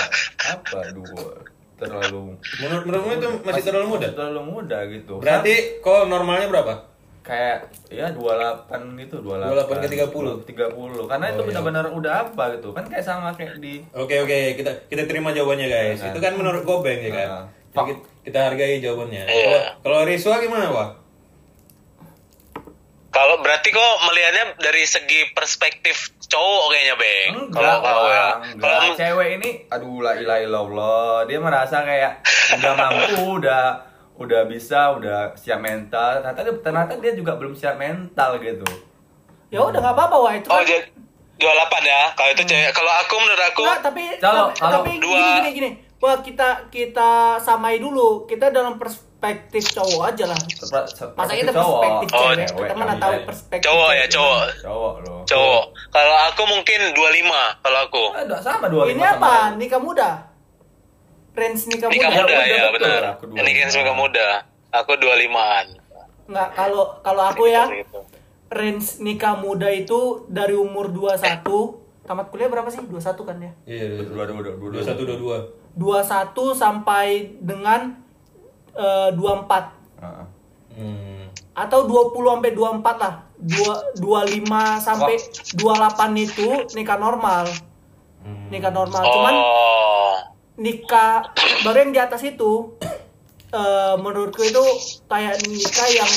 apa 0.43 0.79
dua 0.91 1.33
terlalu 1.77 2.39
Menurut 2.63 2.85
menurutmu 2.87 3.13
itu 3.13 3.29
masih 3.43 3.63
terlalu 3.63 3.87
muda? 3.91 4.09
terlalu 4.15 4.43
muda 4.43 4.79
gitu. 4.89 5.15
Berarti 5.19 5.83
kok 5.83 6.09
normalnya 6.09 6.49
berapa? 6.49 6.75
kayak 7.23 7.71
ya 7.87 8.11
28 8.11 8.99
gitu 8.99 9.23
28 9.23 9.71
28 9.71 9.79
ke 9.79 9.89
30. 9.95 10.43
30 10.43 11.07
karena 11.07 11.27
itu 11.31 11.39
Oh, 11.39 11.39
iya. 11.39 11.49
benar-benar 11.55 11.85
udah 11.95 12.13
apa 12.27 12.59
gitu 12.59 12.75
kan 12.75 12.83
kayak 12.83 13.05
sama 13.07 13.31
kayak 13.31 13.63
di 13.63 13.79
Oke 13.95 14.19
oke 14.19 14.59
kita 14.59 14.91
kita 14.91 15.07
terima 15.07 15.31
jawabannya 15.31 15.71
guys. 15.71 16.03
Nah. 16.03 16.11
Itu 16.11 16.19
kan 16.19 16.35
menurut 16.35 16.67
Gobeng 16.67 16.99
ya 16.99 17.11
kan. 17.15 17.29
Nah. 17.31 17.47
Jadi 17.73 17.83
kita, 17.89 18.03
kita 18.27 18.39
hargai 18.43 18.83
jawabannya. 18.83 19.23
Iya. 19.25 19.59
Kalau 19.81 20.03
Riswa 20.03 20.35
gimana 20.43 20.67
wah? 20.69 20.89
Kalau 23.13 23.37
berarti 23.39 23.69
kok 23.69 23.81
melihatnya 24.03 24.57
dari 24.57 24.83
segi 24.83 25.31
perspektif 25.31 25.97
cowok 26.25 26.65
kayaknya, 26.67 26.95
Beng. 26.97 27.33
Kalau 27.51 27.77
kalau 27.79 28.05
ya. 28.09 28.29
Kalau 28.57 28.77
enggak 28.83 28.97
cewek 28.99 29.29
ini 29.37 29.51
aduh 29.69 30.01
la 30.01 30.13
ilaha 30.15 30.41
illallah 30.41 31.17
dia 31.25 31.39
merasa 31.39 31.77
kayak 31.83 32.25
udah 32.55 32.73
mampu 32.73 33.05
udah 33.39 33.65
udah 34.15 34.43
bisa 34.45 34.93
udah 34.93 35.19
siap 35.35 35.59
mental 35.59 36.19
ternyata 36.19 36.41
dia, 36.43 36.55
ternyata 36.59 36.93
dia 36.97 37.13
juga 37.13 37.33
belum 37.35 37.53
siap 37.53 37.77
mental 37.77 38.37
gitu 38.39 38.65
Ya 39.49 39.61
udah 39.61 39.79
nggak 39.79 39.93
apa-apa 39.93 40.17
wah 40.19 40.33
itu 40.33 40.49
Oh, 40.49 40.57
kan. 40.57 40.65
jadi 40.65 40.89
28 41.35 41.45
ya. 41.85 42.03
Kalau 42.13 42.31
itu 42.31 42.43
cewek. 42.47 42.71
Kalau 42.73 42.93
aku 42.95 43.15
menurut 43.19 43.45
aku 43.45 43.63
Enggak, 43.63 43.81
tapi 43.83 44.05
Kalau- 44.17 44.49
tapi, 44.49 44.57
kalau 44.59 44.73
tapi 44.79 44.93
dua- 44.97 45.19
gini 45.19 45.29
gini 45.35 45.51
gini. 45.53 45.71
Wah, 45.99 46.17
kita 46.19 46.49
kita 46.69 47.11
samai 47.39 47.77
dulu. 47.77 48.25
Kita 48.25 48.49
dalam 48.49 48.81
perspektif 49.23 49.65
cowok 49.73 50.03
aja 50.05 50.25
lah. 50.27 50.35
Masa 50.35 50.79
perspektif 51.15 51.37
kita 51.39 51.51
perspektif 51.55 52.09
Oh, 52.11 52.19
cewek, 52.27 52.37
cewek 52.43 52.59
kita 52.59 52.75
mana 52.75 52.95
tahu 52.99 53.13
ya. 53.13 53.21
perspektif 53.23 53.63
cowok 53.63 53.91
ya, 53.91 54.05
cewek 54.05 54.11
cowok. 54.11 54.45
cowok 54.61 54.95
loh 55.01 55.21
Cowok. 55.23 55.65
Kalau 55.89 56.17
aku 56.27 56.43
mungkin 56.45 56.79
25 56.91 57.63
kalau 57.63 57.79
aku. 57.81 58.05
Eh, 58.13 58.43
sama 58.43 58.67
25 58.67 58.91
Ini 58.91 59.05
apa? 59.09 59.35
Nikah 59.55 59.81
muda. 59.81 60.11
Range 61.33 61.63
nikah, 61.65 61.89
Nikah 61.89 62.11
muda. 62.11 62.21
muda 62.21 62.37
ya, 62.45 62.65
benar. 62.69 63.03
aku 63.15 63.23
Ini 63.31 63.51
kan 63.55 63.69
25. 63.71 63.79
nikah 63.79 63.97
muda. 63.97 64.27
Aku 64.73 64.91
25-an. 64.95 65.67
Enggak, 66.25 66.49
kalau 66.53 66.85
kalau 67.01 67.23
aku 67.25 67.45
ya 67.47 67.65
Gitu. 67.69 67.99
range 68.51 68.99
nikah 68.99 69.35
muda 69.35 69.69
itu 69.69 70.27
dari 70.27 70.53
umur 70.53 70.91
21 70.91 71.79
tamat 72.03 72.27
kuliah 72.29 72.51
berapa 72.51 72.67
sih? 72.67 72.83
21 72.83 73.23
kan 73.23 73.37
ya? 73.39 73.53
Iya. 73.65 74.03
Dua, 74.03 74.27
dua, 74.27 74.35
dua, 74.35 74.53
dua, 74.59 74.71
Dua 74.73 74.83
satu 74.83 75.03
dua 75.07 75.17
dua. 75.17 75.39
21 75.73 76.53
sampai 76.53 77.07
dengan 77.39 78.02
eh, 78.75 79.09
24 79.13 79.73
Heeh. 79.99 80.27
Hmm. 80.73 81.25
atau 81.53 81.85
20 81.85 82.17
sampai 82.33 82.53
24 82.53 82.97
lah. 82.97 83.15
Dua, 83.37 83.75
25 83.99 84.47
sampai 84.79 85.19
28 85.53 86.15
itu 86.17 86.47
nikah 86.73 86.97
normal. 86.97 87.45
Hmm. 88.21 88.47
Nikah 88.49 88.71
normal. 88.71 89.03
Cuman 89.03 89.35
Oh. 89.35 90.15
nikah 90.55 91.27
baru 91.61 91.79
yang 91.81 91.93
di 91.93 92.01
atas 92.01 92.23
itu 92.23 92.79
eh, 93.51 93.95
menurutku 93.97 94.41
itu 94.41 94.63
kayak 95.05 95.45
nikah 95.45 95.89
yang 95.91 96.13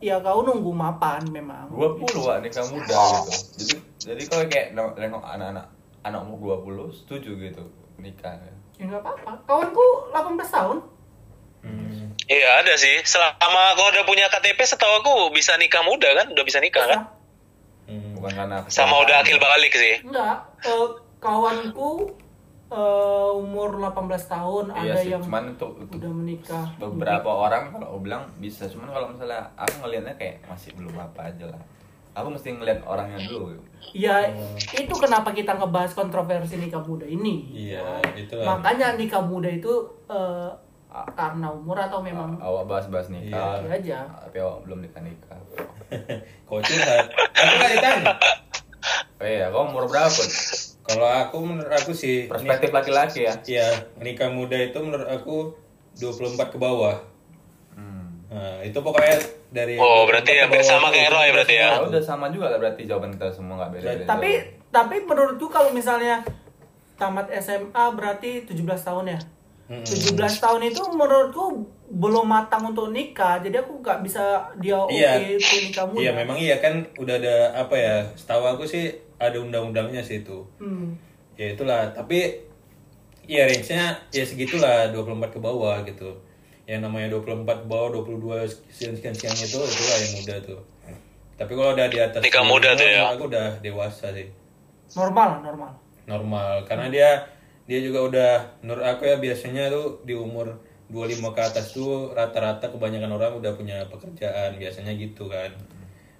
ya 0.00 0.16
kau 0.18 0.40
nunggu 0.40 0.72
mapan 0.72 1.22
memang. 1.28 1.68
20 1.70 2.08
Wak, 2.18 2.40
nikah 2.40 2.64
muda 2.66 3.04
gitu. 3.22 3.36
Jadi 3.54 3.74
jadi 4.00 4.22
kalau 4.26 4.44
kayak 4.48 4.66
neng- 4.72 4.96
nengok 4.96 5.22
anak-anak 5.22 5.66
anak 6.00 6.20
umur 6.24 6.64
20 6.64 6.96
setuju 6.96 7.36
gitu 7.36 7.62
nikah. 7.94 8.40
Ya 8.74 8.88
nggak 8.88 9.04
apa-apa. 9.04 9.32
Kawanku 9.44 9.84
18 10.10 10.48
tahun. 10.50 10.78
Hmm. 11.60 12.16
Iya 12.24 12.62
ada 12.62 12.74
sih. 12.78 13.02
Selama 13.02 13.74
kau 13.74 13.90
udah 13.90 14.04
punya 14.06 14.30
KTP, 14.30 14.62
setahu 14.62 15.02
aku 15.02 15.14
bisa 15.34 15.58
nikah 15.58 15.82
muda 15.82 16.08
kan? 16.14 16.30
Udah 16.32 16.44
bisa 16.46 16.62
nikah 16.62 16.84
kan? 16.86 17.00
Hmm. 17.90 18.14
Bukan 18.16 18.32
karena 18.32 18.56
Sama 18.70 19.02
udah 19.02 19.20
akil 19.20 19.36
balik 19.36 19.74
sih. 19.74 20.00
Enggak, 20.06 20.46
eh, 20.62 20.88
kawanku 21.18 22.14
eh, 22.70 23.30
umur 23.34 23.82
18 23.82 24.30
tahun 24.30 24.64
Iya 24.70 24.94
ada 24.94 25.02
sih, 25.02 25.10
yang 25.10 25.22
cuman 25.26 25.58
untuk, 25.58 25.74
untuk 25.74 25.98
udah 25.98 26.12
menikah. 26.14 26.66
beberapa 26.78 27.26
orang 27.26 27.74
kalau 27.74 27.86
aku 27.90 27.98
bilang 28.06 28.30
bisa, 28.38 28.70
cuman 28.70 28.94
kalau 28.94 29.06
misalnya 29.10 29.42
aku 29.58 29.74
ngelihatnya 29.82 30.14
kayak 30.14 30.38
masih 30.46 30.70
belum 30.78 30.94
apa 30.94 31.34
aja 31.34 31.50
lah. 31.50 31.62
Aku 32.14 32.30
mesti 32.30 32.54
ngeliat 32.54 32.82
orangnya 32.86 33.22
dulu. 33.22 33.58
Ya, 33.90 34.26
itu 34.70 34.94
kenapa 34.98 35.30
kita 35.30 35.54
ngebahas 35.54 35.94
kontroversi 35.94 36.58
nikah 36.58 36.82
muda 36.82 37.06
ini. 37.06 37.50
Iya, 37.54 38.02
itulah. 38.14 38.58
Makanya 38.58 38.94
nikah 38.94 39.22
muda 39.22 39.50
itu 39.50 39.70
eh, 40.06 40.50
karena 40.90 41.46
umur 41.54 41.78
atau 41.78 42.02
memang 42.02 42.34
Awak 42.42 42.64
bahas-bahas 42.66 43.06
nikah. 43.14 43.62
Iya 43.62 43.70
aja. 43.70 43.98
Tapi 44.26 44.36
awak 44.42 44.58
belum 44.66 44.78
nikah 44.82 45.02
nikah. 45.02 45.38
Kau 46.50 46.58
curhat. 46.58 47.06
Aku 47.14 47.54
nggak 47.58 47.70
ditanya. 47.78 48.06
Oh 49.20 49.28
iya, 49.28 49.52
kau 49.52 49.68
umur 49.68 49.84
berapa? 49.84 50.08
Pun? 50.08 50.28
Kalau 50.88 51.06
aku 51.06 51.36
menurut 51.44 51.74
aku 51.76 51.92
sih 51.92 52.24
Perspektif 52.24 52.72
laki-laki 52.72 53.28
ya. 53.28 53.36
Iya, 53.44 53.68
nikah 54.00 54.32
muda 54.32 54.56
itu 54.56 54.80
menurut 54.80 55.06
aku 55.06 55.52
24 56.00 56.40
ke 56.50 56.58
bawah. 56.58 57.04
Hmm. 57.76 58.24
Nah, 58.32 58.64
itu 58.64 58.80
pokoknya 58.80 59.20
dari 59.52 59.76
Oh, 59.76 60.08
berarti 60.08 60.40
bawah 60.48 60.64
sama 60.64 60.88
kayak 60.88 61.12
Roy 61.12 61.28
berarti 61.36 61.54
ya? 61.54 61.68
Ya 61.76 61.84
udah 61.84 62.02
sama 62.02 62.32
juga 62.32 62.48
lah 62.48 62.58
berarti 62.58 62.88
jawaban 62.88 63.12
kita 63.12 63.28
semua 63.28 63.60
nggak 63.60 63.70
beda-beda. 63.76 64.04
Tapi 64.08 64.30
tapi 64.72 64.96
menurutku 65.04 65.52
kalau 65.52 65.70
misalnya 65.76 66.24
tamat 66.96 67.28
SMA 67.44 67.84
berarti 67.92 68.48
17 68.48 68.56
tahun 68.80 69.04
ya. 69.14 69.20
Hmm. 69.70 69.86
17 69.86 70.18
tahun 70.18 70.66
itu 70.66 70.82
menurutku 70.90 71.62
belum 71.94 72.26
matang 72.26 72.74
untuk 72.74 72.90
nikah. 72.90 73.38
Jadi 73.38 73.54
aku 73.62 73.78
nggak 73.78 74.02
bisa 74.02 74.42
dia 74.58 74.74
oke 74.74 74.90
Iya. 74.90 75.38
itu 75.38 75.70
nikah 75.70 75.86
muda. 75.86 76.02
Iya, 76.02 76.10
memang 76.10 76.36
iya 76.42 76.58
kan 76.58 76.82
udah 76.98 77.14
ada 77.22 77.36
apa 77.54 77.78
ya? 77.78 77.94
Setahu 78.18 78.50
aku 78.50 78.66
sih 78.66 78.90
ada 79.22 79.38
undang-undangnya 79.38 80.02
sih 80.02 80.26
itu. 80.26 80.42
Hmm. 80.58 80.98
Ya 81.38 81.54
itulah, 81.54 81.86
tapi 81.94 82.42
ya 83.30 83.46
range-nya 83.46 83.94
ya 84.10 84.26
segitulah 84.26 84.90
24 84.90 85.30
ke 85.30 85.38
bawah 85.38 85.78
gitu. 85.86 86.18
Yang 86.66 86.90
namanya 86.90 87.14
24 87.14 87.62
ke 87.62 87.66
bawah, 87.70 87.88
22 88.02 88.50
sekian 88.74 88.98
sekian 88.98 89.14
sekian 89.14 89.38
itu 89.38 89.58
itulah 89.62 89.96
yang 90.02 90.12
muda 90.18 90.34
tuh. 90.42 90.60
Tapi 91.38 91.52
kalau 91.54 91.72
udah 91.72 91.86
di 91.88 91.96
atas 92.02 92.20
Nikah 92.20 92.42
muda 92.44 92.74
tuh 92.74 92.84
ya? 92.84 93.06
Aku 93.14 93.30
udah 93.30 93.56
dewasa 93.62 94.10
sih. 94.12 94.26
Normal, 94.98 95.46
normal. 95.46 95.72
normal 96.10 96.66
karena 96.66 96.90
dia 96.90 97.10
dia 97.70 97.78
juga 97.86 98.02
udah 98.02 98.32
menurut 98.66 98.82
aku 98.82 99.06
ya 99.06 99.22
biasanya 99.22 99.70
tuh 99.70 100.02
di 100.02 100.18
umur 100.18 100.58
25 100.90 101.22
ke 101.30 101.38
atas 101.38 101.70
tuh 101.70 102.10
rata-rata 102.10 102.66
kebanyakan 102.66 103.14
orang 103.14 103.38
udah 103.38 103.54
punya 103.54 103.86
pekerjaan 103.86 104.58
biasanya 104.58 104.90
gitu 104.98 105.30
kan. 105.30 105.54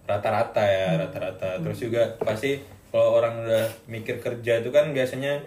Rata-rata 0.07 0.63
ya 0.63 0.95
rata-rata. 0.95 1.59
Terus 1.59 1.91
juga 1.91 2.15
pasti 2.23 2.63
kalau 2.95 3.19
orang 3.19 3.43
udah 3.43 3.67
mikir 3.91 4.23
kerja 4.23 4.63
itu 4.63 4.71
kan 4.71 4.95
biasanya 4.95 5.43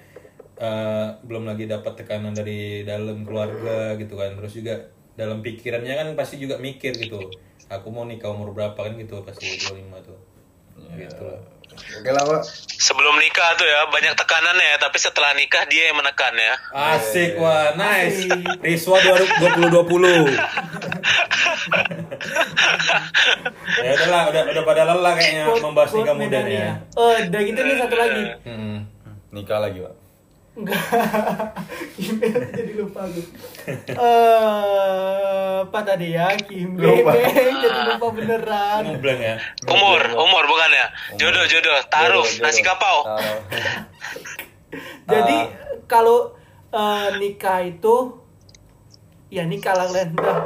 eh, 0.60 1.08
belum 1.24 1.48
lagi 1.48 1.72
dapat 1.72 2.04
tekanan 2.04 2.36
dari 2.36 2.84
dalam 2.84 3.24
keluarga 3.24 3.96
gitu 3.96 4.20
kan. 4.20 4.36
Terus 4.36 4.60
juga 4.60 4.76
dalam 5.16 5.40
pikirannya 5.40 5.96
kan 5.96 6.08
pasti 6.20 6.36
juga 6.36 6.60
mikir 6.60 6.92
gitu. 7.00 7.32
Aku 7.72 7.96
mau 7.96 8.04
nikah 8.04 8.28
umur 8.36 8.52
berapa 8.52 8.76
kan 8.76 9.00
gitu 9.00 9.24
pasti 9.24 9.48
25 9.72 10.04
tuh. 10.04 10.20
Gitu 11.00 11.24
lah 11.24 11.63
Oke 11.74 12.10
lah 12.12 12.24
pak. 12.26 12.42
Sebelum 12.78 13.16
nikah 13.16 13.56
tuh 13.56 13.64
ya 13.64 13.88
banyak 13.88 14.14
tekanan 14.18 14.58
ya, 14.60 14.76
tapi 14.82 14.98
setelah 15.00 15.32
nikah 15.38 15.64
dia 15.72 15.90
yang 15.94 15.98
menekan 15.98 16.34
ya. 16.36 16.54
Asik 16.74 17.40
wah, 17.40 17.72
nice. 17.80 18.28
Riswa 18.60 18.98
2020. 19.00 20.36
ya 23.84 23.92
udahlah, 23.96 24.22
udah 24.30 24.44
udah 24.52 24.64
pada 24.68 24.84
lelah 24.84 25.14
kayaknya 25.16 25.44
membahas 25.64 25.92
nikah 25.96 26.16
muda 26.18 26.40
nih 26.44 26.56
ya. 26.60 26.72
Oh, 27.00 27.16
udah 27.16 27.42
gitu 27.42 27.60
nih 27.64 27.76
satu 27.80 27.96
lagi. 27.96 28.24
Hmm. 28.44 28.78
Nikah 29.32 29.60
lagi 29.64 29.80
pak. 29.82 30.03
Enggak. 30.54 30.78
Gimana 31.98 32.46
jadi 32.52 32.74
lupa 32.76 33.02
gue. 33.08 33.26
Eh, 33.96 35.56
apa 35.64 35.80
tadi 35.82 36.12
ya? 36.12 36.36
Kim 36.38 36.76
Lupa. 36.76 37.16
Jadi 37.56 37.80
lupa 37.90 38.08
beneran. 38.12 38.82
Ngebleng 38.86 39.18
ya. 39.18 39.36
Umur, 39.66 40.04
umur 40.14 40.44
bukan 40.46 40.70
ya? 40.70 40.88
Jodoh, 41.16 41.46
jodoh, 41.46 41.80
taruh, 41.88 42.22
Jodoh, 42.22 42.28
jodoh. 42.28 42.44
nasi 42.44 42.62
kapau. 42.62 42.98
Taruh. 43.02 43.40
Jadi 45.06 45.38
Ah. 45.40 45.46
kalau 45.86 46.36
eh, 46.70 47.08
nikah 47.16 47.64
itu 47.64 47.96
ya 49.30 49.44
nikah 49.44 49.74
lah 49.74 49.88
kalian. 49.88 50.12
Udah. 50.14 50.38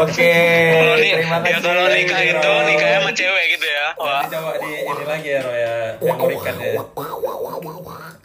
Oke. 0.00 0.34
Kalau 0.72 0.94
ni- 0.96 1.12
Terima 1.12 1.36
ya 1.38 1.44
kasih. 1.44 1.62
kalau 1.62 1.84
nikah 1.86 2.20
itu 2.24 2.50
nikahnya 2.64 2.98
sama 2.98 3.10
cewek 3.12 3.44
gitu 3.52 3.66
ya. 3.68 3.86
Wah. 3.94 4.10
Nanti 4.18 4.32
coba 4.32 4.50
di 4.56 4.70
ini 4.80 5.04
lagi 5.04 5.28
ya, 5.28 5.40
Roy 5.40 5.58
ya. 5.60 5.74
Memorikan 6.00 6.54
ya. 6.56 6.72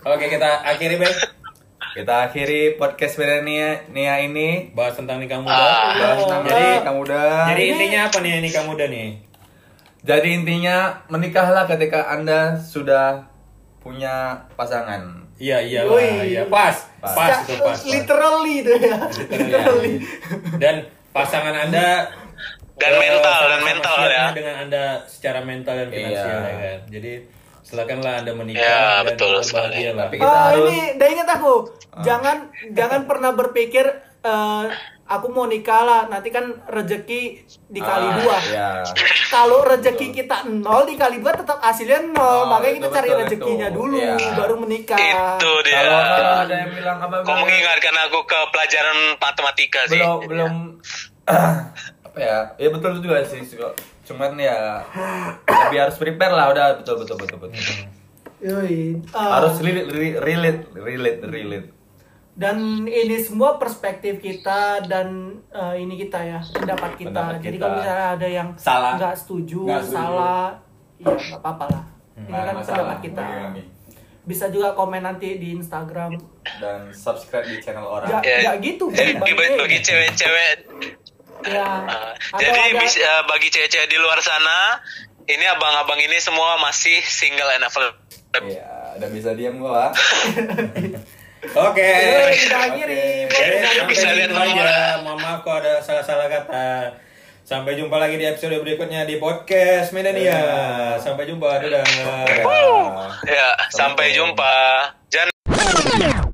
Oke, 0.03 0.25
kita 0.27 0.67
akhiri, 0.67 0.99
Bang. 0.99 1.15
Kita 1.93 2.27
akhiri 2.27 2.75
podcast 2.75 3.15
Nia 3.45 3.85
Nia 3.87 4.19
ini. 4.19 4.73
Bahas 4.73 4.97
tentang 4.97 5.21
nikah 5.21 5.39
muda. 5.39 5.53
Ah. 5.53 5.93
Bahas 5.93 6.17
tentang 6.25 6.43
Jadi- 6.49 6.75
nikah 6.81 6.95
muda. 6.95 7.21
Jadi 7.53 7.63
intinya 7.69 7.99
apa 8.09 8.17
nih 8.19 8.33
nikah 8.41 8.63
muda 8.65 8.85
nih? 8.89 9.09
Jadi 10.03 10.29
intinya 10.33 10.77
menikahlah 11.07 11.63
ketika 11.63 12.11
anda 12.11 12.59
sudah 12.59 13.29
punya 13.79 14.43
pasangan. 14.59 15.23
Iya, 15.39 15.59
iya, 15.63 15.81
lah, 15.83 15.99
iya. 16.23 16.41
Pas, 16.47 16.75
Pas. 16.99 17.13
pas 17.13 17.35
itu 17.45 17.55
pas. 17.57 17.71
pas. 17.71 17.79
Literally 17.83 18.53
itu 18.59 18.73
ya. 18.79 18.97
Literally. 19.29 19.93
Dan 20.59 20.75
pasangan 21.11 21.55
Anda 21.67 22.09
Dan 22.73 22.91
mental, 22.97 23.41
dan 23.47 23.61
mental 23.63 23.97
ya. 24.09 24.25
dengan 24.33 24.55
Anda 24.65 24.83
secara 25.05 25.39
mental 25.45 25.73
dan 25.77 25.89
finansial 25.89 26.37
Iya. 26.37 26.41
ya 26.43 26.55
kan. 26.57 26.79
Jadi 26.89 27.13
silakanlah 27.73 28.21
Anda 28.21 28.31
menikah 28.31 28.61
Ya, 28.61 29.01
dan 29.01 29.05
betul 29.09 29.33
sekali. 29.41 29.81
lah. 29.83 30.05
Tapi 30.05 30.15
kita 30.15 30.29
Ah, 30.29 30.45
harus 30.47 30.61
ini 30.63 30.79
udah 30.93 31.07
inget 31.09 31.29
aku. 31.31 31.53
Jangan 31.99 32.37
jangan 32.71 33.01
pernah 33.03 33.31
berpikir 33.31 33.85
eh, 34.21 34.65
aku 35.05 35.27
mau 35.27 35.43
nikah 35.45 35.81
lah, 35.81 36.01
nanti 36.07 36.29
kan 36.29 36.63
rezeki 36.63 37.21
dikali 37.67 38.07
Ah, 38.07 38.15
dua. 38.15 38.37
Iya. 38.39 38.69
Kalau 39.27 39.59
rezeki 39.61 40.07
kita 40.13 40.35
nol 40.45 40.85
dikali 40.85 41.17
dua 41.17 41.33
tetap 41.33 41.59
hasilnya 41.59 42.07
nol, 42.07 42.15
Oh, 42.15 42.41
makanya 42.47 42.73
kita 42.75 42.87
betul, 42.87 42.95
cari 42.95 43.09
betul, 43.09 43.19
rezekinya 43.19 43.67
itu. 43.67 43.75
dulu 43.75 43.97
Iya. 43.99 44.15
baru 44.33 44.55
menikah. 44.55 44.99
Itu 45.35 45.51
dia. 45.61 45.79
Kalau 45.81 45.99
kalau 46.13 46.37
ada 46.39 46.55
yang 46.55 46.71
bilang 46.71 46.97
apa 46.99 47.15
Kau 47.21 47.35
mengingatkan 47.35 47.95
aku 48.01 48.19
ke 48.23 48.39
pelajaran 48.47 48.97
matematika 49.17 49.81
sih. 49.85 49.97
belum 49.97 50.17
belum 50.23 50.53
apa 52.05 52.19
ya 52.19 52.37
ya 52.55 52.67
betul 52.69 52.99
juga 52.99 53.23
sih 53.23 53.41
kok 53.49 53.73
cuman 54.03 54.35
ya 54.35 54.83
lebih 55.45 55.79
harus 55.79 55.95
prepare 55.95 56.31
lah 56.31 56.49
udah 56.49 56.65
betul 56.77 56.95
betul 56.99 57.15
betul 57.17 57.37
betul 57.39 57.55
Yoi. 58.39 58.99
Eh, 58.99 59.29
harus 59.31 59.55
relate 59.57 59.87
re- 59.89 60.19
relate 60.19 60.61
relate 60.73 61.21
relate 61.23 61.67
dan 62.33 62.57
ini 62.83 63.15
semua 63.17 63.55
perspektif 63.55 64.17
kita 64.17 64.81
dan 64.81 65.07
eh, 65.47 65.75
ini 65.77 65.95
kita 65.97 66.17
ya 66.19 66.39
pendapat 66.43 66.97
kita. 66.97 67.13
Pendapat 67.13 67.39
Jadi 67.39 67.55
kita. 67.55 67.63
kalau 67.63 67.75
misalnya 67.77 68.07
ada 68.11 68.27
yang 68.27 68.49
Salah. 68.57 68.93
nggak 68.97 69.15
setuju, 69.15 69.59
Nggak 69.63 69.83
setuju. 69.83 69.95
salah, 69.95 70.45
ya 70.97 71.05
nggak 71.13 71.39
apa-apa 71.39 71.65
lah. 71.69 71.83
Ini 72.11 72.25
Nggak 72.25 72.41
kan 72.41 72.53
masalah. 72.53 72.73
pendapat 72.73 72.97
kita. 72.99 73.21
Bagi. 73.21 73.63
Bisa 74.23 74.45
juga 74.49 74.69
komen 74.73 75.01
nanti 75.03 75.29
di 75.37 75.49
Instagram. 75.53 76.11
dan 76.57 76.79
subscribe 76.89 77.45
di 77.45 77.61
channel 77.61 77.85
orang 77.85 78.09
Ya, 78.09 78.19
Ya, 78.19 78.37
nggak 78.43 78.57
gitu. 78.65 78.85
Bagi 78.89 79.77
cewek-cewek 79.79 80.51
Ya. 81.43 81.67
Uh, 81.83 82.11
Atau 82.33 82.39
jadi 82.39 82.59
ada- 82.71 82.79
bis- 82.79 82.99
uh, 82.99 83.23
bagi 83.27 83.47
cewek-cewek 83.49 83.87
di 83.87 83.97
luar 83.97 84.19
sana, 84.19 84.79
ini 85.25 85.45
abang-abang 85.45 85.99
ini 85.99 86.17
semua 86.19 86.59
masih 86.59 86.99
single 87.01 87.51
and 87.51 87.63
available. 87.63 87.99
Iya, 88.33 88.97
udah 88.97 89.09
bisa 89.13 89.29
diam 89.35 89.61
gua. 89.61 89.93
Oke. 91.67 91.91
Kita 92.33 92.57
akhiri. 92.65 93.27
Bisa 93.85 94.07
lihat 94.15 94.31
nomornya. 94.31 95.03
Mohon 95.03 95.19
maaf 95.19 95.39
kalau 95.43 95.59
ada 95.59 95.83
salah-salah 95.83 96.31
kata. 96.31 96.67
Sampai 97.43 97.75
jumpa 97.75 97.99
lagi 97.99 98.15
di 98.15 98.23
episode 98.23 98.55
berikutnya 98.57 99.03
di 99.03 99.19
podcast 99.19 99.91
Medania. 99.91 100.39
Sampai 100.97 101.27
jumpa. 101.27 101.59
Dadah. 101.59 101.83
Ya. 101.83 102.15
Ya, 103.27 103.47
sampai 103.69 104.15
jumpa. 104.15 104.55
Jangan 105.11 106.31